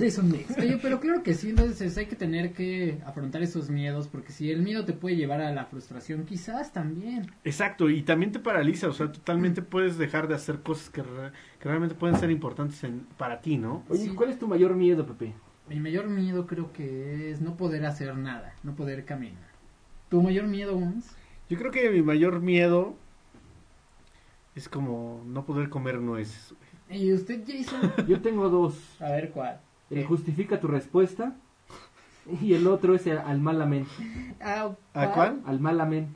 Jason 0.00 0.30
Mix. 0.30 0.58
Oye, 0.58 0.78
pero 0.82 0.98
claro 1.00 1.22
que 1.22 1.34
sí, 1.34 1.50
entonces 1.50 1.96
hay 1.96 2.06
que 2.06 2.16
tener 2.16 2.52
que 2.52 2.98
afrontar 3.06 3.42
esos 3.42 3.70
miedos, 3.70 4.08
porque 4.08 4.32
si 4.32 4.50
el 4.50 4.60
miedo 4.62 4.84
te 4.84 4.92
puede 4.92 5.16
llevar 5.16 5.40
a 5.40 5.52
la 5.52 5.66
frustración, 5.66 6.24
quizás 6.24 6.72
también. 6.72 7.30
Exacto, 7.44 7.88
y 7.90 8.02
también 8.02 8.32
te 8.32 8.40
paraliza, 8.40 8.88
o 8.88 8.92
sea, 8.92 9.10
totalmente 9.10 9.62
puedes 9.62 9.98
dejar 9.98 10.26
de 10.28 10.34
hacer 10.34 10.60
cosas 10.62 10.90
que, 10.90 11.02
re- 11.02 11.32
que 11.60 11.68
realmente 11.68 11.94
pueden 11.94 12.16
ser 12.18 12.30
importantes 12.30 12.82
en- 12.84 13.06
para 13.16 13.40
ti, 13.40 13.58
¿no? 13.58 13.84
Oye, 13.88 14.04
Sí. 14.04 14.08
¿cuál 14.14 14.30
es 14.30 14.38
tu 14.38 14.48
mayor 14.48 14.74
miedo, 14.74 15.06
Pepe? 15.06 15.32
Mi 15.68 15.80
mayor 15.80 16.08
miedo 16.08 16.46
creo 16.46 16.72
que 16.72 17.30
es 17.30 17.40
no 17.40 17.56
poder 17.56 17.84
hacer 17.86 18.14
nada, 18.16 18.54
no 18.62 18.74
poder 18.74 19.04
caminar. 19.04 19.50
¿Tu 20.08 20.20
mayor 20.20 20.46
miedo, 20.46 20.74
Gons? 20.74 21.16
Yo 21.48 21.58
creo 21.58 21.70
que 21.70 21.88
mi 21.90 22.02
mayor 22.02 22.40
miedo 22.40 22.94
es 24.54 24.68
como 24.68 25.22
no 25.26 25.44
poder 25.44 25.68
comer 25.70 26.00
nueces. 26.00 26.54
güey. 26.88 27.02
¿Y 27.02 27.12
usted, 27.12 27.42
Jason? 27.46 27.92
Yo 28.08 28.20
tengo 28.20 28.48
dos. 28.50 28.74
A 29.00 29.10
ver 29.10 29.30
cuál. 29.30 29.60
El 29.90 30.04
justifica 30.04 30.60
tu 30.60 30.68
respuesta. 30.68 31.34
Y 32.40 32.54
el 32.54 32.66
otro 32.66 32.94
es 32.94 33.06
el 33.06 33.18
al 33.18 33.40
mal 33.40 33.60
amén. 33.62 33.86
Ah, 34.40 34.74
¿A 34.94 35.12
cuál? 35.12 35.40
Al 35.44 35.58
mal 35.60 35.80
amén. 35.80 36.14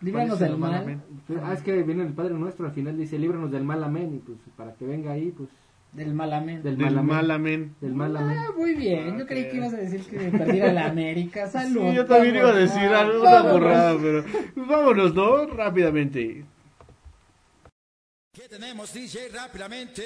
Líbranos 0.00 0.38
¿Cuál 0.38 0.42
es 0.42 0.42
el 0.42 0.48
del 0.52 0.58
mal 0.60 0.70
mal. 0.72 0.82
amén? 0.82 1.02
Ah, 1.42 1.52
es 1.54 1.62
que 1.62 1.82
viene 1.82 2.02
el 2.04 2.12
Padre 2.12 2.34
Nuestro, 2.34 2.66
al 2.66 2.72
final 2.72 2.96
dice, 2.96 3.18
líbranos 3.18 3.50
del 3.50 3.64
mal 3.64 3.82
amén. 3.82 4.14
Y 4.14 4.18
pues 4.18 4.38
para 4.56 4.74
que 4.74 4.84
venga 4.86 5.12
ahí, 5.12 5.32
pues 5.36 5.48
Del 5.94 6.12
malamén. 6.12 6.62
del, 6.62 6.76
Del 6.76 6.84
mal 6.86 6.98
amén. 6.98 7.06
mal 7.06 7.30
amén. 7.30 7.76
Del 7.80 7.94
mal 7.94 8.16
amén. 8.16 8.36
Ah, 8.36 8.50
muy 8.56 8.74
bien. 8.74 9.16
Yo 9.16 9.26
creí 9.26 9.48
que 9.48 9.56
ibas 9.56 9.72
a 9.74 9.76
decir 9.76 10.04
que 10.04 10.18
perdiera 10.36 10.72
la 10.72 10.86
América. 10.86 11.48
Salud. 11.48 11.88
Sí, 11.90 11.94
yo 11.94 12.04
también 12.04 12.34
iba 12.36 12.50
a 12.50 12.54
decir 12.54 12.82
algo, 12.92 13.20
una 13.22 13.42
borrada, 13.42 13.96
pero 14.00 14.24
vámonos, 14.56 15.14
¿no? 15.14 15.46
Rápidamente. 15.46 16.44
¿Qué 18.32 18.48
tenemos, 18.48 18.92
DJ? 18.92 19.28
Rápidamente. 19.32 20.02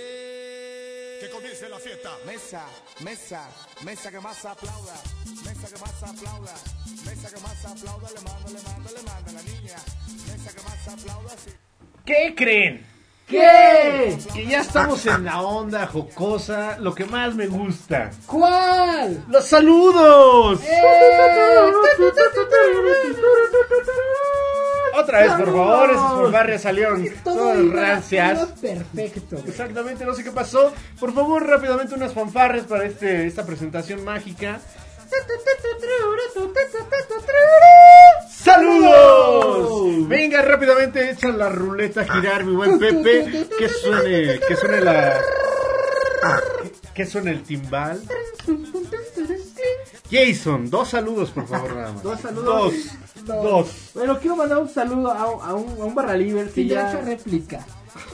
Que 1.20 1.30
comience 1.32 1.68
la 1.70 1.78
fiesta. 1.78 2.10
Mesa, 2.26 2.66
mesa, 3.02 3.48
mesa 3.84 4.10
que 4.10 4.20
más 4.20 4.44
aplauda, 4.44 4.94
mesa 5.44 5.66
que 5.74 5.80
más 5.80 6.02
aplauda, 6.02 6.54
mesa 7.06 7.34
que 7.34 7.40
más 7.40 7.64
aplauda, 7.64 8.08
le 8.14 8.20
mando, 8.20 8.48
le 8.52 8.62
mando, 8.62 8.90
le 8.94 9.02
mando 9.02 9.30
a 9.30 9.32
la 9.32 9.42
niña, 9.42 9.76
mesa 10.30 10.54
que 10.54 10.62
más 10.62 10.88
aplauda, 10.88 11.30
sí. 11.38 11.50
¿Qué 12.04 12.34
creen? 12.36 12.97
¿Qué? 13.28 14.16
Que 14.32 14.46
ya 14.46 14.60
estamos 14.60 15.04
en 15.06 15.24
la 15.24 15.42
onda 15.42 15.86
jocosa, 15.86 16.78
lo 16.78 16.94
que 16.94 17.04
más 17.04 17.34
me 17.34 17.46
gusta. 17.46 18.10
¿Cuál? 18.26 19.22
¡Los 19.28 19.44
saludos! 19.46 20.60
¡Eh! 20.64 20.80
Otra 24.94 25.20
vez, 25.20 25.32
por 25.32 25.46
favor, 25.46 25.90
esas 25.90 26.12
fanfarrias 26.12 26.62
salieron 26.62 27.04
Todo 27.22 27.34
todas 27.36 27.68
rancias. 27.70 28.46
perfecto. 28.60 29.36
Exactamente, 29.46 30.04
no 30.04 30.14
sé 30.14 30.24
qué 30.24 30.32
pasó. 30.32 30.72
Por 30.98 31.14
favor, 31.14 31.46
rápidamente 31.46 31.94
unas 31.94 32.12
fanfarres 32.12 32.64
para 32.64 32.84
este, 32.84 33.26
esta 33.26 33.46
presentación 33.46 34.04
mágica. 34.04 34.58
¡Saludos! 38.30 40.08
Venga, 40.08 40.42
rápidamente, 40.42 41.10
echa 41.10 41.28
la 41.28 41.48
ruleta 41.48 42.02
a 42.02 42.04
girar, 42.04 42.44
mi 42.44 42.54
buen 42.56 42.78
Pepe. 42.78 43.46
Que 43.58 43.68
suene, 43.68 44.40
que 44.40 44.56
suene 44.56 44.80
la... 44.80 45.20
Que 46.94 47.06
suene 47.06 47.30
el 47.30 47.42
timbal. 47.42 48.02
Jason, 50.10 50.70
dos 50.70 50.88
saludos, 50.88 51.30
por 51.30 51.46
favor, 51.46 51.74
nada 51.74 51.92
más. 51.92 52.02
Dos 52.02 52.20
saludos. 52.20 52.72
Dos. 53.24 53.42
Dos. 53.42 53.90
Bueno, 53.94 54.18
quiero 54.18 54.36
mandar 54.36 54.58
un 54.58 54.68
saludo 54.68 55.10
a, 55.10 55.22
a 55.22 55.54
un, 55.54 55.80
a 55.80 55.84
un 55.84 55.94
barra 55.94 56.16
libre 56.16 56.50
que 56.50 56.66
ya... 56.66 57.00
réplica. 57.00 57.64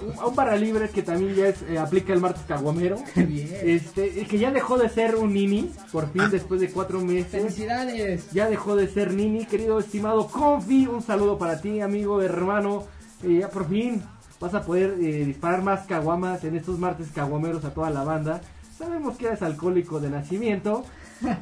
Un- 0.07 0.19
a 0.19 0.27
un 0.27 0.35
barra 0.37 0.57
libre 0.57 0.89
que 0.91 1.03
también 1.03 1.35
ya 1.35 1.49
es, 1.49 1.63
eh, 1.63 1.79
aplica 1.79 2.13
el 2.13 2.21
martes 2.21 2.43
caguamero. 2.47 2.97
Este, 3.17 4.11
que 4.27 4.39
ya 4.39 4.51
dejó 4.51 4.79
de 4.79 4.89
ser 4.89 5.17
un 5.17 5.33
nini, 5.33 5.71
por 5.93 6.11
fin, 6.13 6.23
después 6.31 6.61
de 6.61 6.71
cuatro 6.71 7.01
meses. 7.01 7.31
Felicidades. 7.43 8.31
Ya 8.33 8.49
dejó 8.49 8.77
de 8.77 8.89
ser 8.89 9.13
nini, 9.15 9.47
querido 9.47 9.79
estimado 9.79 10.27
Confi. 10.29 10.87
Un 10.87 11.03
saludo 11.03 11.39
para 11.39 11.61
ti, 11.61 11.81
amigo, 11.81 12.23
hermano. 12.23 12.85
Eh, 13.23 13.39
ya 13.41 13.49
por 13.49 13.69
fin 13.69 14.03
vas 14.41 14.53
a 14.55 14.63
poder 14.63 14.97
eh, 15.01 15.25
disparar 15.25 15.63
más 15.63 15.87
caguamas 15.87 16.45
en 16.45 16.57
estos 16.57 16.79
martes 16.79 17.09
caguameros 17.15 17.65
a 17.65 17.73
toda 17.73 17.91
la 17.91 18.05
banda. 18.05 18.41
Sabemos 18.77 19.17
que 19.17 19.27
eres 19.27 19.41
alcohólico 19.43 20.01
de 20.01 20.11
nacimiento 20.11 20.85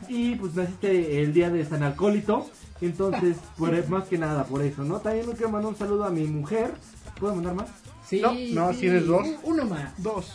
y 0.08 0.34
pues 0.36 0.54
naciste 0.54 1.22
el 1.22 1.32
día 1.32 1.50
de 1.50 1.64
San 1.64 1.82
Alcohólito. 1.82 2.46
Entonces, 2.80 3.36
por, 3.56 3.72
más 3.88 4.04
que 4.08 4.18
nada 4.18 4.44
por 4.44 4.62
eso, 4.62 4.84
¿no? 4.84 4.98
También 5.00 5.26
quiero 5.32 5.50
mandar 5.50 5.70
un 5.72 5.78
saludo 5.78 6.04
a 6.04 6.10
mi 6.10 6.26
mujer. 6.26 6.72
¿Puedo 7.18 7.34
mandar 7.36 7.54
más? 7.54 7.68
Sí, 8.12 8.52
No, 8.52 8.66
no, 8.66 8.72
sí. 8.72 8.80
tienes 8.80 9.06
dos. 9.06 9.26
Un- 9.26 9.36
Uno 9.44 9.64
más. 9.64 9.92
Dos. 10.02 10.32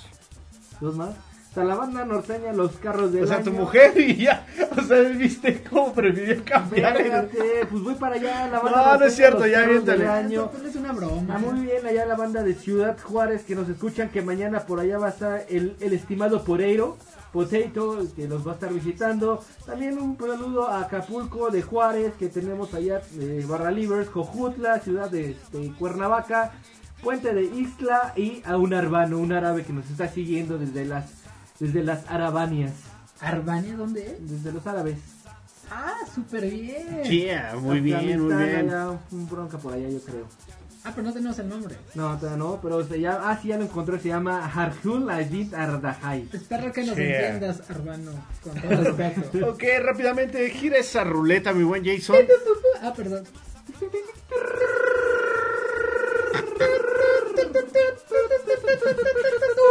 ¿Dos 0.81 0.95
más? 0.95 1.09
O 1.51 1.53
sea, 1.53 1.63
la 1.63 1.75
banda 1.75 2.05
norteña, 2.05 2.53
los 2.53 2.73
carros 2.73 3.11
de 3.11 3.23
O 3.23 3.27
sea, 3.27 3.41
tu 3.41 3.51
mujer 3.51 3.93
y 3.99 4.15
ya. 4.15 4.45
O 4.77 4.81
sea, 4.81 4.99
¿viste 5.01 5.63
cómo 5.67 5.91
prefirió 5.93 6.43
cambiar? 6.45 6.99
el- 7.01 7.67
pues 7.67 7.81
voy 7.83 7.95
para 7.95 8.15
allá, 8.15 8.47
la 8.47 8.57
No, 8.57 8.63
banda 8.63 8.77
no 8.79 8.83
es 8.83 8.89
norteña, 8.99 9.09
cierto, 9.11 9.39
los 9.39 9.99
ya 9.99 10.15
año. 10.17 10.51
Pues 10.51 10.63
es 10.65 10.75
una 10.75 10.91
broma. 10.93 11.33
Ah, 11.35 11.39
muy 11.39 11.65
bien, 11.65 11.85
allá 11.85 12.05
la 12.05 12.15
banda 12.15 12.43
de 12.43 12.53
Ciudad 12.53 12.97
Juárez 13.01 13.43
que 13.43 13.55
nos 13.55 13.67
escuchan, 13.69 14.09
que 14.09 14.21
mañana 14.21 14.59
por 14.67 14.79
allá 14.79 14.99
va 14.99 15.07
a 15.07 15.09
estar 15.09 15.45
el, 15.49 15.75
el 15.79 15.93
estimado 15.93 16.43
Poreiro, 16.43 16.97
Potato, 17.33 17.99
que 18.15 18.27
nos 18.27 18.45
va 18.47 18.51
a 18.51 18.55
estar 18.55 18.71
visitando. 18.73 19.43
También 19.65 19.97
un 19.99 20.15
saludo 20.17 20.67
a 20.67 20.81
Acapulco 20.81 21.49
de 21.49 21.61
Juárez, 21.63 22.13
que 22.19 22.27
tenemos 22.29 22.73
allá 22.75 23.01
eh, 23.19 23.43
Barra 23.47 23.71
Libres, 23.71 24.09
Jojutla, 24.09 24.79
ciudad 24.79 25.09
de, 25.09 25.35
de 25.51 25.71
Cuernavaca, 25.77 26.53
Puente 27.03 27.33
de 27.33 27.43
Isla 27.43 28.13
y 28.15 28.41
a 28.45 28.57
un 28.57 28.73
arbano, 28.73 29.19
un 29.19 29.31
árabe 29.31 29.63
que 29.63 29.73
nos 29.73 29.89
está 29.89 30.07
siguiendo 30.07 30.57
desde 30.57 30.85
las, 30.85 31.05
desde 31.59 31.83
las 31.83 32.09
Arabanias, 32.09 32.73
¿Arbania 33.21 33.75
dónde 33.75 34.05
es? 34.07 34.29
desde 34.29 34.51
los 34.51 34.65
árabes. 34.67 34.97
Ah, 35.69 35.95
súper 36.13 36.49
bien. 36.49 37.03
Yeah, 37.03 37.55
muy 37.59 37.81
bien, 37.81 38.21
muy 38.21 38.35
bien. 38.35 38.69
allá, 38.69 38.99
un 39.11 39.29
bronca 39.29 39.57
por 39.57 39.73
allá, 39.73 39.89
yo 39.89 39.99
creo. 40.01 40.25
Ah, 40.83 40.91
pero 40.95 41.07
no 41.07 41.13
tenemos 41.13 41.37
el 41.39 41.49
nombre. 41.49 41.75
No, 41.95 42.17
no, 42.37 42.59
pero 42.61 42.87
se 42.87 43.01
llama, 43.01 43.29
ah, 43.29 43.39
sí, 43.41 43.49
ya 43.49 43.57
lo 43.57 43.65
encontré, 43.65 43.99
se 43.99 44.07
llama 44.07 44.45
Harjul 44.45 45.09
Ajit 45.09 45.53
Ardahai. 45.53 46.29
Espero 46.31 46.71
que 46.71 46.83
nos 46.85 46.97
entiendas, 46.97 47.69
Arbano. 47.69 48.11
Con 48.41 48.53
todo 48.53 48.95
respeto. 48.95 49.49
Ok, 49.49 49.63
rápidamente, 49.81 50.49
gira 50.51 50.77
esa 50.77 51.03
ruleta, 51.03 51.51
mi 51.51 51.63
buen 51.65 51.83
Jason. 51.83 52.15
Ah, 52.81 52.93
perdón. 52.95 53.25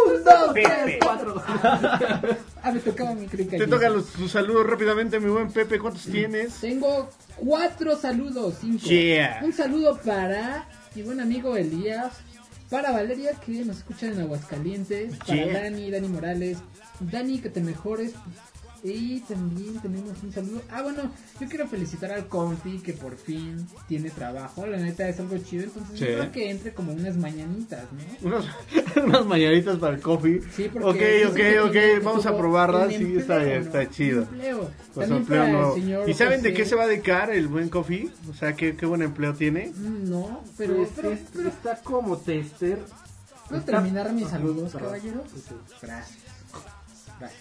Un, 0.07 0.25
dos, 0.25 0.55
tres, 0.55 0.99
cuatro. 1.01 1.43
Ah, 2.63 2.73
me 2.73 2.81
tocaba 2.81 3.15
mi 3.15 3.27
crica. 3.27 3.57
Te 3.57 3.67
tocan 3.67 3.93
los, 3.95 4.07
tus 4.07 4.33
saludos 4.33 4.67
rápidamente, 4.67 5.21
mi 5.21 5.31
buen 5.31 5.51
Pepe. 5.53 5.79
¿Cuántos 5.79 6.03
tienes? 6.05 6.55
Tengo 6.55 7.09
cuatro 7.37 7.97
saludos, 7.97 8.57
cinco. 8.61 8.85
Yeah. 8.87 9.41
Un 9.45 9.53
saludo 9.53 9.99
para 10.05 10.69
mi 10.95 11.03
buen 11.03 11.21
amigo 11.21 11.57
Elías, 11.57 12.13
para 12.71 12.91
Valeria 12.93 13.33
que 13.45 13.65
nos 13.65 13.79
escucha 13.79 14.07
en 14.07 14.21
Aguascalientes, 14.21 15.17
para 15.19 15.35
Yeah. 15.35 15.63
Dani, 15.63 15.91
Dani 15.91 16.09
Morales, 16.09 16.59
Dani 17.01 17.39
que 17.39 17.51
te 17.51 17.61
mejores. 17.61 18.13
Y 18.89 19.21
también 19.21 19.81
tenemos 19.81 20.23
un 20.23 20.33
saludo. 20.33 20.63
Ah, 20.71 20.83
bueno, 20.83 21.11
yo 21.41 21.49
quiero 21.49 21.67
felicitar 21.67 22.13
al 22.13 22.29
Confi 22.29 22.79
que 22.79 22.93
por 22.93 23.17
fin 23.17 23.67
tiene 23.89 24.11
trabajo. 24.11 24.65
La 24.67 24.77
neta 24.77 25.09
es 25.09 25.19
algo 25.19 25.37
chido. 25.39 25.65
Entonces, 25.65 25.99
Sí. 25.99 26.05
yo 26.07 26.19
creo 26.19 26.33
que 26.33 26.51
entre 26.51 26.73
como 26.73 26.93
unas 26.93 27.17
mañanitas, 27.17 27.85
¿no? 27.93 28.29
Unos, 28.29 28.47
unas 29.05 29.27
mañanitas 29.27 29.77
para 29.79 29.97
el 29.97 30.01
coffee. 30.03 30.41
Sí, 30.55 30.71
porque 30.73 31.25
ok, 31.27 31.31
ok, 31.31 31.37
que 31.37 31.61
ok. 31.99 32.05
Vamos 32.05 32.27
a 32.27 32.37
probarlas. 32.37 32.89
Sí, 32.95 33.17
está, 33.17 33.39
empleo, 33.43 33.61
está 33.61 33.83
¿no? 33.85 33.91
chido. 33.91 34.23
Empleo. 34.23 34.71
Pues 34.95 35.11
empleo 35.11 35.41
para 35.41 35.47
el 35.51 35.57
nuevo. 35.57 35.75
señor 35.75 36.09
¿Y 36.09 36.15
saben 36.15 36.43
de 36.43 36.55
qué 36.55 36.65
se 36.65 36.75
va 36.77 36.85
a 36.85 36.87
dedicar 36.87 37.31
el 37.31 37.49
buen 37.49 37.69
coffee? 37.69 38.09
O 38.31 38.35
sea, 38.35 38.55
¿qué, 38.55 38.77
qué 38.77 38.87
buen 38.87 39.03
empleo 39.03 39.35
tiene? 39.35 39.73
Mm, 39.75 40.09
No, 40.11 40.45
pero, 40.57 40.77
Pues, 40.77 40.89
pero, 40.95 41.11
es- 41.11 41.21
pero 41.35 41.49
está 41.49 41.77
como 41.83 42.19
tester. 42.19 42.79
¿Puedo 43.49 43.61
Está- 43.61 43.73
terminar 43.73 44.13
mis 44.13 44.29
saludos, 44.29 44.73
caballero? 44.73 45.23
Gracias, 45.81 46.19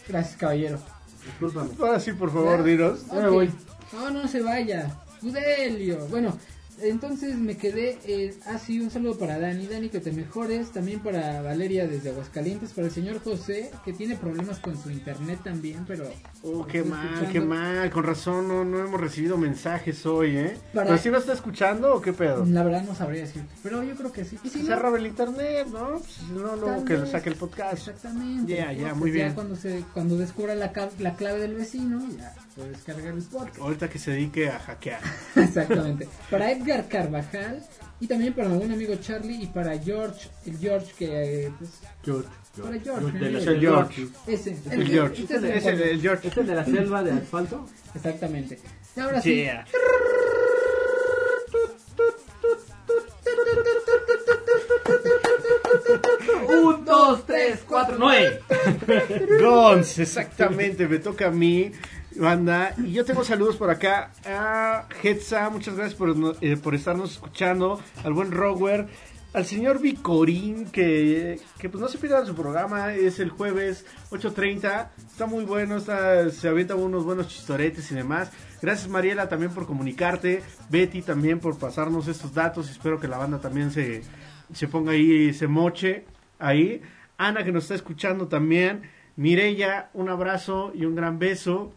gracias, 0.08 0.38
caballero. 0.38 0.80
Discúlpame. 1.26 1.69
Ahora 1.80 1.99
sí, 1.99 2.13
por 2.13 2.32
favor, 2.32 2.63
dinos. 2.63 3.07
Ya 3.07 3.13
me 3.15 3.30
voy. 3.30 3.51
No, 3.93 4.09
no 4.11 4.28
se 4.28 4.41
vaya. 4.41 4.91
Udelio. 5.21 6.07
Bueno, 6.09 6.38
entonces 6.82 7.38
me 7.38 7.57
quedé. 7.57 7.97
Eh, 8.05 8.34
ah, 8.45 8.57
sí, 8.57 8.80
un 8.80 8.89
saludo 8.91 9.17
para 9.17 9.39
Dani. 9.39 9.67
Dani, 9.67 9.89
que 9.89 9.99
te 9.99 10.11
mejores. 10.11 10.71
También 10.71 10.99
para 10.99 11.41
Valeria 11.41 11.88
desde 11.88 12.09
Aguascalientes. 12.09 12.71
Para 12.73 12.88
el 12.88 12.93
señor 12.93 13.19
José, 13.23 13.71
que 13.84 13.93
tiene 13.93 14.15
problemas 14.15 14.59
con 14.59 14.82
su 14.82 14.89
internet 14.91 15.39
también, 15.43 15.86
pero. 15.88 16.05
Oh, 16.43 16.65
qué 16.65 16.84
mal, 16.84 17.05
escuchando. 17.05 17.32
qué 17.34 17.41
mal. 17.41 17.89
Con 17.91 18.03
razón, 18.03 18.47
no, 18.47 18.63
no 18.65 18.80
hemos 18.80 18.99
recibido 19.01 19.38
mensajes 19.38 20.05
hoy, 20.05 20.38
¿eh? 20.38 20.57
Para- 20.73 20.88
¿Pero 20.88 20.97
sí 20.99 21.09
lo 21.09 21.17
está 21.17 21.34
escuchando 21.34 21.93
o 21.95 22.01
qué 22.01 22.13
pedo? 22.13 22.45
La 22.45 22.63
verdad 22.63 22.84
no 22.84 22.93
sabría 22.95 23.21
decir. 23.21 23.43
Pero 23.63 23.84
yo 23.84 23.95
creo 23.95 24.11
que 24.11 24.26
sí. 24.26 24.38
Y 24.43 24.49
si 24.49 24.63
Se 24.63 24.69
no, 24.69 24.80
roba 24.80 24.97
el 24.97 25.07
internet, 25.07 25.67
¿no? 25.71 25.99
Pues, 25.99 26.21
no, 26.32 26.55
luego 26.55 26.86
que 26.86 26.97
lo 26.97 27.05
saque 27.05 27.30
el 27.30 27.36
podcast. 27.36 27.73
Exactamente. 27.88 28.55
Ya, 28.55 28.71
ya, 28.73 28.89
No, 28.89 28.95
muy 28.95 29.01
pues 29.09 29.13
bien. 29.13 29.34
cuando, 29.34 29.55
se, 29.55 29.84
cuando 29.93 30.17
descubra 30.17 30.55
la, 30.55 30.71
la 30.99 31.15
clave 31.15 31.39
del 31.39 31.55
vecino, 31.55 32.01
ya 32.17 32.34
puede 32.55 32.69
descargar 32.69 33.13
el 33.13 33.23
podcast. 33.23 33.59
Ahorita 33.59 33.89
que 33.89 33.99
se 33.99 34.11
dedique 34.11 34.49
a 34.49 34.59
hackear. 34.59 35.01
Exactamente. 35.36 36.07
Para 36.30 36.51
Edgar 36.66 36.88
Carvajal 36.88 37.63
y 37.99 38.07
también 38.07 38.34
para 38.34 38.49
algún 38.49 38.72
amigo 38.72 38.95
Charlie 38.95 39.43
y 39.43 39.47
para 39.47 39.78
George, 39.78 40.28
el 40.45 40.57
George 40.57 40.91
que 40.97 41.45
eh, 41.45 41.51
pues, 41.57 41.70
George. 42.03 42.28
para 42.61 42.80
George, 42.80 43.11
de 43.20 43.32
la- 43.32 43.39
el 43.39 43.47
el 43.47 43.59
George. 43.59 44.07
Ese, 44.28 44.51
Es 44.51 44.66
el 44.72 44.88
George. 44.88 45.22
este 45.22 45.36
es 45.36 45.43
el 45.43 45.51
Es 45.51 45.66
el, 45.66 45.78
George. 45.78 45.91
el 45.91 46.01
George. 46.01 46.28
¿Este 46.28 46.43
de 46.43 46.55
la 46.55 46.66
selva 46.66 47.03
de 47.03 47.11
asfalto? 47.11 47.66
Exactamente. 47.93 48.59
Y 48.95 48.99
ahora 48.99 49.22
sí. 49.22 49.36
Yeah. 49.36 49.66
Un, 56.47 56.86
dos, 56.86 57.26
tres, 57.26 57.59
cuatro, 57.68 57.95
nueve. 57.99 58.41
Gons, 59.39 59.99
exactamente, 59.99 60.88
me 60.88 60.99
toca 60.99 61.28
a 61.28 61.32
mí, 61.32 61.72
banda. 62.18 62.74
Y 62.78 62.91
yo 62.91 63.05
tengo 63.05 63.24
saludos 63.24 63.57
por 63.57 63.70
acá 63.70 64.11
a 64.26 64.88
Hetza, 65.01 65.49
muchas 65.49 65.76
gracias 65.76 65.97
por, 65.97 66.16
eh, 66.41 66.57
por 66.57 66.76
estarnos 66.76 67.11
escuchando, 67.13 67.80
al 68.03 68.13
buen 68.13 68.32
Rower, 68.32 68.88
al 69.34 69.45
señor 69.45 69.80
Vicorín, 69.80 70.66
que, 70.72 71.39
que 71.59 71.70
pues 71.70 71.82
no 71.82 71.88
se 71.88 71.97
pierdan 71.97 72.26
su 72.26 72.36
programa, 72.36 72.93
es 72.93 73.20
el 73.20 73.30
jueves 73.30 73.86
8.30, 74.11 74.89
está 74.97 75.26
muy 75.26 75.43
bueno, 75.43 75.78
está, 75.78 76.30
se 76.30 76.47
avientan 76.47 76.80
unos 76.80 77.03
buenos 77.03 77.28
chistoretes 77.28 77.91
y 77.91 77.95
demás. 77.95 78.32
Gracias 78.61 78.88
Mariela 78.88 79.28
también 79.28 79.51
por 79.51 79.68
comunicarte, 79.68 80.41
Betty 80.70 81.01
también 81.01 81.39
por 81.39 81.57
pasarnos 81.59 82.07
estos 82.07 82.34
datos, 82.34 82.70
espero 82.70 82.99
que 82.99 83.07
la 83.07 83.18
banda 83.18 83.39
también 83.39 83.72
se, 83.72 84.03
se 84.53 84.68
ponga 84.68 84.93
ahí, 84.93 85.34
se 85.34 85.47
moche 85.47 86.05
ahí. 86.39 86.82
Ana 87.18 87.43
que 87.43 87.51
nos 87.51 87.63
está 87.63 87.76
escuchando 87.76 88.28
también. 88.28 88.84
Mireya, 89.16 89.89
un 89.93 90.09
abrazo 90.09 90.72
y 90.74 90.86
un 90.86 90.95
gran 90.95 91.20
beso. 91.20 91.74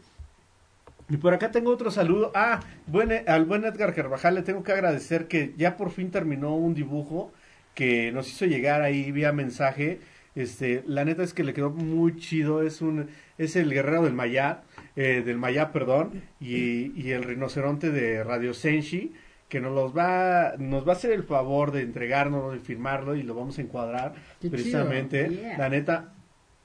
Y 1.10 1.16
por 1.16 1.32
acá 1.34 1.50
tengo 1.50 1.70
otro 1.70 1.90
saludo. 1.90 2.32
Ah, 2.34 2.60
buen- 2.86 3.26
al 3.28 3.44
buen 3.46 3.64
Edgar 3.64 3.94
Carvajal 3.94 4.34
le 4.34 4.42
tengo 4.42 4.62
que 4.62 4.72
agradecer 4.72 5.26
que 5.26 5.54
ya 5.56 5.76
por 5.76 5.90
fin 5.90 6.10
terminó 6.10 6.54
un 6.56 6.74
dibujo 6.74 7.32
que 7.74 8.12
nos 8.12 8.28
hizo 8.28 8.44
llegar 8.44 8.82
ahí 8.82 9.10
vía 9.12 9.32
mensaje. 9.32 10.00
Este, 10.34 10.82
la 10.86 11.04
neta 11.04 11.22
es 11.22 11.32
que 11.34 11.44
le 11.44 11.54
quedó 11.54 11.70
muy 11.70 12.16
chido. 12.16 12.62
Es 12.62 12.82
un, 12.82 13.08
es 13.38 13.56
el 13.56 13.72
guerrero 13.72 14.02
del 14.04 14.12
Maya, 14.12 14.60
eh, 14.96 15.22
del 15.24 15.38
Maya, 15.38 15.72
perdón, 15.72 16.22
y, 16.40 16.92
y 17.00 17.10
el 17.12 17.22
rinoceronte 17.24 17.90
de 17.90 18.22
Radio 18.22 18.52
Senshi 18.54 19.12
que 19.48 19.60
nos 19.62 19.74
los 19.74 19.96
va, 19.96 20.56
nos 20.58 20.86
va 20.86 20.92
a 20.92 20.96
hacer 20.96 21.10
el 21.10 21.22
favor 21.22 21.72
de 21.72 21.80
entregárnoslo 21.80 22.54
y 22.54 22.58
firmarlo 22.58 23.14
y 23.16 23.22
lo 23.22 23.34
vamos 23.34 23.56
a 23.58 23.62
encuadrar 23.62 24.12
Qué 24.42 24.50
precisamente. 24.50 25.30
yeah. 25.30 25.56
La 25.56 25.70
neta, 25.70 26.12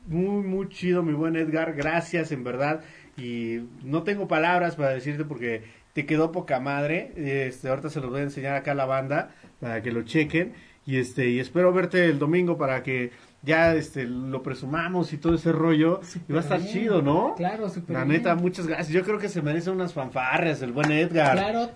muy, 0.05 0.43
muy 0.43 0.69
chido, 0.69 1.03
mi 1.03 1.13
buen 1.13 1.35
Edgar. 1.35 1.73
Gracias, 1.73 2.31
en 2.31 2.43
verdad. 2.43 2.81
Y 3.17 3.61
no 3.83 4.03
tengo 4.03 4.27
palabras 4.27 4.75
para 4.75 4.89
decirte 4.89 5.25
porque 5.25 5.63
te 5.93 6.05
quedó 6.05 6.31
poca 6.31 6.59
madre. 6.59 7.11
Este, 7.15 7.69
ahorita 7.69 7.89
se 7.89 8.01
los 8.01 8.09
voy 8.09 8.21
a 8.21 8.23
enseñar 8.23 8.55
acá 8.55 8.71
a 8.71 8.75
la 8.75 8.85
banda 8.85 9.33
para 9.59 9.81
que 9.81 9.91
lo 9.91 10.03
chequen. 10.03 10.53
Y 10.85 10.97
este, 10.97 11.29
y 11.29 11.39
espero 11.39 11.71
verte 11.71 12.05
el 12.05 12.19
domingo 12.19 12.57
para 12.57 12.83
que 12.83 13.11
ya 13.43 13.73
este 13.75 14.05
lo 14.05 14.41
presumamos 14.41 15.11
y 15.13 15.17
todo 15.17 15.35
ese 15.35 15.51
rollo. 15.51 15.99
y 16.27 16.31
va 16.33 16.39
a 16.39 16.41
estar 16.43 16.59
bien. 16.59 16.71
chido, 16.71 17.01
¿no? 17.01 17.35
Claro, 17.35 17.69
súper 17.69 17.93
La 17.95 18.03
bien. 18.05 18.17
neta, 18.17 18.35
muchas 18.35 18.65
gracias. 18.67 18.89
Yo 18.89 19.03
creo 19.03 19.19
que 19.19 19.29
se 19.29 19.41
merece 19.41 19.69
unas 19.69 19.93
fanfarrias 19.93 20.61
el 20.61 20.71
buen 20.71 20.91
Edgar. 20.91 21.33
Claro. 21.37 21.69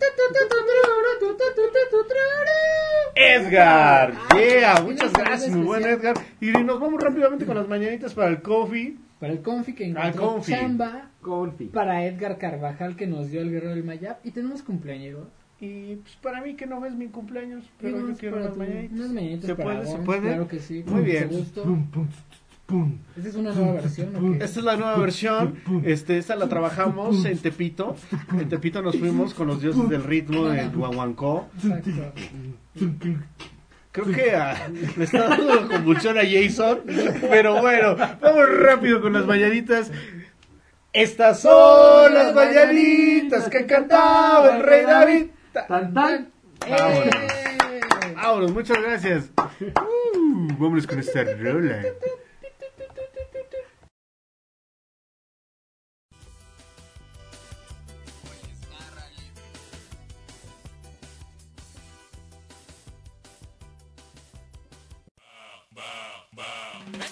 Edgar, 3.15 4.13
Ah, 4.29 4.37
yeah, 4.37 4.81
muchas 4.81 5.11
gracias, 5.13 5.49
muy 5.51 5.65
buen 5.65 5.81
especial. 5.83 6.15
Edgar. 6.17 6.25
Y 6.39 6.63
nos 6.63 6.79
vamos 6.79 7.01
rápidamente 7.01 7.45
con 7.45 7.55
las 7.57 7.67
mañanitas 7.67 8.13
para 8.13 8.29
el 8.29 8.41
coffee. 8.41 8.95
para 9.19 9.33
el 9.33 9.41
Confi 9.41 9.73
que 9.73 9.85
encontró 9.85 10.27
Confi. 10.33 10.51
chamba, 10.51 11.09
Confi. 11.21 11.65
para 11.65 12.05
Edgar 12.05 12.37
Carvajal 12.37 12.95
que 12.95 13.07
nos 13.07 13.31
dio 13.31 13.41
el 13.41 13.49
guerrero 13.51 13.71
del 13.73 13.83
Mayap 13.83 14.23
y 14.23 14.31
tenemos 14.31 14.61
cumpleaños. 14.61 15.27
Y 15.59 15.95
pues 15.95 16.15
para 16.21 16.41
mí 16.41 16.55
que 16.55 16.67
no 16.67 16.79
ves 16.79 16.93
mi 16.93 17.07
cumpleaños, 17.07 17.63
pero 17.81 17.97
yo 17.97 18.05
unas 18.05 18.19
quiero 18.19 18.37
unas 18.37 18.55
mañanitas. 18.55 18.99
unas 18.99 19.09
mañanitas 19.11 19.45
¿Se 19.45 19.55
para 19.55 19.81
puede? 19.81 19.91
¿Se 19.91 19.97
puede? 19.97 20.21
claro 20.21 20.47
que 20.47 20.59
sí, 20.59 20.83
Muy 20.85 21.01
bien. 21.01 21.29
¿Esta 23.15 23.29
es 23.29 23.35
una 23.35 23.53
nueva 23.53 23.73
versión 23.73 24.15
o 24.15 24.19
qué? 24.37 24.43
Esta 24.43 24.59
es 24.59 24.65
la 24.65 24.75
nueva 24.75 24.97
versión. 24.97 25.55
Este, 25.83 26.17
esta 26.17 26.35
la 26.35 26.47
trabajamos 26.49 27.23
en 27.25 27.37
Tepito. 27.37 27.95
En 28.37 28.49
Tepito 28.49 28.81
nos 28.81 28.97
fuimos 28.97 29.33
con 29.33 29.47
los 29.47 29.61
dioses 29.61 29.87
del 29.89 30.03
ritmo 30.03 30.45
de. 30.49 30.69
Exacto. 31.55 31.91
Creo 33.93 34.05
que 34.13 34.35
ah, 34.35 34.69
le 34.95 35.03
está 35.03 35.29
dando 35.29 35.67
convulsión 35.69 36.17
a 36.17 36.21
Jason. 36.21 36.81
Pero 37.29 37.61
bueno, 37.61 37.95
vamos 37.95 38.45
rápido 38.59 39.01
con 39.01 39.13
las 39.13 39.25
mañanitas. 39.25 39.89
Estas 40.93 41.39
son 41.39 42.13
las 42.13 42.35
mañanitas 42.35 43.49
que 43.49 43.65
cantaba 43.65 44.57
el 44.57 44.63
rey 44.63 44.83
David. 44.85 45.25
Tan 45.65 45.93
tan. 45.93 46.31
Vámonos. 46.59 47.15
Vámonos, 48.15 48.51
muchas 48.51 48.81
gracias. 48.81 49.31
Uh, 49.59 50.47
vámonos 50.57 50.85
con 50.85 50.99
esta 50.99 51.23
rola. 51.23 51.81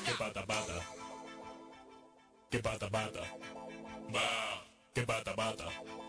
Que 0.05 0.13
pata 0.17 0.45
pata. 0.45 0.73
Que 2.49 2.59
pata 2.59 2.89
pata. 2.89 3.21
Va. 4.13 4.65
Que 4.93 5.01
pata 5.03 5.35
pata. 5.35 6.04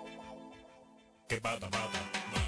Que 1.28 1.40
pata 1.40 1.68
pata. 1.68 2.45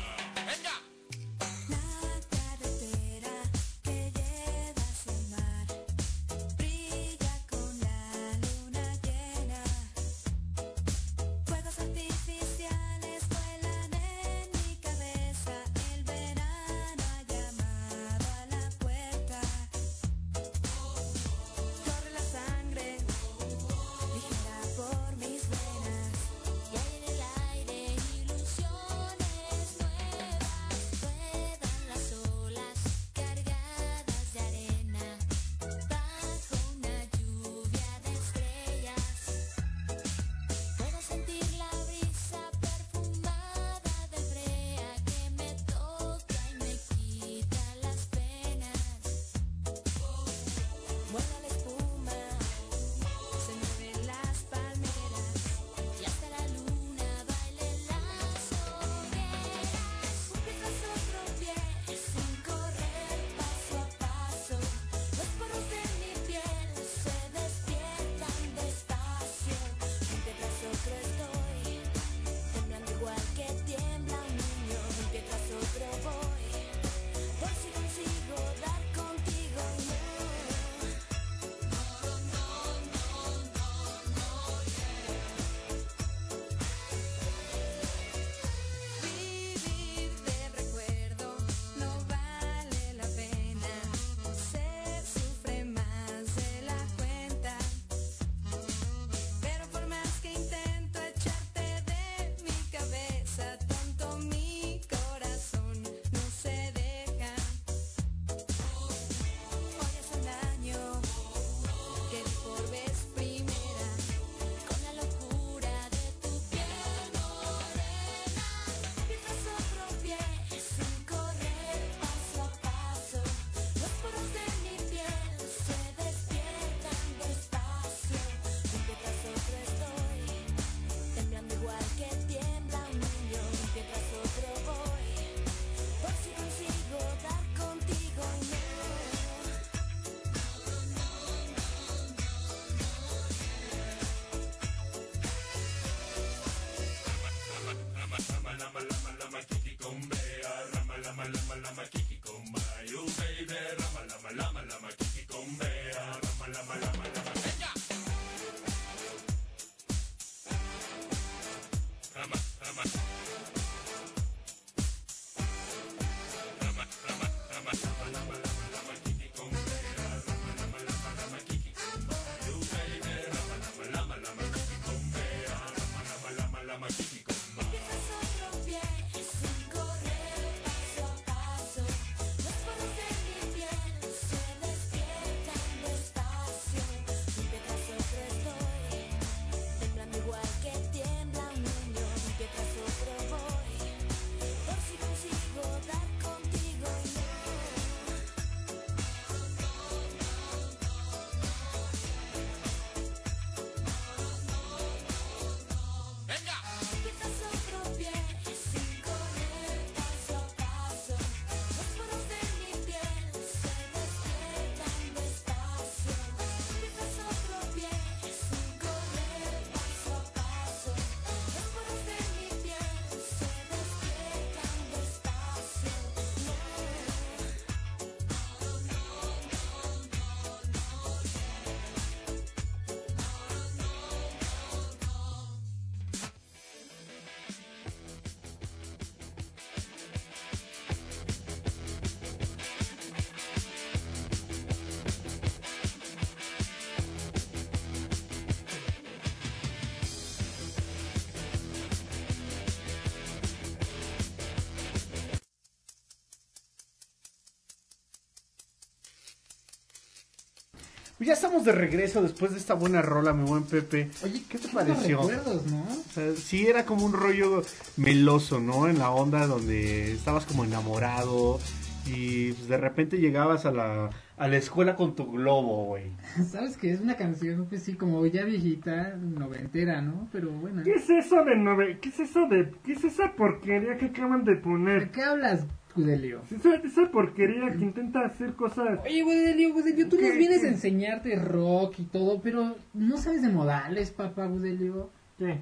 Ya 261.26 261.32
estamos 261.32 261.64
de 261.64 261.72
regreso 261.72 262.22
después 262.22 262.52
de 262.52 262.58
esta 262.58 262.74
buena 262.74 263.02
rola, 263.02 263.32
mi 263.32 263.44
buen 263.44 263.64
Pepe. 263.64 264.10
Oye, 264.22 264.42
¿qué 264.48 264.58
te 264.58 264.68
pareció? 264.68 265.20
recuerdos, 265.20 265.66
¿no? 265.66 265.82
O 265.82 266.12
sea, 266.12 266.32
sí 266.36 266.66
era 266.66 266.84
como 266.84 267.04
un 267.04 267.12
rollo 267.12 267.62
meloso, 267.96 268.60
¿no? 268.60 268.88
En 268.88 268.98
la 268.98 269.10
onda 269.10 269.46
donde 269.46 270.12
estabas 270.12 270.46
como 270.46 270.64
enamorado 270.64 271.58
y 272.06 272.52
pues, 272.52 272.68
de 272.68 272.76
repente 272.76 273.18
llegabas 273.18 273.66
a 273.66 273.72
la, 273.72 274.10
a 274.36 274.48
la 274.48 274.56
escuela 274.56 274.96
con 274.96 275.14
tu 275.14 275.30
globo, 275.30 275.86
güey. 275.86 276.12
Sabes 276.50 276.76
que 276.76 276.92
es 276.92 277.00
una 277.00 277.16
canción, 277.16 277.66
pues 277.68 277.82
sí, 277.82 277.94
como 277.94 278.24
ya 278.26 278.44
viejita, 278.44 279.16
noventera, 279.16 280.00
¿no? 280.00 280.28
Pero 280.32 280.50
bueno. 280.52 280.82
¿Qué 280.84 280.94
es 280.94 281.10
eso 281.10 281.44
de 281.44 281.56
nove... 281.56 281.98
¿Qué 282.00 282.08
es 282.08 282.20
eso 282.20 282.46
de... 282.46 282.72
¿Qué 282.84 282.92
es 282.92 283.04
esa 283.04 283.32
porquería 283.32 283.96
que 283.98 284.06
acaban 284.06 284.44
de 284.44 284.56
poner? 284.56 285.06
¿De 285.06 285.10
qué 285.10 285.22
hablas, 285.22 285.64
Gudelio? 285.98 286.40
Esa, 286.50 286.74
esa 286.76 287.10
porquería 287.10 287.70
que 287.72 287.84
intenta 287.84 288.20
hacer 288.24 288.54
cosas... 288.54 289.00
Oye, 289.04 289.22
Gudelio, 289.22 289.72
Gudelio, 289.72 290.08
tú 290.08 290.16
¿Qué? 290.16 290.28
nos 290.28 290.38
vienes 290.38 290.64
a 290.64 290.68
enseñarte 290.68 291.36
rock 291.36 291.98
y 291.98 292.04
todo, 292.04 292.40
pero 292.40 292.76
no 292.94 293.16
sabes 293.18 293.42
de 293.42 293.48
modales, 293.48 294.10
papá 294.10 294.46
Gudelio. 294.46 295.10
¿Qué? 295.38 295.58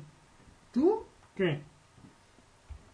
¿Tú? 0.73 1.03
¿Qué? 1.35 1.61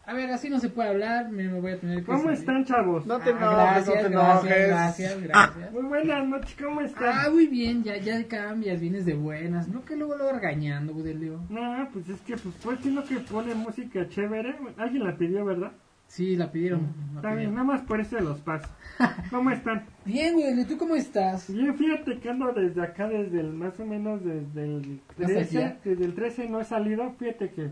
A 0.04 0.14
ver, 0.14 0.30
así 0.32 0.50
no 0.50 0.58
se 0.58 0.68
puede 0.68 0.88
hablar, 0.88 1.30
me 1.30 1.46
voy 1.60 1.72
a 1.72 1.78
tener 1.78 2.00
que 2.00 2.06
¿Cómo 2.06 2.22
salir. 2.24 2.38
están, 2.38 2.64
chavos? 2.64 3.06
No 3.06 3.20
te 3.20 3.30
Ah, 3.30 3.78
enojes, 3.78 3.86
gracias, 3.86 3.86
no 3.86 3.92
te 3.92 4.08
gracias, 4.08 4.44
enojes. 4.44 4.68
gracias, 4.68 5.22
gracias. 5.22 5.72
Muy 5.72 5.82
buenas 5.84 6.26
noches, 6.26 6.56
¿cómo 6.60 6.80
están? 6.80 7.04
Ah, 7.14 7.30
muy 7.30 7.46
bien, 7.46 7.84
ya, 7.84 7.96
ya 7.98 8.26
cambias, 8.26 8.80
vienes 8.80 9.06
de 9.06 9.14
buenas. 9.14 9.68
No 9.68 9.84
que 9.84 9.94
luego 9.94 10.16
lo 10.16 10.32
regañando, 10.32 10.92
Gudelio. 10.92 11.40
No, 11.48 11.88
pues 11.92 12.08
es 12.08 12.20
que 12.22 12.36
pues 12.36 12.52
pues 12.64 12.80
sino 12.82 13.04
que 13.04 13.18
pone 13.18 13.54
música 13.54 14.08
chévere. 14.08 14.56
Alguien 14.76 15.04
la 15.04 15.16
pidió, 15.16 15.44
¿verdad? 15.44 15.70
Sí, 16.12 16.36
la 16.36 16.52
pidieron. 16.52 16.80
la 17.14 17.16
Está 17.20 17.28
bien, 17.28 17.36
pidieron. 17.36 17.54
nada 17.54 17.64
más 17.66 17.80
por 17.82 17.98
eso 18.00 18.20
los 18.20 18.38
paso. 18.40 18.68
¿Cómo 19.30 19.50
están? 19.50 19.84
Bien, 20.04 20.34
Gudelio, 20.34 20.66
¿tú 20.66 20.76
cómo 20.76 20.94
estás? 20.94 21.50
Bien, 21.50 21.74
fíjate 21.74 22.18
que 22.18 22.28
ando 22.28 22.52
desde 22.52 22.82
acá, 22.82 23.08
desde 23.08 23.40
el, 23.40 23.54
más 23.54 23.80
o 23.80 23.86
menos 23.86 24.22
desde 24.22 24.62
el 24.76 25.00
¿Hasta 25.08 25.24
13, 25.26 25.58
allá? 25.58 25.76
desde 25.82 26.04
el 26.04 26.14
13 26.14 26.48
no 26.50 26.60
he 26.60 26.64
salido, 26.64 27.10
fíjate 27.18 27.48
que 27.50 27.70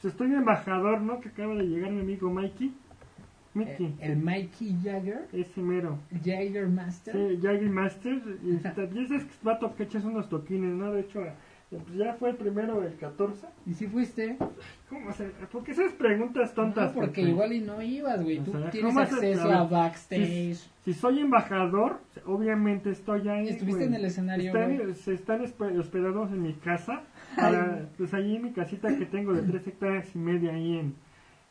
pues, 0.00 0.12
estoy 0.12 0.28
de 0.30 0.36
embajador, 0.36 1.00
¿no? 1.00 1.18
Que 1.20 1.30
acaba 1.30 1.56
de 1.56 1.64
llegar 1.64 1.90
mi 1.90 2.00
amigo 2.02 2.30
Mikey. 2.30 2.72
Mickey. 3.54 3.96
El 3.98 4.16
Mikey 4.18 4.76
Jagger, 4.84 5.26
Ese 5.32 5.60
mero. 5.60 5.98
Jagger 6.24 6.68
Master. 6.68 7.12
Sí, 7.12 7.38
Jaggy 7.42 7.68
Master. 7.68 8.22
Y 8.44 8.50
y 8.52 9.02
ese 9.04 9.16
es 9.16 9.24
que 9.24 9.32
va 9.44 9.54
a 9.54 9.58
to- 9.58 9.74
que 9.74 9.82
echas 9.82 10.04
unos 10.04 10.28
toquines, 10.28 10.70
¿no? 10.72 10.92
De 10.92 11.00
hecho, 11.00 11.24
eh, 11.24 11.32
pues 11.78 11.96
ya 11.96 12.14
fue 12.14 12.30
el 12.30 12.36
primero 12.36 12.82
el 12.82 12.96
14. 12.96 13.46
¿Y 13.64 13.74
si 13.74 13.86
fuiste? 13.86 14.36
¿Cómo 14.88 15.12
se? 15.12 15.26
¿Por 15.52 15.62
qué 15.62 15.70
esas 15.70 15.92
preguntas 15.92 16.52
tontas? 16.52 16.94
No, 16.94 17.00
porque 17.02 17.22
igual 17.22 17.52
y 17.52 17.60
no 17.60 17.80
ibas, 17.80 18.22
güey. 18.22 18.40
Tú 18.40 18.50
sea, 18.52 18.70
tienes 18.70 18.96
acceso 18.96 19.50
a 19.50 19.64
backstage. 19.64 20.26
Si, 20.56 20.70
si 20.84 20.94
soy 20.94 21.20
embajador, 21.20 22.00
obviamente 22.26 22.90
estoy 22.90 23.28
ahí. 23.28 23.48
Estuviste 23.48 23.84
en 23.84 23.94
el 23.94 24.04
escenario, 24.04 24.46
Están, 24.52 24.94
se 24.96 25.14
están 25.14 25.40
hospe- 25.42 25.78
hospedados 25.78 26.30
en 26.32 26.42
mi 26.42 26.54
casa. 26.54 27.02
Para, 27.36 27.88
pues 27.96 28.12
ahí 28.14 28.34
en 28.34 28.42
mi 28.42 28.50
casita 28.50 28.88
que 28.96 29.06
tengo 29.06 29.32
de 29.32 29.42
tres 29.42 29.64
hectáreas 29.66 30.12
y 30.14 30.18
media 30.18 30.52
ahí 30.52 30.78
en. 30.78 30.94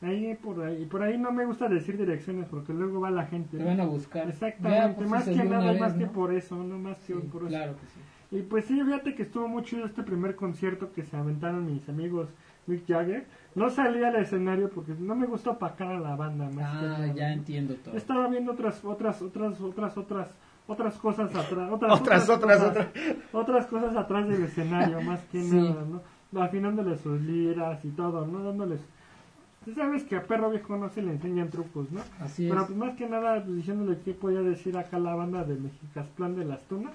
Ahí 0.02 0.34
por 0.36 0.62
ahí. 0.64 0.86
Por 0.86 1.02
ahí 1.04 1.18
no 1.18 1.32
me 1.32 1.46
gusta 1.46 1.68
decir 1.70 1.98
direcciones 1.98 2.48
porque 2.50 2.74
luego 2.74 3.00
va 3.00 3.10
la 3.12 3.26
gente. 3.26 3.58
Te 3.58 3.64
van 3.64 3.80
a 3.80 3.86
buscar. 3.86 4.28
Exactamente, 4.28 4.96
pues, 4.98 5.10
más 5.10 5.24
que 5.28 5.44
nada, 5.44 5.72
vez, 5.72 5.80
más 5.80 5.94
que 5.94 6.06
por 6.08 6.34
eso, 6.34 6.62
no 6.62 6.78
más 6.78 6.98
que 7.00 7.14
Sí, 7.14 7.20
por 7.32 7.42
eso. 7.44 7.48
claro 7.50 7.74
que 7.76 7.86
sí. 7.88 8.00
Y 8.32 8.42
pues 8.44 8.66
sí, 8.66 8.80
fíjate 8.84 9.16
que 9.16 9.24
estuvo 9.24 9.48
muy 9.48 9.64
chido 9.64 9.86
este 9.86 10.04
primer 10.04 10.36
concierto 10.36 10.92
que 10.94 11.04
se 11.04 11.18
aventaron 11.18 11.66
mis 11.66 11.88
amigos 11.90 12.28
Mick 12.68 12.86
Jagger. 12.88 13.26
No 13.56 13.70
salí 13.72 14.04
al 14.04 14.16
escenario 14.18 14.70
porque 14.70 14.94
no 15.00 15.16
me 15.16 15.26
gusta 15.26 15.52
opacar 15.52 15.88
a 15.92 16.00
la 16.00 16.16
banda. 16.16 16.46
Más 16.46 16.56
que 16.80 16.86
Ah, 16.86 16.90
nada, 16.90 17.14
ya 17.14 17.34
entiendo 17.34 17.74
todo. 17.84 17.96
Estaba 17.98 18.28
viendo 18.28 18.52
otras, 18.52 18.84
otras, 18.86 19.22
otras, 19.24 19.60
otras, 19.60 19.98
otras, 19.98 20.28
otras 20.68 20.96
cosas 20.98 21.36
atrás. 21.36 21.70
Otras, 21.72 22.00
Otras, 22.02 22.30
otras, 22.30 22.58
cosas, 22.60 22.70
otras. 22.70 22.88
otras 23.34 23.66
cosas 23.66 23.96
atrás 23.96 24.28
del 24.30 24.44
escenario, 24.44 25.02
más 25.02 25.20
que 25.32 25.42
Sí. 25.42 25.50
nada, 25.56 25.84
¿no? 25.90 26.40
Afinándoles 26.42 27.02
sus 27.02 27.20
liras 27.22 27.84
y 27.84 27.90
todo, 27.90 28.28
¿no? 28.28 28.44
Dándoles... 28.44 28.80
Tú 29.66 29.74
sabes 29.74 30.04
que 30.04 30.16
a 30.16 30.24
perro 30.24 30.52
viejo 30.52 30.78
no 30.78 30.88
se 30.90 31.02
le 31.02 31.12
enseñan 31.14 31.50
trucos, 31.50 31.92
¿no? 31.92 32.02
Así 32.20 32.48
Pero 32.48 32.62
es. 32.62 32.68
pues 32.68 32.78
más 32.78 32.96
que 32.96 33.10
nada 33.10 33.44
pues, 33.44 33.56
diciéndole 33.58 33.98
qué 34.06 34.14
podía 34.14 34.42
decir 34.42 34.78
acá 34.78 35.00
la 35.00 35.16
banda 35.16 35.44
de 35.44 35.56
Mexicasplán 35.56 36.36
de 36.36 36.46
las 36.46 36.62
Tunas. 36.66 36.94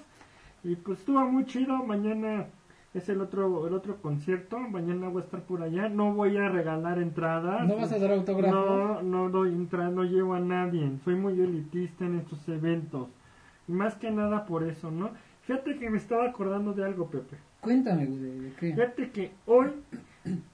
Y 0.65 0.75
pues 0.77 0.97
estuvo 0.99 1.23
muy 1.29 1.45
chido, 1.45 1.77
mañana 1.83 2.47
es 2.95 3.07
el 3.09 3.21
otro 3.21 3.67
el 3.67 3.73
otro 3.75 4.01
concierto, 4.01 4.57
mañana 4.57 5.09
voy 5.09 5.21
a 5.21 5.25
estar 5.25 5.43
por 5.43 5.61
allá, 5.61 5.89
no 5.89 6.15
voy 6.15 6.37
a 6.37 6.49
regalar 6.49 6.97
entradas. 6.97 7.67
¿No 7.67 7.75
vas 7.75 7.91
a 7.91 7.99
dar 7.99 8.13
autógrafo? 8.13 8.55
No, 8.55 9.03
no 9.03 9.29
doy 9.29 9.49
entrada, 9.49 9.91
no 9.91 10.03
llevo 10.03 10.33
a 10.33 10.39
nadie, 10.39 10.89
soy 11.03 11.13
muy 11.13 11.39
elitista 11.39 12.05
en 12.05 12.17
estos 12.17 12.49
eventos. 12.49 13.09
Y 13.67 13.73
más 13.73 13.93
que 13.93 14.09
nada 14.09 14.47
por 14.47 14.63
eso, 14.63 14.89
¿no? 14.89 15.11
Fíjate 15.43 15.77
que 15.77 15.87
me 15.91 15.97
estaba 15.97 16.25
acordando 16.25 16.73
de 16.73 16.83
algo, 16.83 17.11
Pepe. 17.11 17.37
Cuéntame, 17.61 18.07
güey, 18.07 18.39
¿de 18.39 18.53
qué? 18.59 18.73
Fíjate 18.73 19.11
que 19.11 19.31
hoy, 19.45 19.67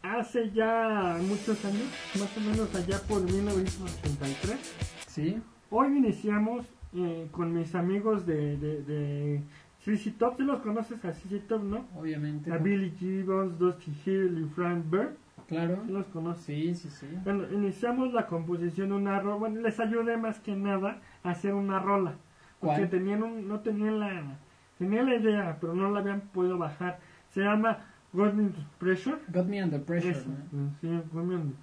hace 0.01 0.51
ya 0.51 1.18
muchos 1.26 1.64
años, 1.64 1.86
más 2.20 2.38
o 2.38 2.41
menos 2.41 2.76
allá 2.76 2.99
por 3.07 3.22
1983, 3.22 4.76
¿Sí? 5.07 5.41
Hoy 5.70 5.97
iniciamos 5.97 6.66
eh, 6.93 7.30
con 7.32 7.53
mis 7.53 7.76
amigos 7.76 8.26
de, 8.26 8.57
de, 8.57 8.84
de 8.84 9.41
CC 9.84 10.12
Top. 10.12 10.36
¿Sí 10.38 10.44
los 10.44 10.60
conoces 10.62 11.04
a 11.06 11.12
CC 11.14 11.40
Top, 11.40 11.64
no? 11.64 11.86
Obviamente. 11.96 12.52
A 12.52 12.58
Billy 12.58 12.92
Gibbons, 12.92 13.58
Dusty 13.58 13.92
Hill 14.06 14.46
y 14.46 14.50
Frank 14.56 14.90
Bird. 14.90 15.16
Claro. 15.48 15.82
¿Sí 15.86 15.92
los 15.92 16.06
conoces? 16.08 16.46
Sí, 16.46 16.76
sí, 16.76 16.90
sí. 16.90 17.08
Bueno, 17.24 17.44
iniciamos 17.52 18.14
la 18.14 18.28
composición 18.28 18.90
de 18.90 18.96
una 18.96 19.20
rola. 19.20 19.36
Bueno, 19.36 19.62
les 19.62 19.80
ayudé 19.80 20.18
más 20.18 20.40
que 20.40 20.56
nada 20.56 21.02
a 21.24 21.32
hacer 21.32 21.54
una 21.54 21.80
rola. 21.80 22.14
Porque 22.60 22.78
¿Cuál? 22.78 22.90
tenían 22.90 23.24
un, 23.24 23.48
no 23.48 23.60
tenían 23.62 24.00
la, 24.00 24.38
tenían 24.78 25.08
la 25.08 25.16
idea, 25.16 25.58
pero 25.60 25.74
no 25.74 25.90
la 25.92 26.00
habían 26.00 26.22
podido 26.22 26.58
bajar. 26.58 27.00
Se 27.32 27.42
llama 27.42 27.80
God 28.14 28.34
Me 28.34 28.44
Under 28.44 28.64
Pressure. 28.78 29.18
Got 29.34 29.48
me 29.48 29.64
under 29.64 29.82
pressure, 29.84 30.12
Eso, 30.12 30.30
¿no? 30.52 30.70
sí, 30.80 30.88
God 31.12 31.24
Me 31.24 31.36
Under- 31.36 31.56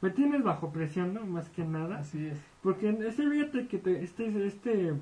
Me 0.00 0.10
tienes 0.10 0.42
bajo 0.42 0.72
presión, 0.72 1.12
¿no? 1.14 1.24
Más 1.26 1.48
que 1.50 1.62
nada. 1.64 1.98
Así 1.98 2.26
es. 2.26 2.38
Porque 2.62 2.88
en 2.88 3.02
ese 3.02 3.28
fíjate 3.28 3.66
que 3.68 3.78
te- 3.78 4.02
este, 4.02 4.46
este, 4.46 4.94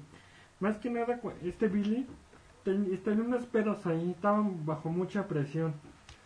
más 0.61 0.77
que 0.79 0.91
nada, 0.91 1.21
este 1.43 1.69
Billy, 1.69 2.07
ten- 2.65 2.99
tenía 3.05 3.25
unos 3.25 3.47
pedos 3.47 3.87
ahí, 3.87 4.11
estaban 4.11 4.65
bajo 4.67 4.89
mucha 4.91 5.29
presión. 5.29 5.73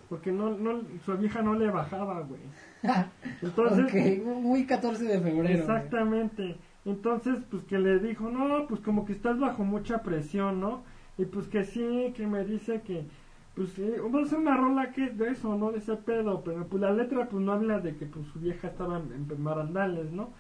Porque 0.09 0.33
no, 0.33 0.57
no, 0.57 0.81
su 1.05 1.15
vieja 1.19 1.43
no 1.43 1.55
le 1.55 1.71
bajaba, 1.71 2.21
güey. 2.21 2.41
Entonces, 3.43 4.25
muy 4.25 4.65
14 4.65 5.05
de 5.05 5.21
febrero. 5.21 5.43
güey. 5.43 5.53
exactamente. 5.59 6.57
Entonces, 6.87 7.41
pues 7.51 7.63
que 7.65 7.79
le 7.79 7.99
dijo, 7.99 8.31
no, 8.31 8.67
pues 8.67 8.81
como 8.81 9.05
que 9.05 9.13
estás 9.13 9.39
bajo 9.39 9.65
mucha 9.65 10.03
presión, 10.03 10.61
¿no? 10.61 10.83
Y 11.19 11.27
pues 11.27 11.47
que 11.49 11.65
sí, 11.65 12.13
que 12.17 12.27
me 12.27 12.45
dice 12.45 12.81
que, 12.83 13.05
pues 13.55 13.71
sí, 13.73 13.85
vamos 14.01 14.23
a 14.23 14.27
hacer 14.27 14.39
una 14.39 14.57
rola 14.57 14.93
que 14.93 15.05
es 15.07 15.19
de 15.19 15.31
eso, 15.31 15.57
¿no? 15.57 15.73
De 15.73 15.79
ese 15.79 15.97
pedo, 15.97 16.43
pero 16.43 16.67
pues 16.67 16.81
la 16.81 16.93
letra 16.93 17.29
pues 17.29 17.43
no 17.45 17.53
habla 17.53 17.81
de 17.81 17.97
que 17.97 18.07
pues 18.07 18.27
su 18.29 18.39
vieja 18.39 18.69
estaba 18.69 18.99
en, 18.99 19.27
en 19.31 19.43
marandales, 19.43 20.11
¿no? 20.13 20.31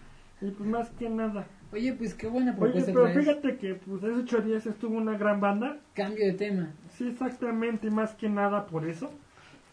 Y 0.40 0.51
pues 0.53 0.68
más 0.68 0.88
que 0.90 1.11
nada. 1.11 1.46
Oye, 1.73 1.93
pues 1.93 2.14
qué 2.14 2.27
buena 2.29 2.53
Oye, 2.53 2.61
propuesta 2.61 2.93
pero 2.93 3.05
traes. 3.05 3.19
fíjate 3.19 3.57
que 3.59 3.75
pues 3.75 4.03
hace 4.03 4.14
ocho 4.14 4.41
días 4.41 4.66
estuvo 4.66 4.97
una 4.97 5.19
gran 5.19 5.41
banda. 5.41 5.79
Cambio 5.95 6.27
de 6.27 6.33
tema. 6.33 6.73
Sí, 6.91 7.09
exactamente, 7.09 7.89
y 7.89 7.91
más 7.91 8.14
que 8.14 8.29
nada 8.29 8.66
por 8.66 8.89
eso. 8.89 9.11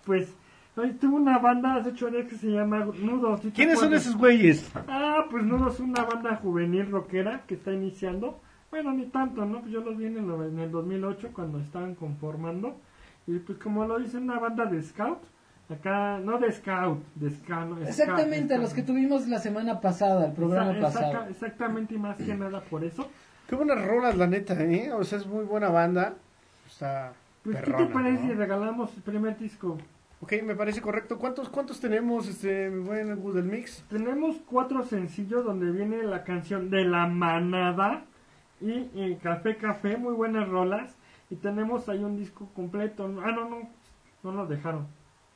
Pues, 0.05 0.35
hoy 0.75 0.91
tuvo 0.93 1.15
una 1.15 1.39
banda 1.39 1.75
hace 1.75 1.89
ocho 1.89 2.09
días 2.09 2.27
que 2.27 2.35
se 2.35 2.47
llama 2.47 2.85
Nudos. 2.99 3.41
¿sí 3.41 3.51
¿Quiénes 3.51 3.79
son 3.79 3.93
esos 3.93 4.17
güeyes? 4.17 4.69
Ah, 4.87 5.25
pues 5.31 5.43
Nudos 5.43 5.75
es 5.75 5.79
una 5.79 6.03
banda 6.03 6.35
juvenil 6.35 6.91
rockera 6.91 7.43
que 7.47 7.55
está 7.55 7.71
iniciando. 7.71 8.41
Bueno, 8.69 8.91
ni 8.91 9.05
tanto, 9.05 9.45
¿no? 9.45 9.61
Pues 9.61 9.71
yo 9.71 9.79
los 9.79 9.97
vi 9.97 10.07
en 10.07 10.17
el, 10.17 10.29
en 10.47 10.59
el 10.59 10.71
2008 10.71 11.29
cuando 11.33 11.59
estaban 11.59 11.95
conformando. 11.95 12.77
Y 13.25 13.39
pues 13.39 13.57
como 13.57 13.85
lo 13.85 13.99
dice 13.99 14.17
una 14.17 14.37
banda 14.37 14.65
de 14.65 14.81
scout. 14.83 15.19
Acá, 15.69 16.19
no 16.19 16.37
de 16.37 16.51
scout, 16.51 17.03
de 17.15 17.31
scout. 17.31 17.81
Exactamente, 17.81 18.49
scout, 18.53 18.61
los 18.61 18.73
que 18.73 18.83
tuvimos 18.83 19.27
la 19.27 19.39
semana 19.39 19.81
pasada, 19.81 20.27
el 20.27 20.33
programa 20.33 20.73
Exa- 20.73 20.77
exacta- 20.87 20.99
pasado. 21.11 21.29
exactamente, 21.29 21.95
y 21.95 21.97
más 21.97 22.17
que 22.17 22.35
nada 22.35 22.61
por 22.61 22.83
eso. 22.83 23.09
Qué 23.47 23.55
buenas 23.55 23.83
rolas, 23.83 24.15
la 24.15 24.27
neta, 24.27 24.53
¿eh? 24.61 24.91
O 24.93 25.03
sea, 25.03 25.17
es 25.19 25.25
muy 25.25 25.43
buena 25.43 25.69
banda. 25.69 26.13
Está 26.67 27.13
Pues, 27.43 27.57
¿qué 27.57 27.63
perrona, 27.63 27.87
te 27.87 27.93
parece 27.93 28.23
¿no? 28.23 28.29
si 28.29 28.33
regalamos 28.35 28.95
el 28.95 29.01
primer 29.03 29.37
disco? 29.39 29.77
Ok, 30.21 30.33
me 30.43 30.55
parece 30.55 30.81
correcto. 30.81 31.17
¿Cuántos, 31.17 31.49
cuántos 31.49 31.79
tenemos, 31.79 32.27
este, 32.27 32.69
mi 32.69 32.83
buen 32.83 33.15
Good 33.19 33.35
del 33.35 33.43
Mix? 33.45 33.83
Tenemos 33.89 34.37
cuatro 34.47 34.83
sencillos 34.83 35.43
donde 35.45 35.71
viene 35.71 36.01
la 36.03 36.23
canción 36.23 36.69
de 36.69 36.85
la 36.85 37.05
manada 37.07 38.03
y, 38.61 38.71
eh, 38.95 39.19
Café 39.21 39.57
Café, 39.57 39.97
muy 39.97 40.13
buenas 40.13 40.47
rolas. 40.47 40.95
Y 41.29 41.35
tenemos 41.35 41.89
ahí 41.89 42.03
un 42.03 42.17
disco 42.17 42.47
completo. 42.55 43.05
Ah, 43.23 43.31
no, 43.31 43.49
no, 43.49 43.69
no 44.23 44.31
lo 44.31 44.45
dejaron. 44.47 44.87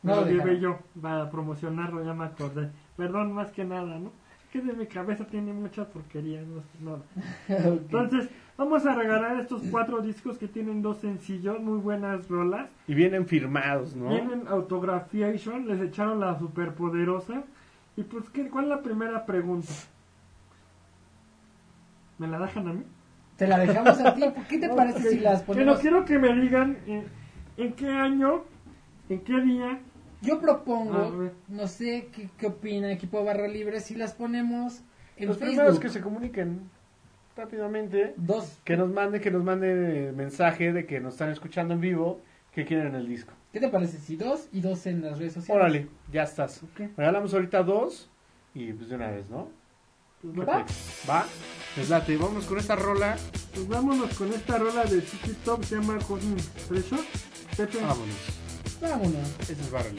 No 0.01 0.15
No 0.15 0.21
lo 0.21 0.27
llevé 0.27 0.59
yo 0.59 0.79
para 1.01 1.29
promocionarlo, 1.29 2.03
ya 2.03 2.13
me 2.13 2.25
acordé. 2.25 2.69
Perdón, 2.95 3.33
más 3.33 3.51
que 3.51 3.65
nada, 3.65 3.99
¿no? 3.99 4.11
Que 4.51 4.61
de 4.61 4.73
mi 4.73 4.87
cabeza 4.87 5.25
tiene 5.25 5.53
mucha 5.53 5.85
porquería, 5.85 6.41
no 6.41 6.61
sé 6.61 6.77
nada. 6.81 7.01
Entonces, 7.67 8.29
vamos 8.57 8.85
a 8.85 8.95
regalar 8.95 9.39
estos 9.39 9.61
cuatro 9.69 10.01
discos 10.01 10.37
que 10.37 10.47
tienen 10.47 10.81
dos 10.81 10.97
sencillos, 10.99 11.59
muy 11.59 11.77
buenas 11.79 12.27
rolas. 12.29 12.67
Y 12.87 12.95
vienen 12.95 13.27
firmados, 13.27 13.95
¿no? 13.95 14.09
Vienen 14.09 14.47
Autographiation, 14.47 15.67
les 15.67 15.79
echaron 15.81 16.19
la 16.19 16.39
superpoderosa. 16.39 17.43
Y 17.95 18.03
pues, 18.03 18.29
¿qué, 18.29 18.49
¿cuál 18.49 18.65
es 18.65 18.69
la 18.69 18.81
primera 18.81 19.25
pregunta? 19.25 19.71
¿Me 22.17 22.27
la 22.27 22.39
dejan 22.39 22.67
a 22.67 22.73
mí? 22.73 22.83
Te 23.37 23.47
la 23.47 23.59
dejamos 23.59 23.99
a 23.99 24.13
ti. 24.15 24.23
¿Qué 24.49 24.57
te 24.57 24.69
parece 24.75 25.09
si 25.09 25.19
las 25.19 25.41
Pero 25.41 25.45
ponemos? 25.53 25.79
quiero 25.79 26.05
que 26.05 26.17
me 26.19 26.33
digan 26.35 26.77
en, 26.87 27.05
en 27.57 27.73
qué 27.73 27.87
año, 27.89 28.43
en 29.09 29.19
qué 29.21 29.39
día. 29.41 29.79
Yo 30.21 30.39
propongo, 30.41 31.31
no 31.47 31.67
sé 31.67 32.09
qué, 32.13 32.29
qué 32.37 32.47
opina 32.47 32.91
equipo 32.91 33.23
Barra 33.23 33.47
Libre, 33.47 33.79
si 33.79 33.95
las 33.95 34.13
ponemos 34.13 34.81
en 35.17 35.27
Los 35.27 35.37
Facebook. 35.37 35.55
primeros 35.55 35.79
que 35.79 35.89
se 35.89 36.01
comuniquen 36.01 36.69
rápidamente. 37.37 38.13
Dos. 38.17 38.57
Que 38.65 38.75
nos 38.75 38.89
manden, 38.91 39.21
que 39.21 39.31
nos 39.31 39.43
manden 39.43 40.15
mensaje 40.15 40.73
de 40.73 40.85
que 40.85 40.99
nos 40.99 41.13
están 41.13 41.29
escuchando 41.29 41.73
en 41.73 41.79
vivo, 41.81 42.19
que 42.51 42.65
quieren 42.65 42.95
el 42.95 43.07
disco. 43.07 43.31
¿Qué 43.53 43.59
te 43.59 43.69
parece 43.69 43.97
si 43.97 44.15
dos 44.17 44.49
y 44.51 44.59
dos 44.61 44.85
en 44.87 45.01
las 45.01 45.17
redes 45.19 45.33
sociales? 45.33 45.61
Órale, 45.61 45.87
ya 46.11 46.23
estás. 46.23 46.61
Regalamos 46.97 47.33
ahorita 47.33 47.63
dos 47.63 48.09
y 48.53 48.73
pues 48.73 48.89
de 48.89 48.95
una 48.95 49.09
vez, 49.11 49.29
¿no? 49.29 49.47
Pues 50.21 50.33
¿Qué 50.33 50.41
va. 50.45 50.65
te- 50.65 50.73
Va, 51.09 51.25
pues 51.75 51.87
date, 51.89 52.17
vamos 52.17 52.45
con 52.45 52.57
esta 52.57 52.75
rola. 52.75 53.15
Pues 53.53 53.67
vámonos 53.69 54.13
con 54.17 54.33
esta 54.33 54.57
rola 54.57 54.83
de 54.83 54.99
City 55.01 55.33
Top, 55.45 55.63
se 55.63 55.75
llama 55.75 55.97
Cosmic 56.05 56.43
Pressure. 56.67 57.01
Pepe. 57.55 57.77
Vámonos. 57.81 58.39
Vámonos. 58.81 59.29
Ese 59.39 59.53
es 59.53 59.71
Barra 59.71 59.89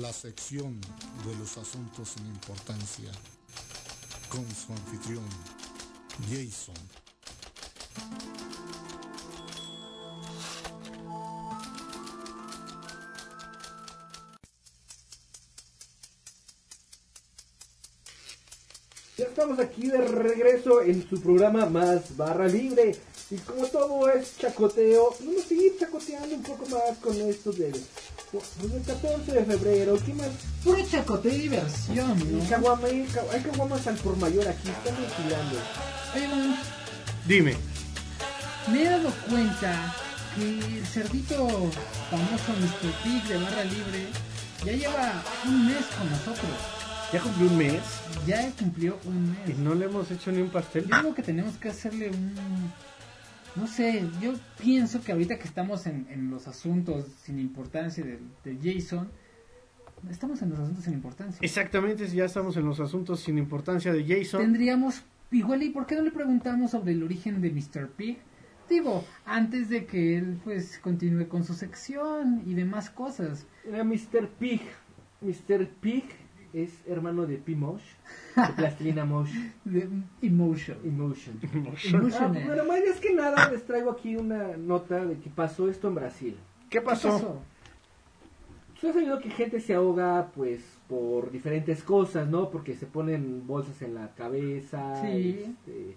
la 0.00 0.12
sección 0.12 0.80
de 1.26 1.36
los 1.38 1.58
asuntos 1.58 2.10
sin 2.10 2.26
importancia, 2.26 3.10
con 4.28 4.46
su 4.54 4.72
anfitrión, 4.72 5.28
Jason. 6.30 6.74
Ya 19.18 19.26
estamos 19.26 19.58
aquí 19.58 19.88
de 19.88 19.98
regreso 19.98 20.82
en 20.82 21.08
su 21.08 21.20
programa 21.20 21.66
Más 21.66 22.16
Barra 22.16 22.48
Libre. 22.48 22.96
Y 23.30 23.36
como 23.38 23.66
todo 23.66 24.10
es 24.10 24.36
chacoteo, 24.36 25.14
vamos 25.20 25.44
a 25.44 25.48
seguir 25.48 25.78
chacoteando 25.78 26.34
un 26.34 26.42
poco 26.42 26.66
más 26.66 26.98
con 26.98 27.18
esto 27.20 27.52
de 27.52 27.72
el 28.32 28.82
14 28.82 29.32
de 29.32 29.44
febrero. 29.44 29.98
¿Qué 30.04 30.14
más? 30.14 30.28
Puro 30.64 30.78
chacoteo 30.90 31.32
y 31.32 31.38
diversión, 31.38 32.18
Y 32.20 32.24
¿no? 32.24 32.48
caguama, 32.48 32.86
hay 32.86 33.06
hay 33.32 33.40
caguamas 33.42 33.86
al 33.86 33.96
por 33.96 34.16
mayor 34.16 34.48
aquí, 34.48 34.68
estamos 34.68 35.10
tirando. 35.16 35.58
Oye, 36.14 36.26
Gon, 36.28 36.56
Dime. 37.26 37.56
me 38.70 38.82
he 38.82 38.84
dado 38.88 39.10
cuenta 39.28 39.94
que 40.34 40.58
el 40.78 40.86
cerdito 40.86 41.36
famoso 42.10 42.52
Mr. 42.58 42.92
Pig 43.04 43.22
de 43.28 43.36
Barra 43.38 43.64
Libre 43.64 44.06
ya 44.64 44.72
lleva 44.72 45.22
un 45.46 45.66
mes 45.66 45.84
con 45.98 46.10
nosotros. 46.10 46.50
¿Ya 47.12 47.20
cumplió 47.20 47.48
un 47.50 47.58
mes? 47.58 47.82
Ya 48.26 48.50
cumplió 48.58 48.98
un 49.04 49.36
¿Y 49.44 49.50
mes. 49.50 49.58
no 49.58 49.74
le 49.74 49.84
hemos 49.84 50.10
hecho 50.10 50.32
ni 50.32 50.40
un 50.40 50.48
pastel? 50.48 50.86
Yo 50.88 50.96
digo 50.96 51.14
que 51.14 51.22
tenemos 51.22 51.54
que 51.58 51.68
hacerle 51.68 52.08
un... 52.08 52.72
No 53.54 53.66
sé, 53.66 54.08
yo 54.20 54.32
pienso 54.60 55.02
que 55.02 55.12
ahorita 55.12 55.38
que 55.38 55.44
estamos 55.44 55.86
en, 55.86 56.06
en 56.10 56.30
los 56.30 56.48
asuntos 56.48 57.06
sin 57.22 57.38
importancia 57.38 58.02
de, 58.02 58.18
de 58.44 58.58
Jason, 58.62 59.10
estamos 60.10 60.40
en 60.42 60.50
los 60.50 60.58
asuntos 60.58 60.84
sin 60.84 60.94
importancia. 60.94 61.38
Exactamente, 61.42 62.06
ya 62.08 62.24
estamos 62.24 62.56
en 62.56 62.64
los 62.64 62.80
asuntos 62.80 63.20
sin 63.20 63.36
importancia 63.36 63.92
de 63.92 64.04
Jason. 64.06 64.40
Tendríamos, 64.40 65.02
igual, 65.30 65.62
¿y 65.62 65.70
por 65.70 65.86
qué 65.86 65.96
no 65.96 66.02
le 66.02 66.12
preguntamos 66.12 66.70
sobre 66.70 66.92
el 66.92 67.02
origen 67.02 67.42
de 67.42 67.50
Mr. 67.50 67.90
Pig? 67.90 68.18
Digo, 68.70 69.04
antes 69.26 69.68
de 69.68 69.84
que 69.84 70.16
él 70.16 70.40
pues 70.44 70.78
continúe 70.78 71.28
con 71.28 71.44
su 71.44 71.52
sección 71.52 72.42
y 72.46 72.54
demás 72.54 72.88
cosas. 72.88 73.46
Era 73.66 73.84
Mr. 73.84 74.28
Pig. 74.38 74.62
Mr. 75.20 75.68
Pig 75.68 76.04
es 76.52 76.70
hermano 76.86 77.26
de 77.26 77.36
P-Mosh, 77.38 77.82
de 78.36 78.52
Plastilina 78.54 79.04
Mosh. 79.04 79.32
De 79.64 79.88
Emotion. 80.20 80.78
Emotion. 80.84 81.38
Emotion. 81.42 82.12
Ah, 82.14 82.28
pues, 82.32 82.46
bueno, 82.46 82.64
más 82.64 82.78
es 82.80 83.00
que 83.00 83.12
nada 83.14 83.50
les 83.50 83.64
traigo 83.64 83.90
aquí 83.90 84.16
una 84.16 84.56
nota 84.56 85.04
de 85.04 85.18
que 85.18 85.30
pasó 85.30 85.68
esto 85.68 85.88
en 85.88 85.94
Brasil. 85.94 86.36
¿Qué 86.68 86.80
pasó? 86.80 87.40
Tú 88.80 88.88
has 88.88 88.94
sabido 88.94 89.20
que 89.20 89.30
gente 89.30 89.60
se 89.60 89.74
ahoga, 89.74 90.30
pues, 90.34 90.60
por 90.88 91.30
diferentes 91.30 91.82
cosas, 91.84 92.28
¿no? 92.28 92.50
Porque 92.50 92.74
se 92.74 92.86
ponen 92.86 93.46
bolsas 93.46 93.80
en 93.82 93.94
la 93.94 94.08
cabeza, 94.14 95.00
Sí. 95.00 95.38
este, 95.44 95.96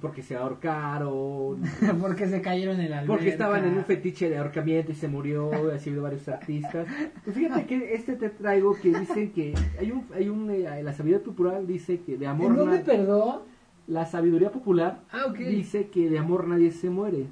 porque 0.00 0.22
se 0.22 0.34
ahorcaron, 0.36 1.62
porque 2.00 2.26
se 2.26 2.40
cayeron 2.40 2.80
en 2.80 2.90
la 2.90 2.98
alberca. 3.00 3.14
porque 3.14 3.28
estaban 3.28 3.64
en 3.64 3.76
un 3.78 3.84
fetiche 3.84 4.30
de 4.30 4.38
ahorcamiento 4.38 4.92
y 4.92 4.94
se 4.94 5.08
murió, 5.08 5.50
y 5.70 5.74
así 5.76 5.90
de 5.90 6.00
varios 6.00 6.26
artistas. 6.28 6.86
Pues 7.24 7.36
fíjate 7.36 7.66
que 7.66 7.94
este 7.94 8.14
te 8.16 8.30
traigo 8.30 8.74
que 8.80 8.98
dicen 8.98 9.30
que 9.32 9.54
hay 9.78 9.90
un, 9.92 10.06
hay 10.14 10.28
un, 10.28 10.50
eh, 10.50 10.82
la 10.82 10.92
sabiduría 10.92 11.24
popular 11.24 11.66
dice 11.66 12.00
que 12.00 12.16
de 12.16 12.26
amor 12.26 12.52
¿En 12.52 12.56
dónde, 12.56 12.78
perdón? 12.78 13.40
la 13.86 14.06
sabiduría 14.06 14.50
popular 14.50 15.02
Ah, 15.12 15.32
dice 15.36 15.88
que 15.88 16.08
de 16.08 16.18
amor 16.18 16.48
nadie 16.48 16.70
se 16.70 16.88
muere, 16.88 17.26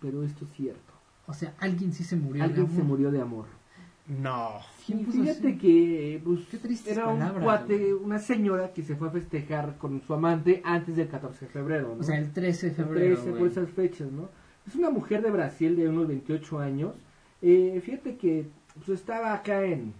pero 0.00 0.22
esto 0.22 0.44
es 0.44 0.52
cierto. 0.52 0.92
O 1.26 1.32
sea, 1.32 1.54
alguien 1.58 1.92
sí 1.92 2.04
se 2.04 2.16
murió. 2.16 2.42
Alguien 2.44 2.66
de 2.66 2.72
se 2.74 2.80
amor. 2.82 2.88
murió 2.98 3.10
de 3.10 3.20
amor. 3.22 3.46
No. 4.20 4.60
Y 4.88 4.94
puso 5.04 5.22
fíjate 5.22 5.48
así? 5.48 5.58
que 5.58 6.20
pues, 6.24 6.46
tristes 6.60 6.96
era 6.96 7.08
un 7.08 7.20
cuate, 7.40 7.94
una 7.94 8.18
señora 8.18 8.72
que 8.72 8.82
se 8.82 8.96
fue 8.96 9.08
a 9.08 9.10
festejar 9.10 9.78
con 9.78 10.02
su 10.02 10.12
amante 10.12 10.60
antes 10.64 10.96
del 10.96 11.08
14 11.08 11.46
de 11.46 11.50
febrero, 11.50 11.94
¿no? 11.94 12.00
O 12.00 12.02
sea, 12.02 12.18
el 12.18 12.32
13 12.32 12.66
de 12.66 12.70
El 12.70 12.76
febrero. 12.76 13.14
13, 13.14 13.30
por 13.30 13.38
güey. 13.38 13.50
esas 13.50 13.70
fechas, 13.70 14.10
¿no? 14.10 14.28
Es 14.66 14.74
una 14.74 14.90
mujer 14.90 15.22
de 15.22 15.30
Brasil 15.30 15.76
de 15.76 15.88
unos 15.88 16.08
28 16.08 16.58
años. 16.58 16.94
Eh, 17.40 17.80
fíjate 17.84 18.16
que 18.16 18.48
pues, 18.74 18.88
estaba 19.00 19.34
acá 19.34 19.64
en, 19.64 19.92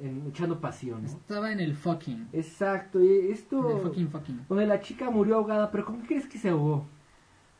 en 0.00 0.26
echando 0.28 0.60
pasión, 0.60 1.02
¿no? 1.02 1.08
Estaba 1.08 1.52
en 1.52 1.60
el 1.60 1.74
fucking. 1.74 2.28
Exacto, 2.32 3.02
y 3.02 3.30
esto... 3.30 3.70
En 3.70 3.76
el 3.76 3.82
fucking 3.82 4.08
fucking. 4.08 4.40
Donde 4.48 4.66
la 4.66 4.80
chica 4.80 5.10
murió 5.10 5.36
ahogada, 5.36 5.70
pero 5.70 5.84
¿cómo 5.84 6.02
crees 6.06 6.26
que 6.26 6.38
se 6.38 6.48
ahogó? 6.48 6.86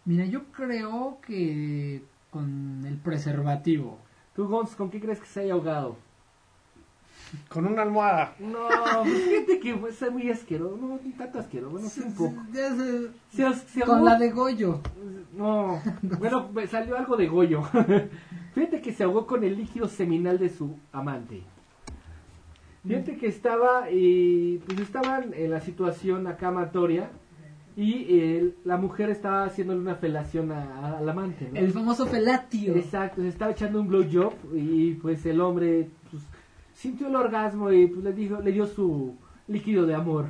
Mira, 0.05 0.25
yo 0.25 0.45
creo 0.53 1.19
que 1.27 2.03
con 2.31 2.85
el 2.87 2.97
preservativo. 2.97 3.99
Tú, 4.35 4.47
Gons, 4.49 4.75
¿con 4.77 4.91
qué 4.91 5.01
crees 5.01 5.21
que 5.21 5.27
se 5.27 5.41
haya 5.41 5.55
ahogado? 5.55 5.97
Con 7.49 7.67
una 7.67 7.83
almohada. 7.83 8.35
No, 8.41 8.69
pues 9.03 9.23
fíjate 9.23 9.61
que 9.61 9.77
fue 9.77 9.93
ser 9.93 10.11
muy 10.11 10.29
asqueroso, 10.31 10.77
no, 10.77 10.99
ni 11.05 11.13
tanto 11.13 11.39
asqueroso, 11.39 11.71
bueno, 11.73 11.89
sí 11.89 12.01
un 12.01 12.15
poco. 12.15 12.35
Ya 12.53 12.75
se- 12.75 13.09
Se- 13.31 13.55
se 13.69 13.81
Con 13.83 14.05
la 14.05 14.19
de 14.19 14.31
Goyo. 14.31 14.81
No, 15.37 15.81
bueno, 16.19 16.49
me 16.53 16.67
salió 16.67 16.97
algo 16.99 17.17
de 17.17 17.29
Goyo. 17.29 17.63
Fíjate 18.55 18.81
que 18.81 18.93
se 18.93 19.05
ahogó 19.05 19.27
con 19.27 19.45
el 19.45 19.57
líquido 19.57 19.87
seminal 19.87 20.39
de 20.39 20.49
su 20.49 20.77
amante. 20.93 21.43
Fíjate 22.87 23.17
que 23.17 23.27
estaba, 23.29 23.91
y 23.91 24.59
pues 24.67 24.81
estaban 24.81 25.33
en 25.35 25.51
la 25.51 25.61
situación 25.61 26.27
acá 26.27 26.49
amatoria 26.49 27.11
y 27.83 28.07
eh, 28.11 28.55
la 28.65 28.77
mujer 28.77 29.09
estaba 29.09 29.45
haciéndole 29.45 29.81
una 29.81 29.95
felación 29.95 30.53
a- 30.53 30.99
al 30.99 31.09
amante. 31.09 31.49
¿no? 31.51 31.59
El 31.59 31.73
famoso 31.73 32.05
felatio. 32.07 32.75
Exacto, 32.77 33.23
se 33.23 33.29
estaba 33.29 33.53
echando 33.53 33.81
un 33.81 33.89
blowjob 33.89 34.35
y 34.55 34.95
pues 34.95 35.25
el 35.25 35.41
hombre 35.41 35.89
pues, 36.11 36.23
sintió 36.75 37.09
el 37.09 37.17
orgasmo 37.17 37.73
y 37.73 37.87
pues 37.87 38.05
le 38.05 38.13
dijo, 38.13 38.41
le 38.43 38.53
dio 38.53 38.67
su 38.67 39.15
líquido 39.49 39.87
de 39.87 39.95
amor. 39.95 40.27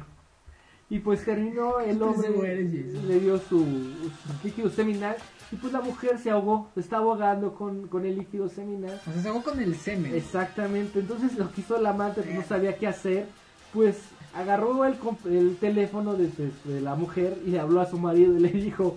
Y 0.88 0.98
pues 1.00 1.24
terminó 1.24 1.78
el 1.80 2.00
hombre, 2.02 2.30
le 3.06 3.20
dio 3.20 3.38
su, 3.38 3.58
su 3.60 4.44
líquido 4.44 4.68
seminal 4.70 5.16
y 5.52 5.56
pues 5.56 5.72
la 5.72 5.80
mujer 5.80 6.18
se 6.18 6.30
ahogó, 6.30 6.68
se 6.74 6.80
está 6.80 6.98
ahogando 6.98 7.54
con, 7.54 7.86
con 7.88 8.04
el 8.06 8.16
líquido 8.16 8.48
seminal. 8.48 9.00
O 9.08 9.12
sea, 9.12 9.22
se 9.22 9.28
ahogó 9.28 9.42
con 9.42 9.60
el 9.60 9.74
semen. 9.74 10.14
Exactamente, 10.14 11.00
entonces 11.00 11.36
lo 11.36 11.50
que 11.52 11.60
hizo 11.62 11.76
el 11.76 11.86
amante, 11.86 12.22
pues 12.22 12.34
no 12.34 12.42
sabía 12.42 12.76
qué 12.76 12.86
hacer, 12.88 13.26
pues 13.72 13.98
agarró 14.34 14.84
el, 14.84 14.96
el 15.26 15.56
teléfono 15.56 16.14
de, 16.14 16.30
la 16.80 16.94
mujer 16.94 17.38
y 17.44 17.50
le 17.50 17.60
habló 17.60 17.80
a 17.80 17.86
su 17.86 17.98
marido 17.98 18.36
y 18.36 18.40
le 18.40 18.48
dijo, 18.48 18.96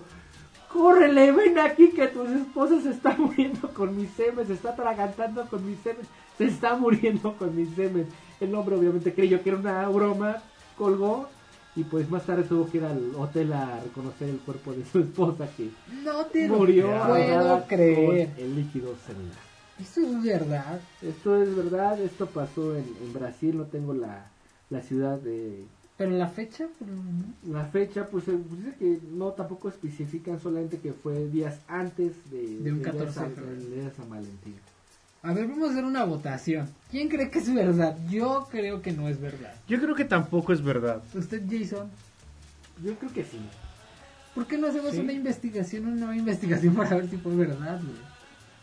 córrele, 0.72 1.32
ven 1.32 1.58
aquí 1.58 1.90
que 1.90 2.08
tu 2.08 2.22
esposa 2.24 2.80
se 2.80 2.90
está 2.90 3.14
muriendo 3.18 3.68
con 3.70 3.96
mi 3.96 4.06
semen, 4.06 4.46
se 4.46 4.54
está 4.54 4.70
atragantando 4.70 5.46
con 5.46 5.66
mi 5.66 5.76
semen, 5.76 6.06
se 6.38 6.44
está 6.44 6.76
muriendo 6.76 7.36
con 7.36 7.54
mi 7.54 7.66
semen. 7.66 8.06
El 8.40 8.54
hombre 8.54 8.76
obviamente 8.76 9.12
creyó 9.14 9.42
que 9.42 9.50
era 9.50 9.58
una 9.58 9.88
broma, 9.88 10.36
colgó 10.76 11.28
y 11.76 11.82
pues 11.82 12.08
más 12.08 12.24
tarde 12.24 12.44
tuvo 12.44 12.70
que 12.70 12.78
ir 12.78 12.84
al 12.84 13.12
hotel 13.16 13.52
a 13.52 13.80
reconocer 13.80 14.28
el 14.28 14.38
cuerpo 14.38 14.72
de 14.72 14.84
su 14.84 15.00
esposa 15.00 15.48
que 15.56 15.70
No 16.04 16.24
te 16.26 16.46
lo 16.46 16.58
murió 16.58 16.86
puedo 16.86 17.02
ahogada 17.02 17.66
creer. 17.66 18.28
con 18.30 18.44
el 18.44 18.56
líquido. 18.56 18.94
Esto 19.80 20.00
es 20.02 20.22
verdad. 20.22 20.80
Esto 21.02 21.42
es 21.42 21.56
verdad, 21.56 22.00
esto 22.00 22.26
pasó 22.26 22.76
en, 22.76 22.84
en 23.02 23.12
Brasil, 23.12 23.56
no 23.56 23.64
tengo 23.64 23.92
la, 23.92 24.30
la 24.74 24.82
ciudad 24.82 25.18
de... 25.18 25.64
Pero 25.96 26.10
la 26.10 26.28
fecha, 26.28 26.66
por 26.78 26.88
lo 26.88 26.96
menos. 26.96 27.26
La 27.48 27.64
fecha, 27.66 28.08
pues, 28.08 28.26
eh, 28.28 28.36
pues 28.48 28.64
dice 28.64 28.76
que 28.78 28.98
no 29.12 29.28
tampoco 29.30 29.68
especifican, 29.68 30.40
solamente 30.40 30.78
que 30.78 30.92
fue 30.92 31.28
días 31.28 31.60
antes 31.68 32.12
de, 32.30 32.38
De 32.58 32.72
un 32.72 32.82
del 32.82 32.82
día 32.82 32.92
14 32.92 33.20
de 33.28 33.82
de 33.82 33.90
San 33.92 34.10
Valentín. 34.10 34.56
A 35.22 35.32
ver, 35.32 35.46
vamos 35.46 35.68
a 35.68 35.72
hacer 35.72 35.84
una 35.84 36.04
votación. 36.04 36.68
¿Quién 36.90 37.08
cree 37.08 37.30
que 37.30 37.38
es 37.38 37.54
verdad? 37.54 37.96
Yo 38.10 38.46
creo 38.50 38.82
que 38.82 38.92
no 38.92 39.08
es 39.08 39.20
verdad. 39.20 39.54
Yo 39.68 39.80
creo 39.80 39.94
que 39.94 40.04
tampoco 40.04 40.52
es 40.52 40.62
verdad. 40.62 41.02
¿Usted, 41.14 41.42
Jason? 41.48 41.88
Yo 42.82 42.94
creo 42.96 43.12
que 43.12 43.24
sí. 43.24 43.38
¿Por 44.34 44.46
qué 44.46 44.58
no 44.58 44.66
hacemos 44.66 44.90
Sí. 44.92 44.98
una 44.98 45.12
investigación, 45.12 45.86
una 45.86 45.94
nueva 45.96 46.16
investigación 46.16 46.74
para 46.74 46.96
ver 46.96 47.08
si 47.08 47.16
fue 47.18 47.36
verdad, 47.36 47.80
güey? 47.80 47.96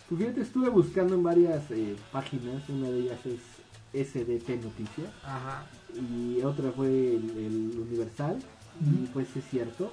Pues 0.10 0.22
fíjate, 0.22 0.42
estuve 0.42 0.70
buscando 0.70 1.16
en 1.16 1.24
varias 1.24 1.72
eh, 1.72 1.96
páginas, 2.12 2.68
una 2.68 2.90
de 2.90 3.00
ellas 3.00 3.20
es 3.26 3.40
SDP 3.94 4.62
Noticias 4.64 5.10
Ajá. 5.24 5.66
Y 5.96 6.42
otra 6.44 6.72
fue 6.72 6.88
el, 6.88 7.30
el 7.38 7.80
Universal 7.88 8.38
y 8.80 9.08
pues 9.08 9.36
es 9.36 9.44
cierto. 9.50 9.92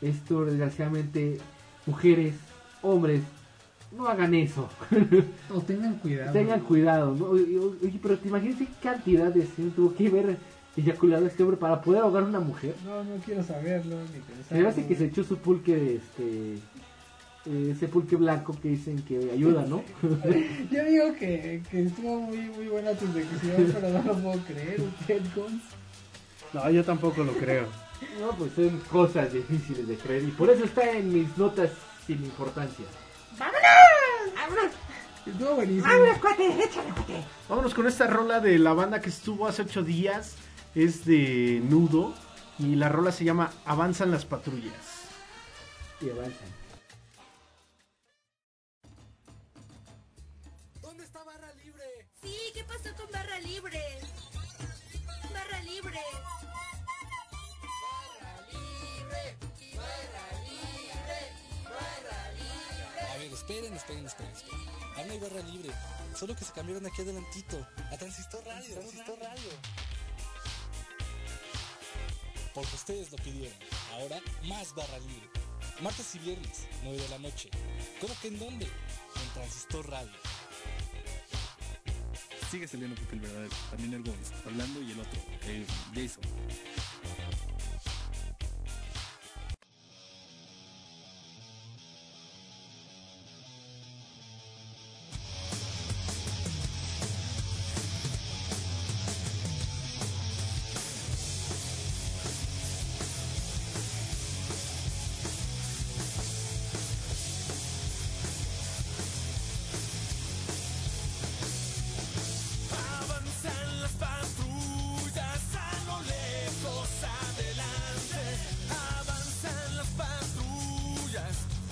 Esto 0.00 0.44
desgraciadamente, 0.44 1.38
mujeres, 1.86 2.34
hombres, 2.82 3.22
no 3.96 4.06
hagan 4.08 4.34
eso. 4.34 4.68
O 5.54 5.60
tengan 5.60 5.94
cuidado. 5.96 6.32
Tengan 6.32 6.60
cuidado, 6.60 7.14
¿no? 7.14 7.26
Oye, 7.26 8.00
pero 8.02 8.18
te 8.18 8.28
imaginas 8.28 8.58
qué 8.58 8.68
cantidad 8.82 9.32
de 9.32 9.46
semen 9.46 9.70
tuvo 9.72 9.94
que 9.94 10.08
ver 10.08 10.36
eyaculado 10.76 11.26
este 11.26 11.42
hombre 11.42 11.56
para 11.56 11.80
poder 11.80 12.02
ahogar 12.02 12.24
a 12.24 12.26
una 12.26 12.40
mujer. 12.40 12.74
No, 12.84 13.04
no 13.04 13.16
quiero 13.24 13.42
saberlo 13.42 13.96
ni 14.00 14.20
pensarlo. 14.20 14.48
Se 14.48 14.58
me 14.60 14.68
hace 14.68 14.86
que 14.86 14.96
se 14.96 15.06
echó 15.06 15.22
su 15.22 15.36
pulque, 15.38 15.96
este, 15.96 16.54
eh, 16.54 16.58
ese 17.46 17.88
pulque 17.88 18.16
blanco 18.16 18.58
que 18.60 18.68
dicen 18.68 19.02
que 19.02 19.30
ayuda, 19.32 19.66
¿no? 19.66 19.84
Yo 20.70 20.84
digo 20.84 21.14
que, 21.18 21.62
que 21.70 21.82
estuvo 21.82 22.20
muy, 22.20 22.38
muy 22.38 22.68
buena 22.68 22.92
tu 22.92 23.06
sección, 23.12 23.72
pero 23.74 23.90
no 23.90 24.02
lo 24.02 24.18
puedo 24.18 24.38
creer. 24.44 24.80
¿Usted, 24.80 25.22
Gonz? 25.34 25.62
No, 26.52 26.70
yo 26.70 26.84
tampoco 26.84 27.24
lo 27.24 27.32
creo. 27.32 27.66
no, 28.20 28.30
pues 28.38 28.52
son 28.52 28.78
cosas 28.90 29.32
difíciles 29.32 29.88
de 29.88 29.96
creer 29.96 30.22
y 30.22 30.30
por 30.30 30.48
eso 30.50 30.64
está 30.64 30.88
en 30.92 31.12
mis 31.12 31.36
notas 31.36 31.70
sin 32.06 32.24
importancia. 32.24 32.84
Estuvo 35.26 35.54
buenísimo. 35.56 35.86
cuate! 36.20 36.46
¡Échale, 36.46 36.90
cuate! 36.94 37.24
Vámonos 37.48 37.74
con 37.74 37.86
esta 37.86 38.06
rola 38.06 38.40
de 38.40 38.58
la 38.58 38.72
banda 38.74 39.00
que 39.00 39.08
estuvo 39.08 39.48
hace 39.48 39.62
ocho 39.62 39.82
días. 39.82 40.36
Es 40.74 41.04
de 41.06 41.62
Nudo. 41.68 42.14
Y 42.58 42.76
la 42.76 42.88
rola 42.88 43.10
se 43.10 43.24
llama 43.24 43.50
Avanzan 43.64 44.10
las 44.10 44.24
patrullas. 44.24 45.08
Y 46.00 46.10
avanzan. 46.10 46.53
Esperen, 63.54 63.76
esperen, 63.76 64.06
esperen, 64.06 64.32
esperen. 64.32 64.60
Aún 64.96 65.10
hay 65.10 65.18
barra 65.18 65.40
libre. 65.42 65.70
Solo 66.14 66.34
que 66.34 66.44
se 66.44 66.52
cambiaron 66.52 66.86
aquí 66.86 67.02
adelantito. 67.02 67.66
A 67.92 67.96
Transistor 67.96 68.44
Radio. 68.44 68.74
Transistor 68.74 69.18
Radio. 69.20 69.50
Porque 72.54 72.74
ustedes 72.74 73.10
lo 73.10 73.18
pidieron. 73.18 73.56
Ahora 73.92 74.20
más 74.44 74.74
barra 74.74 74.98
libre. 75.00 75.28
Martes 75.80 76.14
y 76.14 76.18
viernes, 76.20 76.66
9 76.84 76.98
de 77.02 77.08
la 77.08 77.18
noche. 77.18 77.50
¿Cómo 78.00 78.14
que 78.20 78.28
en 78.28 78.38
dónde? 78.38 78.64
En 78.66 79.28
Transistor 79.34 79.88
Radio. 79.90 80.12
Sigue 82.50 82.68
saliendo 82.68 82.94
Pepe 82.94 83.16
el 83.16 83.20
verdadero. 83.20 83.56
También 83.70 83.94
el 83.94 84.02
Gonz. 84.04 84.30
Hablando 84.46 84.80
y 84.82 84.92
el 84.92 85.00
otro. 85.00 85.20
eh, 85.42 85.66
Jason. 85.94 86.22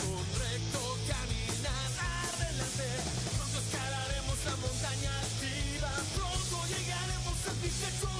Pronto 0.02 0.18
escalaremos 3.58 4.38
la 4.44 4.56
montaña 4.56 5.20
altiva. 5.20 5.92
Pronto 6.16 6.66
llegaremos 6.66 7.46
al 7.46 7.54
Picacho 7.62 8.11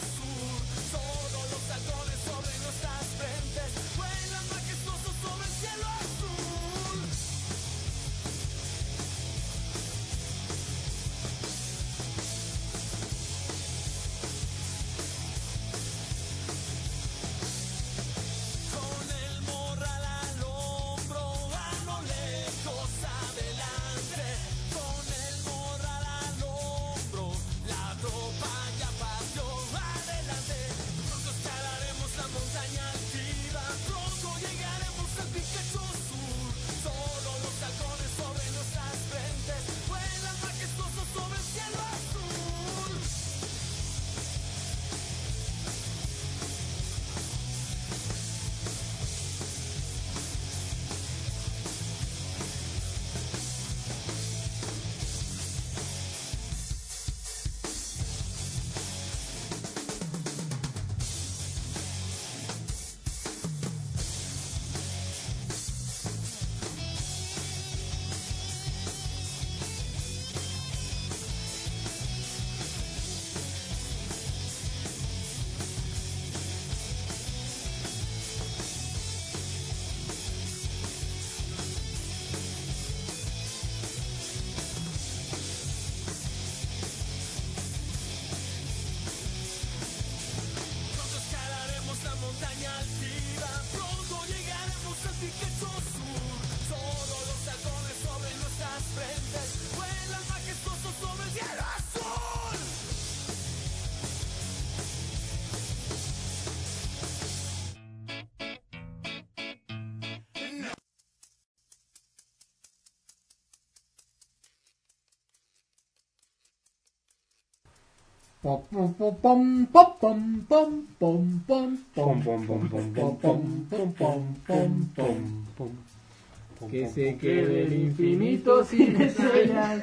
Que 126.71 126.89
se 126.89 127.17
quede 127.19 127.63
el 127.63 127.73
infinito 127.73 128.65
sin 128.65 129.01
estrellas. 129.01 129.83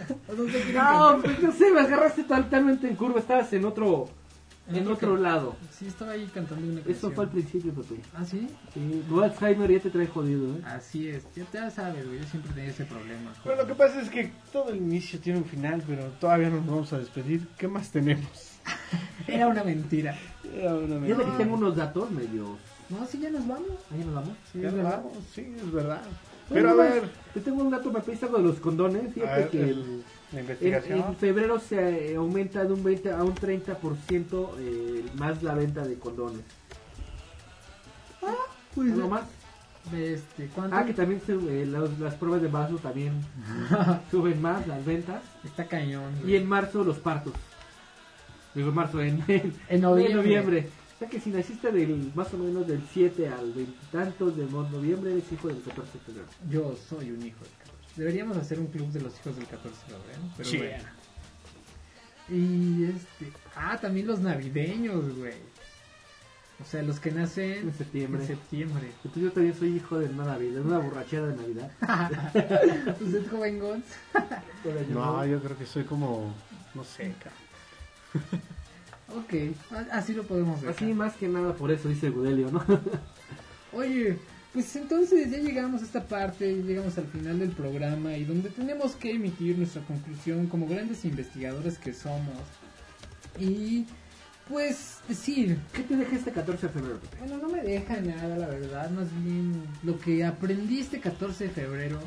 No, 0.74 1.20
pues 1.22 1.42
yo 1.42 1.52
sé, 1.54 1.72
me 1.72 1.82
agarraste 1.82 2.24
totalmente 2.24 2.88
en 2.88 2.96
curva, 2.96 3.20
estabas 3.20 3.52
en 3.54 3.64
otro, 3.64 4.10
en 4.68 4.88
otro 4.88 5.16
lado. 5.16 5.56
Sí, 5.80 5.88
estaba 5.88 6.12
ahí 6.12 6.30
cantando 6.34 6.68
una 6.68 6.82
Eso 6.82 6.90
canción. 6.90 7.14
fue 7.14 7.24
al 7.24 7.30
principio, 7.32 7.74
Pepe. 7.74 8.02
¿Ah, 8.14 8.26
sí? 8.26 8.50
Sí, 8.74 9.04
tu 9.08 9.24
Alzheimer 9.24 9.72
ya 9.72 9.80
te 9.80 9.90
trae 9.90 10.08
jodido, 10.08 10.56
¿eh? 10.58 10.62
Así 10.66 11.08
es, 11.08 11.24
ya 11.34 11.46
te 11.46 11.72
sabes, 11.72 12.06
güey, 12.06 12.20
yo 12.20 12.26
siempre 12.26 12.52
tenía 12.52 12.70
ese 12.72 12.84
problema. 12.84 13.34
Bueno, 13.46 13.62
lo 13.62 13.68
que 13.68 13.76
pasa 13.76 14.02
es 14.02 14.10
que 14.10 14.30
todo 14.52 14.72
el 14.72 14.76
inicio 14.78 15.20
tiene 15.22 15.40
un 15.40 15.46
final, 15.46 15.82
pero 15.88 16.04
todavía 16.20 16.50
no 16.50 16.58
nos 16.58 16.66
vamos 16.68 16.92
a 16.94 17.00
despedir. 17.00 17.48
¿Qué 17.58 17.70
más 17.70 17.92
tenemos? 17.92 18.60
Era 19.28 19.48
una 19.48 19.64
mentira. 19.64 20.18
Era 20.54 20.76
una 20.76 20.96
mentira. 21.00 21.24
que 21.32 21.38
tengo 21.44 21.56
unos 21.56 21.76
datos 21.78 22.12
medio... 22.12 22.58
No, 22.90 23.06
sí, 23.06 23.20
ya 23.20 23.30
nos 23.30 23.48
vamos. 23.48 23.70
¿Ahí 23.92 24.00
nos 24.04 24.16
vamos? 24.16 24.34
Sí, 24.52 24.60
Ya 24.62 24.68
es 24.68 24.74
nos 24.74 24.84
verdad. 24.84 24.98
vamos, 25.04 25.18
sí, 25.34 25.56
es 25.56 25.72
verdad. 25.72 26.02
Pero 26.50 26.70
a 26.70 26.74
ver, 26.74 27.04
Te 27.34 27.42
tengo 27.42 27.62
un 27.62 27.70
dato, 27.70 27.92
me 27.92 28.00
pediste 28.02 28.26
algo 28.26 28.40
de 28.40 28.44
los 28.46 28.60
condones. 28.60 29.14
Fíjate 29.14 29.40
ver, 29.42 29.50
que 29.50 29.62
el- 29.70 30.04
la 30.32 30.40
en, 30.40 30.46
investigación. 30.46 31.00
en 31.00 31.16
febrero 31.16 31.60
se 31.60 32.12
eh, 32.12 32.16
aumenta 32.16 32.64
de 32.66 32.74
un 32.74 32.84
20 32.84 33.12
a 33.12 33.24
un 33.24 33.36
30% 33.36 34.56
eh, 34.60 35.04
más 35.16 35.44
la 35.44 35.54
venta 35.54 35.86
de 35.86 35.96
condones. 35.96 36.42
Pues, 38.76 38.92
¿Uno 38.94 39.08
más? 39.10 39.24
Este, 39.94 40.48
¿cuánto? 40.54 40.76
Ah, 40.76 40.86
que 40.86 40.94
también 40.94 41.22
se, 41.26 41.34
eh, 41.34 41.66
los- 41.66 41.98
las 42.00 42.14
pruebas 42.16 42.42
de 42.42 42.48
vaso 42.48 42.76
también 42.78 43.14
suben 44.12 44.42
más 44.42 44.68
las 44.68 44.84
ventas. 44.86 45.22
Está 45.44 45.66
cañón. 45.68 46.12
Y 46.26 46.36
en 46.36 46.48
marzo 46.48 46.84
los 46.84 46.98
partos. 46.98 47.34
Digo, 48.56 48.72
marzo, 48.72 49.02
en, 49.02 49.24
en, 49.28 49.54
En 49.70 49.82
noviembre. 49.82 50.12
en 50.12 50.18
noviembre. 50.18 50.70
O 51.00 51.02
sea 51.02 51.08
que 51.10 51.20
si 51.22 51.30
naciste 51.30 51.72
del 51.72 52.12
más 52.14 52.34
o 52.34 52.38
menos 52.38 52.68
del 52.68 52.82
7 52.92 53.30
al 53.30 53.54
20 53.54 53.74
tantos 53.90 54.36
de 54.36 54.46
noviembre, 54.48 55.14
eres 55.14 55.32
hijo 55.32 55.48
del 55.48 55.62
14 55.62 55.94
de 55.94 56.00
febrero. 56.04 56.28
Yo 56.50 56.76
soy 56.90 57.12
un 57.12 57.26
hijo 57.26 57.40
del 57.40 57.54
14. 57.54 57.74
Deberíamos 57.96 58.36
hacer 58.36 58.60
un 58.60 58.68
club 58.68 58.90
de 58.92 59.00
los 59.02 59.18
hijos 59.18 59.38
del 59.38 59.46
14 59.48 59.70
de 59.70 59.94
febrero. 59.94 60.22
Pero 60.36 60.50
Sí. 60.50 60.58
bueno. 60.58 60.84
Y 62.28 62.84
este. 62.84 63.32
Ah, 63.56 63.78
también 63.80 64.08
los 64.08 64.20
navideños, 64.20 65.16
güey. 65.18 65.36
O 66.62 66.66
sea, 66.66 66.84
los 66.84 67.00
que 67.00 67.12
nacen 67.12 67.70
En 67.70 67.74
septiembre. 67.74 68.22
En 68.22 68.28
septiembre. 68.28 68.92
Entonces 68.98 69.24
yo 69.24 69.32
también 69.32 69.56
soy 69.58 69.78
hijo 69.78 69.98
de 69.98 70.08
una 70.08 70.26
Navidad, 70.26 70.56
de 70.56 70.68
una 70.68 70.80
borrachera 70.80 71.28
de 71.28 71.36
Navidad. 71.38 71.72
¿Usted 73.00 73.30
joven 73.32 73.60
Gons? 73.60 73.86
No, 74.90 75.26
yo 75.26 75.42
creo 75.42 75.58
que 75.58 75.66
soy 75.66 75.86
como, 75.86 76.34
no 76.76 76.84
sé, 76.84 77.16
Ok, 79.16 79.34
así 79.92 80.14
lo 80.14 80.24
podemos 80.24 80.62
ver. 80.62 80.72
Así 80.72 80.86
más 80.94 81.16
que 81.16 81.28
nada 81.28 81.54
por 81.54 81.72
eso 81.72 81.90
dice 81.90 82.10
Gudelio, 82.10 82.52
¿no? 82.52 82.64
Oye, 83.74 84.18
pues 84.54 84.76
entonces 84.76 85.32
ya 85.32 85.38
llegamos 85.38 85.82
a 85.82 85.86
esta 85.86 86.08
parte, 86.08 86.64
llegamos 86.64 86.98
al 86.98 87.08
final 87.08 87.40
del 87.40 87.52
programa 87.52 88.16
y 88.16 88.26
donde 88.26 88.50
tenemos 88.50 88.96
que 88.96 89.12
emitir 89.12 89.58
nuestra 89.58 89.82
conclusión 89.84 90.48
como 90.48 90.68
grandes 90.68 91.06
investigadores 91.06 91.78
que 91.78 91.94
somos. 91.94 92.36
Y 93.40 93.86
pues 94.50 94.98
decir, 95.08 95.60
¿Qué 95.74 95.84
te 95.84 95.96
deja 95.96 96.16
este 96.16 96.32
14 96.32 96.68
de 96.68 96.74
febrero? 96.74 97.00
Bueno, 97.20 97.38
no 97.38 97.50
me 97.50 97.62
deja 97.62 98.02
nada, 98.02 98.36
la 98.36 98.48
verdad, 98.48 98.90
más 98.90 99.08
bien 99.24 99.62
lo 99.84 100.00
que 100.00 100.26
aprendí 100.26 100.80
este 100.80 101.00
14 101.00 101.46
de 101.46 101.50
febrero 101.52 102.00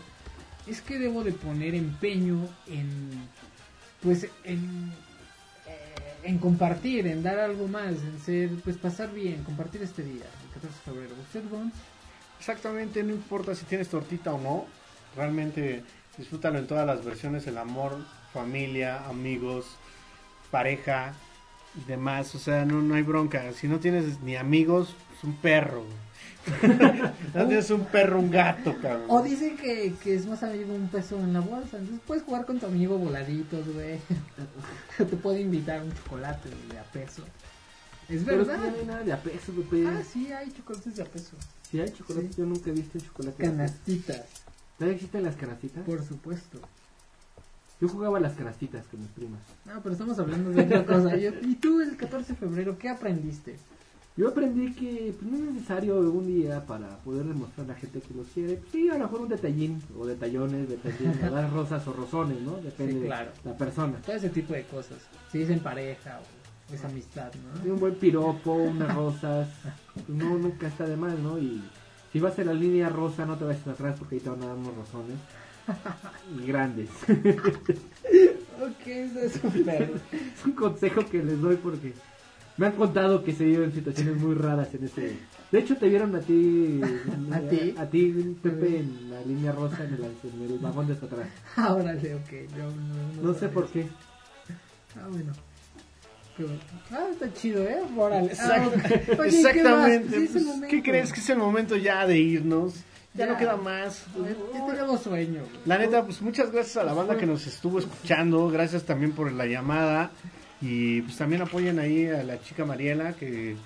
es 0.66 0.80
que 0.80 0.98
debo 0.98 1.22
de 1.22 1.32
poner 1.32 1.76
empeño 1.76 2.48
en, 2.66 3.10
pues, 4.02 4.26
en, 4.44 4.92
en 6.22 6.38
compartir, 6.38 7.06
en 7.06 7.22
dar 7.22 7.38
algo 7.38 7.68
más, 7.68 7.92
en 7.92 8.18
ser, 8.20 8.50
pues, 8.62 8.76
pasar 8.76 9.12
bien, 9.12 9.42
compartir 9.44 9.82
este 9.82 10.02
día, 10.02 10.24
el 10.44 10.54
14 10.54 10.66
de 10.68 10.84
febrero. 10.84 11.14
¿Usted, 11.20 11.42
Gon? 11.50 11.72
Exactamente, 12.38 13.02
no 13.02 13.12
importa 13.12 13.54
si 13.54 13.64
tienes 13.64 13.88
tortita 13.88 14.32
o 14.32 14.40
no, 14.40 14.66
realmente 15.16 15.84
disfrútalo 16.18 16.58
en 16.58 16.66
todas 16.66 16.86
las 16.86 17.04
versiones, 17.04 17.46
el 17.46 17.58
amor, 17.58 18.04
familia, 18.32 19.06
amigos, 19.06 19.76
pareja 20.50 21.14
y 21.76 21.84
demás, 21.88 22.34
o 22.34 22.38
sea, 22.38 22.64
no, 22.64 22.82
no 22.82 22.94
hay 22.94 23.02
bronca, 23.02 23.52
si 23.52 23.68
no 23.68 23.78
tienes 23.78 24.20
ni 24.20 24.36
amigos, 24.36 24.94
es 25.16 25.24
un 25.24 25.36
perro. 25.36 25.84
Güey. 26.46 27.02
no 27.34 27.46
tienes 27.46 27.70
un 27.70 27.84
perro, 27.86 28.18
un 28.20 28.30
gato, 28.30 28.74
cabrón. 28.80 29.04
O 29.08 29.22
dicen 29.22 29.56
que, 29.56 29.94
que 30.02 30.14
es 30.14 30.26
más 30.26 30.42
amigo 30.42 30.74
un 30.74 30.88
peso 30.88 31.18
en 31.18 31.32
la 31.32 31.40
bolsa, 31.40 31.78
entonces 31.78 32.00
puedes 32.06 32.22
jugar 32.24 32.44
con 32.46 32.58
tu 32.58 32.66
amigo 32.66 32.98
voladitos, 32.98 33.66
güey. 33.72 33.98
Te 34.98 35.04
puede 35.16 35.40
invitar 35.40 35.82
un 35.82 35.92
chocolate 35.94 36.48
de 36.70 36.78
a 36.78 36.84
peso. 36.84 37.22
Es 38.08 38.22
Pero 38.24 38.38
verdad. 38.44 38.58
no 38.58 38.64
hay 38.78 38.86
nada 38.86 39.02
de 39.04 39.12
a 39.12 39.22
peso, 39.22 39.52
Pepe. 39.52 39.86
Ah, 39.86 40.02
sí, 40.10 40.32
hay 40.32 40.50
chocolates 40.52 40.96
de 40.96 41.02
a 41.02 41.06
peso. 41.06 41.36
Si 41.70 41.80
hay 41.80 41.90
chocolate, 41.92 42.28
yo 42.36 42.44
nunca 42.44 42.70
he 42.70 42.72
visto 42.72 42.98
chocolate. 42.98 43.42
de 43.42 43.48
a 43.48 43.50
peso. 43.50 43.56
Canastitas. 43.58 44.22
¿Todavía 44.78 44.96
existen 44.96 45.22
las 45.22 45.36
canastitas? 45.36 45.84
Por 45.84 46.04
supuesto. 46.04 46.58
Yo 47.80 47.88
jugaba 47.88 48.18
a 48.18 48.20
las 48.20 48.34
canastitas 48.34 48.86
con 48.86 49.00
mis 49.00 49.08
primas. 49.10 49.40
No, 49.64 49.80
pero 49.82 49.92
estamos 49.94 50.18
hablando 50.18 50.50
de 50.50 50.62
otra 50.62 50.84
cosa. 50.84 51.16
Yo- 51.16 51.30
¿Y 51.42 51.56
tú 51.56 51.80
el 51.80 51.96
14 51.96 52.32
de 52.34 52.38
febrero 52.38 52.78
qué 52.78 52.88
aprendiste? 52.88 53.56
Yo 54.14 54.28
aprendí 54.28 54.72
que 54.74 55.14
pues, 55.18 55.30
no 55.30 55.38
es 55.38 55.54
necesario 55.54 55.98
un 55.98 56.26
día 56.26 56.64
para 56.66 56.98
poder 56.98 57.24
demostrar 57.24 57.64
a 57.64 57.68
la 57.70 57.74
gente 57.74 58.00
que 58.00 58.12
los 58.14 58.26
quiere. 58.28 58.56
Pues, 58.56 58.70
sí, 58.72 58.88
a 58.90 58.94
lo 58.98 59.04
mejor 59.04 59.22
un 59.22 59.28
detallín 59.28 59.82
o 59.98 60.04
detallones, 60.06 60.68
dependiendo, 60.68 61.30
dar 61.30 61.50
rosas 61.50 61.86
o 61.88 61.92
rosones, 61.94 62.40
¿no? 62.42 62.56
Depende 62.56 62.92
Sí, 62.92 63.00
claro. 63.06 63.30
de 63.42 63.50
la 63.50 63.56
persona. 63.56 63.96
Todo 64.04 64.16
ese 64.16 64.28
tipo 64.28 64.52
de 64.52 64.64
cosas. 64.64 64.98
Si 65.30 65.40
es 65.42 65.48
en 65.50 65.60
pareja 65.60 66.20
o 66.20 66.74
es 66.74 66.84
amistad, 66.84 67.32
Sí, 67.32 67.38
¿no? 67.68 67.74
un 67.74 67.80
buen 67.80 67.94
piropo, 67.94 68.52
unas 68.52 68.94
rosas, 68.94 69.48
pues, 69.94 70.08
no, 70.10 70.36
nunca 70.36 70.66
está 70.68 70.84
de 70.86 70.96
mal, 70.96 71.22
¿no? 71.22 71.38
Y 71.38 71.62
si 72.12 72.20
vas 72.20 72.38
en 72.38 72.46
la 72.48 72.54
línea 72.54 72.90
rosa, 72.90 73.24
no 73.24 73.36
te 73.38 73.44
vayas 73.46 73.66
atrás 73.66 73.96
porque 73.98 74.16
ahí 74.16 74.20
te 74.20 74.28
van 74.28 74.42
a 74.42 74.46
dar 74.48 74.56
unos 74.56 74.74
rosones. 74.76 75.16
Y 76.38 76.46
grandes. 76.46 76.90
ok, 77.08 78.86
eso 78.86 79.18
es 79.20 79.32
súper. 79.34 79.92
es 80.12 80.44
un 80.44 80.52
consejo 80.52 81.04
que 81.06 81.22
les 81.22 81.40
doy 81.40 81.56
porque 81.56 81.94
me 82.56 82.66
han 82.66 82.72
contado 82.72 83.24
que 83.24 83.32
se 83.32 83.44
viven 83.44 83.72
situaciones 83.72 84.16
muy 84.16 84.34
raras 84.34 84.68
en 84.74 84.84
ese. 84.84 85.16
De 85.50 85.58
hecho, 85.58 85.76
te 85.76 85.88
vieron 85.88 86.14
a 86.16 86.20
ti, 86.20 86.80
¿A 87.32 87.38
ti? 87.40 87.74
a 87.78 87.86
ti, 87.86 88.36
Pepe, 88.42 88.78
en 88.78 89.10
la 89.10 89.20
línea 89.22 89.52
rosa 89.52 89.84
en 89.84 89.94
el, 89.94 90.04
en 90.04 90.50
el 90.52 90.58
vagón 90.58 90.86
de 90.86 90.94
hasta 90.94 91.06
atrás. 91.06 91.28
Ah, 91.56 91.74
órale, 91.74 92.14
ok. 92.14 92.30
Yo 92.56 92.64
no, 93.22 93.28
No 93.32 93.34
sé 93.38 93.48
por 93.48 93.68
qué. 93.68 93.86
Ah, 94.96 95.06
bueno. 95.10 95.32
Ah, 96.90 97.06
está 97.12 97.32
chido, 97.34 97.62
¿eh? 97.62 97.78
Órale. 97.96 98.32
Ah. 98.40 98.68
Exactamente. 99.24 100.26
Sí, 100.26 100.28
pues. 100.32 100.70
¿Qué 100.70 100.82
crees 100.82 101.12
que 101.12 101.20
es 101.20 101.30
el 101.30 101.38
momento 101.38 101.76
ya 101.76 102.06
de 102.06 102.18
irnos? 102.18 102.74
Ya, 103.14 103.26
Ya. 103.26 103.32
no 103.32 103.38
queda 103.38 103.56
más. 103.56 104.06
Ya 104.54 104.66
tenemos 104.66 105.02
sueño. 105.02 105.42
La 105.66 105.76
neta, 105.78 106.02
pues 106.04 106.22
muchas 106.22 106.50
gracias 106.50 106.78
a 106.78 106.84
la 106.84 106.94
banda 106.94 107.16
que 107.18 107.26
nos 107.26 107.46
estuvo 107.46 107.78
escuchando. 107.78 108.48
Gracias 108.48 108.84
también 108.84 109.12
por 109.12 109.30
la 109.30 109.44
llamada. 109.46 110.10
Y 110.62 111.02
pues 111.02 111.16
también 111.16 111.42
apoyen 111.42 111.78
ahí 111.78 112.06
a 112.06 112.22
la 112.22 112.40
chica 112.40 112.64
Mariela 112.64 113.14
que, 113.14 113.56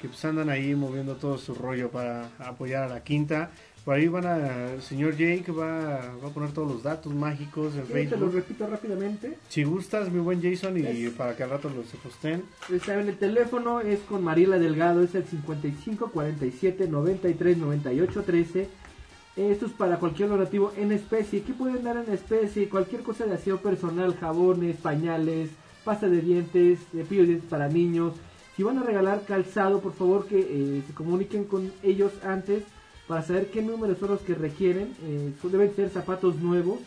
que 0.00 0.08
pues 0.08 0.24
andan 0.24 0.48
ahí 0.48 0.74
moviendo 0.74 1.16
todo 1.16 1.36
su 1.38 1.54
rollo 1.54 1.90
para 1.90 2.30
apoyar 2.38 2.84
a 2.84 2.88
la 2.88 3.04
quinta. 3.04 3.50
Por 3.84 3.94
ahí 3.94 4.08
van 4.08 4.26
a, 4.26 4.72
el 4.72 4.82
señor 4.82 5.12
Jake 5.12 5.52
va, 5.52 6.00
va 6.20 6.28
a 6.28 6.32
poner 6.32 6.50
todos 6.50 6.68
los 6.72 6.82
datos 6.82 7.14
mágicos 7.14 7.74
en 7.76 7.82
Sí, 7.82 7.92
te 7.92 7.92
lo 7.92 8.08
Facebook. 8.08 8.34
repito 8.34 8.66
rápidamente. 8.66 9.38
Si 9.48 9.62
gustas, 9.62 10.10
mi 10.10 10.18
buen 10.18 10.42
Jason, 10.42 10.76
y 10.76 10.80
Es- 10.84 11.12
para 11.12 11.36
que 11.36 11.44
al 11.44 11.50
rato 11.50 11.70
los 11.70 11.86
posten. 12.02 12.42
El 12.68 13.16
teléfono, 13.16 13.80
es 13.80 14.00
con 14.00 14.24
Mariela 14.24 14.58
Delgado, 14.58 15.04
es 15.04 15.14
el 15.14 15.24
55 15.24 16.10
47 16.10 16.88
93 16.88 17.58
98 17.58 18.22
13. 18.24 18.68
Esto 19.36 19.66
es 19.66 19.72
para 19.72 19.98
cualquier 19.98 20.30
donativo 20.30 20.72
en 20.76 20.90
especie. 20.90 21.42
¿Qué 21.42 21.52
pueden 21.52 21.84
dar 21.84 21.96
en 21.98 22.12
especie? 22.12 22.68
Cualquier 22.68 23.02
cosa 23.02 23.24
de 23.26 23.34
aseo 23.34 23.58
personal, 23.60 24.16
jabones, 24.18 24.76
pañales, 24.78 25.50
pasta 25.86 26.08
de 26.08 26.20
dientes, 26.20 26.80
cepillo 26.90 27.22
de 27.22 27.28
dientes 27.28 27.48
para 27.48 27.68
niños. 27.68 28.12
Si 28.56 28.64
van 28.64 28.76
a 28.78 28.82
regalar 28.82 29.22
calzado, 29.24 29.80
por 29.80 29.92
favor 29.92 30.26
que 30.26 30.40
eh, 30.40 30.82
se 30.84 30.92
comuniquen 30.92 31.44
con 31.44 31.70
ellos 31.84 32.12
antes 32.24 32.64
para 33.06 33.22
saber 33.22 33.50
qué 33.52 33.62
números 33.62 33.98
son 33.98 34.10
los 34.10 34.20
que 34.20 34.34
requieren. 34.34 34.88
Eh, 35.04 35.32
deben 35.44 35.74
ser 35.76 35.88
zapatos 35.90 36.36
nuevos, 36.40 36.80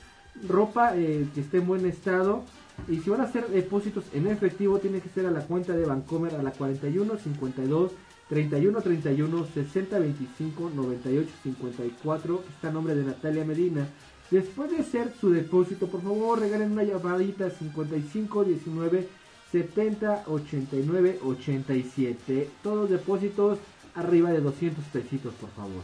ropa 0.46 0.98
eh, 0.98 1.26
que 1.34 1.40
esté 1.42 1.60
en 1.60 1.68
buen 1.68 1.86
estado. 1.86 2.44
Y 2.90 2.98
si 2.98 3.10
van 3.10 3.22
a 3.22 3.24
hacer 3.24 3.48
depósitos 3.48 4.04
en 4.14 4.28
efectivo, 4.28 4.80
tiene 4.80 5.00
que 5.00 5.10
ser 5.10 5.26
a 5.26 5.32
la 5.32 5.42
cuenta 5.42 5.74
de 5.74 5.86
Bancomer 5.86 6.36
a 6.36 6.44
la 6.44 6.52
41 6.52 7.18
52 7.18 7.92
31 8.28 8.82
31 8.82 9.46
60 9.54 10.00
25 10.00 10.72
98 10.76 11.30
54. 11.44 12.44
que 12.44 12.50
Está 12.50 12.68
a 12.68 12.72
nombre 12.72 12.96
de 12.96 13.06
Natalia 13.06 13.46
Medina. 13.46 13.88
Después 14.32 14.70
de 14.72 14.78
hacer 14.80 15.12
su 15.20 15.32
depósito, 15.32 15.88
por 15.88 16.02
favor, 16.04 16.40
regalen 16.40 16.72
una 16.72 16.84
llamadita 16.84 17.50
55 17.50 18.44
19 18.44 19.08
70 19.52 20.24
89 20.28 21.20
87. 21.24 22.50
Todos 22.62 22.78
los 22.78 22.90
depósitos 22.90 23.58
arriba 23.96 24.32
de 24.32 24.42
200 24.42 24.84
pesitos, 24.86 25.34
por 25.36 25.50
favor. 25.52 25.84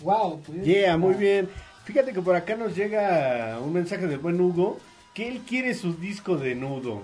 Wow, 0.00 0.40
pues. 0.42 0.64
Yeah, 0.64 0.96
muy 0.96 1.14
bien. 1.14 1.48
Fíjate 1.84 2.12
que 2.12 2.22
por 2.22 2.34
acá 2.34 2.56
nos 2.56 2.74
llega 2.74 3.58
un 3.60 3.72
mensaje 3.72 4.06
del 4.06 4.18
buen 4.18 4.40
Hugo 4.40 4.78
que 5.14 5.28
él 5.28 5.40
quiere 5.46 5.74
su 5.74 5.94
disco 5.94 6.36
de 6.36 6.54
nudo. 6.54 7.02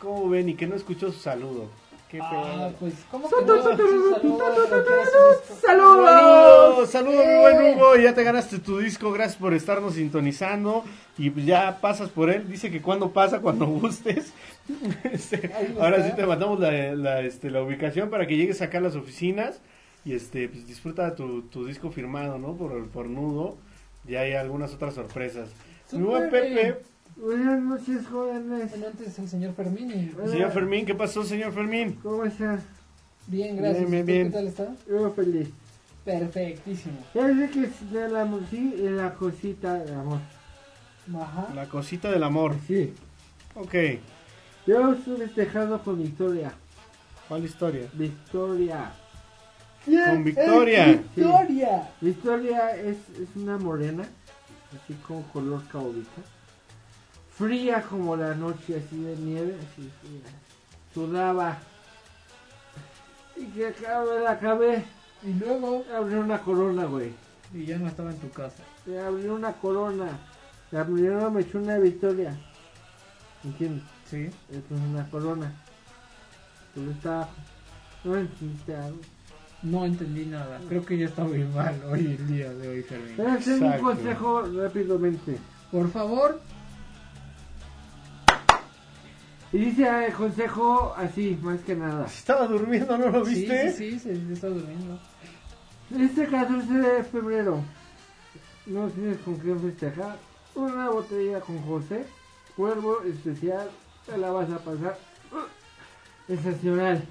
¿Cómo 0.00 0.28
ven? 0.28 0.48
Y 0.48 0.54
que 0.54 0.66
no 0.66 0.74
escuchó 0.74 1.12
su 1.12 1.20
saludo. 1.20 1.68
Qué 2.14 2.20
Ah, 2.22 2.70
pues, 2.78 2.94
¿cómo 3.10 3.28
que 3.28 3.44
no? 3.44 3.56
Sí, 3.56 3.82
saludos, 4.22 5.42
¡Saludos! 5.60 6.90
¡Saludos, 6.90 7.26
mi 7.26 7.36
buen 7.40 7.76
Hugo! 7.76 7.96
Ya 7.96 8.14
te 8.14 8.22
ganaste 8.22 8.60
tu 8.60 8.78
disco, 8.78 9.10
gracias 9.10 9.36
por 9.36 9.52
estarnos 9.52 9.94
sintonizando. 9.94 10.84
Y 11.18 11.30
pues 11.30 11.44
ya 11.44 11.80
pasas 11.80 12.10
por 12.10 12.30
él. 12.30 12.48
Dice 12.48 12.70
que 12.70 12.80
cuando 12.80 13.10
pasa, 13.10 13.40
cuando 13.40 13.66
gustes. 13.66 14.32
Este, 15.12 15.50
ahora 15.80 16.08
sí 16.08 16.14
te 16.14 16.24
mandamos 16.24 16.60
la, 16.60 16.94
la, 16.94 17.20
este, 17.20 17.50
la 17.50 17.62
ubicación 17.62 18.10
para 18.10 18.28
que 18.28 18.36
llegues 18.36 18.62
acá 18.62 18.78
a 18.78 18.82
las 18.82 18.94
oficinas. 18.94 19.60
Y 20.04 20.14
este, 20.14 20.48
pues 20.48 20.68
disfruta 20.68 21.16
tu, 21.16 21.42
tu 21.42 21.66
disco 21.66 21.90
firmado, 21.90 22.38
¿no? 22.38 22.54
Por, 22.54 22.86
por 22.90 23.06
nudo. 23.06 23.56
Ya 24.06 24.20
hay 24.20 24.34
algunas 24.34 24.72
otras 24.72 24.94
sorpresas. 24.94 25.48
Mi 25.90 26.02
buen 26.02 26.30
Pepe. 26.30 26.76
Buenas 27.16 27.62
noches, 27.62 28.06
jóvenes. 28.10 28.70
Bueno, 28.70 28.86
antes 28.88 29.18
el 29.18 29.28
señor 29.28 29.54
Fermín. 29.54 29.90
y- 29.90 30.28
Señor 30.30 30.50
Fermín, 30.52 30.84
¿qué 30.84 30.94
pasó, 30.94 31.22
señor 31.24 31.52
Fermín? 31.52 31.98
¿Cómo 32.02 32.24
estás? 32.24 32.62
Bien, 33.26 33.56
gracias. 33.56 33.88
Bien, 33.90 33.90
bien, 33.90 34.02
¿Usted 34.02 34.12
bien. 34.12 34.26
¿Qué 34.28 34.32
tal 34.36 34.46
está? 34.48 34.74
Yo 34.88 35.10
feliz. 35.12 35.48
Perfectísimo. 36.04 36.98
Ya 37.14 37.28
sé 37.28 37.50
que 37.50 37.64
es 37.64 37.90
de 37.92 38.08
la, 38.08 38.28
sí, 38.50 38.70
de 38.72 38.90
la 38.90 39.14
cosita 39.14 39.74
de 39.74 39.94
amor. 39.94 40.18
Ajá. 41.16 41.48
La 41.54 41.66
cosita 41.66 42.10
del 42.10 42.22
amor. 42.22 42.54
Sí. 42.66 42.92
Ok. 43.54 43.74
Yo 44.66 44.92
estoy 44.92 45.16
festejado 45.18 45.82
con 45.82 46.02
Victoria. 46.02 46.52
¿Cuál 47.28 47.44
historia? 47.44 47.88
Victoria. 47.94 48.92
Con 49.84 50.24
Victoria. 50.24 50.90
¡Eh, 50.90 51.00
Victoria! 51.16 51.88
Sí. 52.00 52.06
Victoria 52.06 52.76
es, 52.76 52.96
es 53.20 53.28
una 53.36 53.58
morena, 53.58 54.02
así 54.74 54.94
con 55.06 55.22
color 55.24 55.62
caobita. 55.68 56.22
Fría 57.36 57.82
como 57.82 58.16
la 58.16 58.34
noche, 58.34 58.82
así 58.84 58.96
de 58.96 59.16
nieve, 59.16 59.56
así 59.58 59.90
fría. 60.00 60.32
Sudaba. 60.92 61.58
Y 63.36 63.46
que 63.46 63.66
acabé, 63.66 64.20
la 64.20 64.30
acabé. 64.30 64.84
Y 65.22 65.32
luego. 65.32 65.84
Abrió 65.96 66.20
una 66.20 66.40
corona, 66.40 66.84
güey. 66.84 67.12
Y 67.52 67.66
ya 67.66 67.78
no 67.78 67.88
estaba 67.88 68.10
en 68.10 68.18
tu 68.18 68.30
casa. 68.30 68.62
Me 68.86 68.98
abrió 69.00 69.34
una 69.34 69.52
corona. 69.52 70.18
Me 70.70 70.78
abrió, 70.78 71.30
me 71.30 71.40
echó 71.40 71.58
una 71.58 71.78
victoria. 71.78 72.38
¿Entiendes? 73.42 73.84
Sí. 74.08 74.30
Esto 74.52 74.74
es 74.74 74.80
una 74.80 75.10
corona. 75.10 75.52
Pero 76.74 76.90
está. 76.92 77.28
No 78.04 78.14
algo. 78.14 78.98
No 79.62 79.84
entendí 79.86 80.26
nada. 80.26 80.60
Creo 80.68 80.84
que 80.84 80.98
ya 80.98 81.06
está 81.06 81.24
muy 81.24 81.42
mal 81.44 81.82
hoy 81.90 82.06
el 82.18 82.28
día 82.28 82.52
de 82.52 82.68
hoy, 82.68 82.82
Fermín. 82.82 83.20
Hacer 83.26 83.62
un 83.62 83.78
consejo 83.78 84.42
rápidamente. 84.42 85.38
Por 85.72 85.90
favor. 85.90 86.40
Y 89.54 89.58
dice 89.58 89.88
ah, 89.88 90.04
el 90.06 90.12
consejo 90.12 90.92
así, 90.96 91.38
más 91.40 91.60
que 91.60 91.76
nada. 91.76 92.06
Estaba 92.06 92.46
durmiendo, 92.48 92.98
¿no 92.98 93.08
lo 93.10 93.24
Sí, 93.24 93.34
viste? 93.36 93.70
sí, 93.72 93.98
sí, 94.00 94.00
se 94.26 94.32
está 94.32 94.48
durmiendo. 94.48 94.98
Este 95.96 96.26
14 96.26 96.72
de 96.72 97.04
febrero 97.04 97.62
no 98.66 98.88
tienes 98.88 99.18
con 99.18 99.36
quién 99.36 99.60
festejar. 99.60 100.16
Una 100.56 100.88
botella 100.90 101.40
con 101.40 101.60
José. 101.62 102.04
Cuervo 102.56 103.02
especial. 103.02 103.70
Te 104.06 104.18
la 104.18 104.30
vas 104.32 104.50
a 104.50 104.58
pasar. 104.58 104.98
uh, 105.32 106.26
Sensacional. 106.26 107.04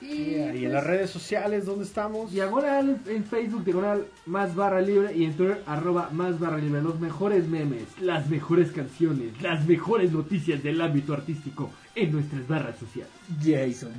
Y, 0.00 0.06
Y 0.06 0.64
en 0.64 0.72
las 0.72 0.84
redes 0.84 1.10
sociales, 1.10 1.66
¿dónde 1.66 1.84
estamos? 1.84 2.32
Diagonal 2.32 2.98
en 3.06 3.24
Facebook, 3.24 3.64
diagonal 3.64 4.06
más 4.24 4.54
barra 4.54 4.80
libre 4.80 5.14
y 5.14 5.26
en 5.26 5.34
Twitter 5.34 5.62
arroba 5.66 6.08
más 6.10 6.40
barra 6.40 6.56
libre. 6.56 6.80
Los 6.80 6.98
mejores 6.98 7.46
memes, 7.46 7.84
las 8.00 8.30
mejores 8.30 8.72
canciones, 8.72 9.42
las 9.42 9.66
mejores 9.66 10.12
noticias 10.12 10.62
del 10.62 10.80
ámbito 10.80 11.12
artístico 11.12 11.68
en 11.94 12.12
nuestras 12.12 12.48
barras 12.48 12.78
sociales. 12.78 13.12
Jason. 13.44 13.92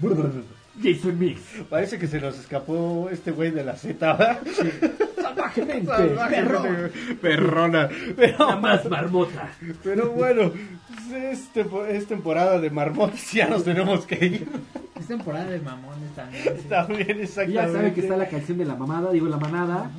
Jason 0.81 1.18
Mix. 1.19 1.41
Parece 1.69 1.98
que 1.98 2.07
se 2.07 2.19
nos 2.22 2.38
escapó 2.39 3.10
este 3.11 3.31
güey 3.31 3.52
de 3.52 3.64
la 3.64 3.76
Z, 3.76 4.14
¿verdad? 4.14 4.39
Salvajemente, 5.22 5.85
Salvajemente, 5.85 6.35
perrón. 6.52 6.91
Perrona. 7.22 7.89
Pero, 8.15 8.48
La 8.49 8.56
más 8.56 8.85
marmota. 8.89 9.49
pero 9.84 10.11
bueno, 10.11 10.52
es, 11.14 11.49
tempo- 11.53 11.85
es 11.85 12.07
temporada 12.07 12.60
de 12.60 12.69
marmotas, 12.69 13.31
ya 13.31 13.48
nos 13.48 13.64
tenemos 13.64 14.06
que 14.06 14.26
ir. 14.26 14.48
Es 14.99 15.07
temporada 15.07 15.45
de 15.49 15.60
mamones 15.60 16.11
también. 16.15 16.43
sí. 16.61 16.68
También, 16.69 17.19
Y 17.19 17.23
exactamente. 17.23 17.53
ya 17.53 17.68
saben 17.72 17.93
que 17.93 18.02
está 18.02 18.18
la 18.18 18.27
canción 18.27 18.57
de 18.57 18.65
la 18.65 18.76
mamada, 18.76 19.11
digo 19.11 19.27
la 19.27 19.38
manada, 19.38 19.89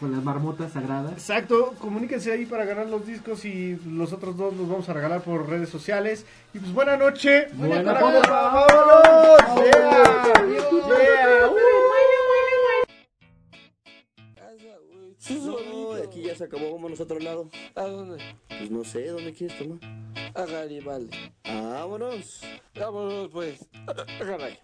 con 0.00 0.12
las 0.12 0.22
marmotas 0.22 0.72
sagradas. 0.72 1.12
Exacto, 1.12 1.74
comuníquense 1.78 2.32
ahí 2.32 2.46
para 2.46 2.64
ganar 2.64 2.86
los 2.88 3.06
discos 3.06 3.44
y 3.44 3.76
los 3.86 4.12
otros 4.12 4.36
dos 4.36 4.54
los 4.56 4.68
vamos 4.68 4.88
a 4.88 4.92
regalar 4.92 5.22
por 5.22 5.48
redes 5.48 5.68
sociales. 5.68 6.26
Y 6.54 6.58
pues 6.58 6.72
buena 6.72 6.96
noche. 6.96 7.48
Buena 7.54 7.76
Buena 7.82 8.00
noche. 8.00 8.18
noche. 8.18 8.30
¡Vámonos! 8.30 9.56
Yeah. 9.56 10.86
Yeah. 10.98 11.50
No, 15.28 15.92
aquí 16.04 16.22
ya 16.22 16.36
se 16.36 16.44
acabó, 16.44 16.72
vámonos 16.72 17.00
a 17.00 17.02
otro 17.02 17.18
lado. 17.18 17.50
¿A 17.74 17.82
dónde? 17.82 18.22
Pues 18.48 18.70
no 18.70 18.84
sé, 18.84 19.08
¿dónde 19.08 19.32
quieres 19.32 19.58
tomar? 19.58 19.78
A 20.34 20.44
Garibaldi. 20.44 21.16
Vámonos. 21.44 22.42
Vámonos 22.78 23.28
pues. 23.32 23.66
A 23.86 24.24
Garibaldi. 24.24 24.58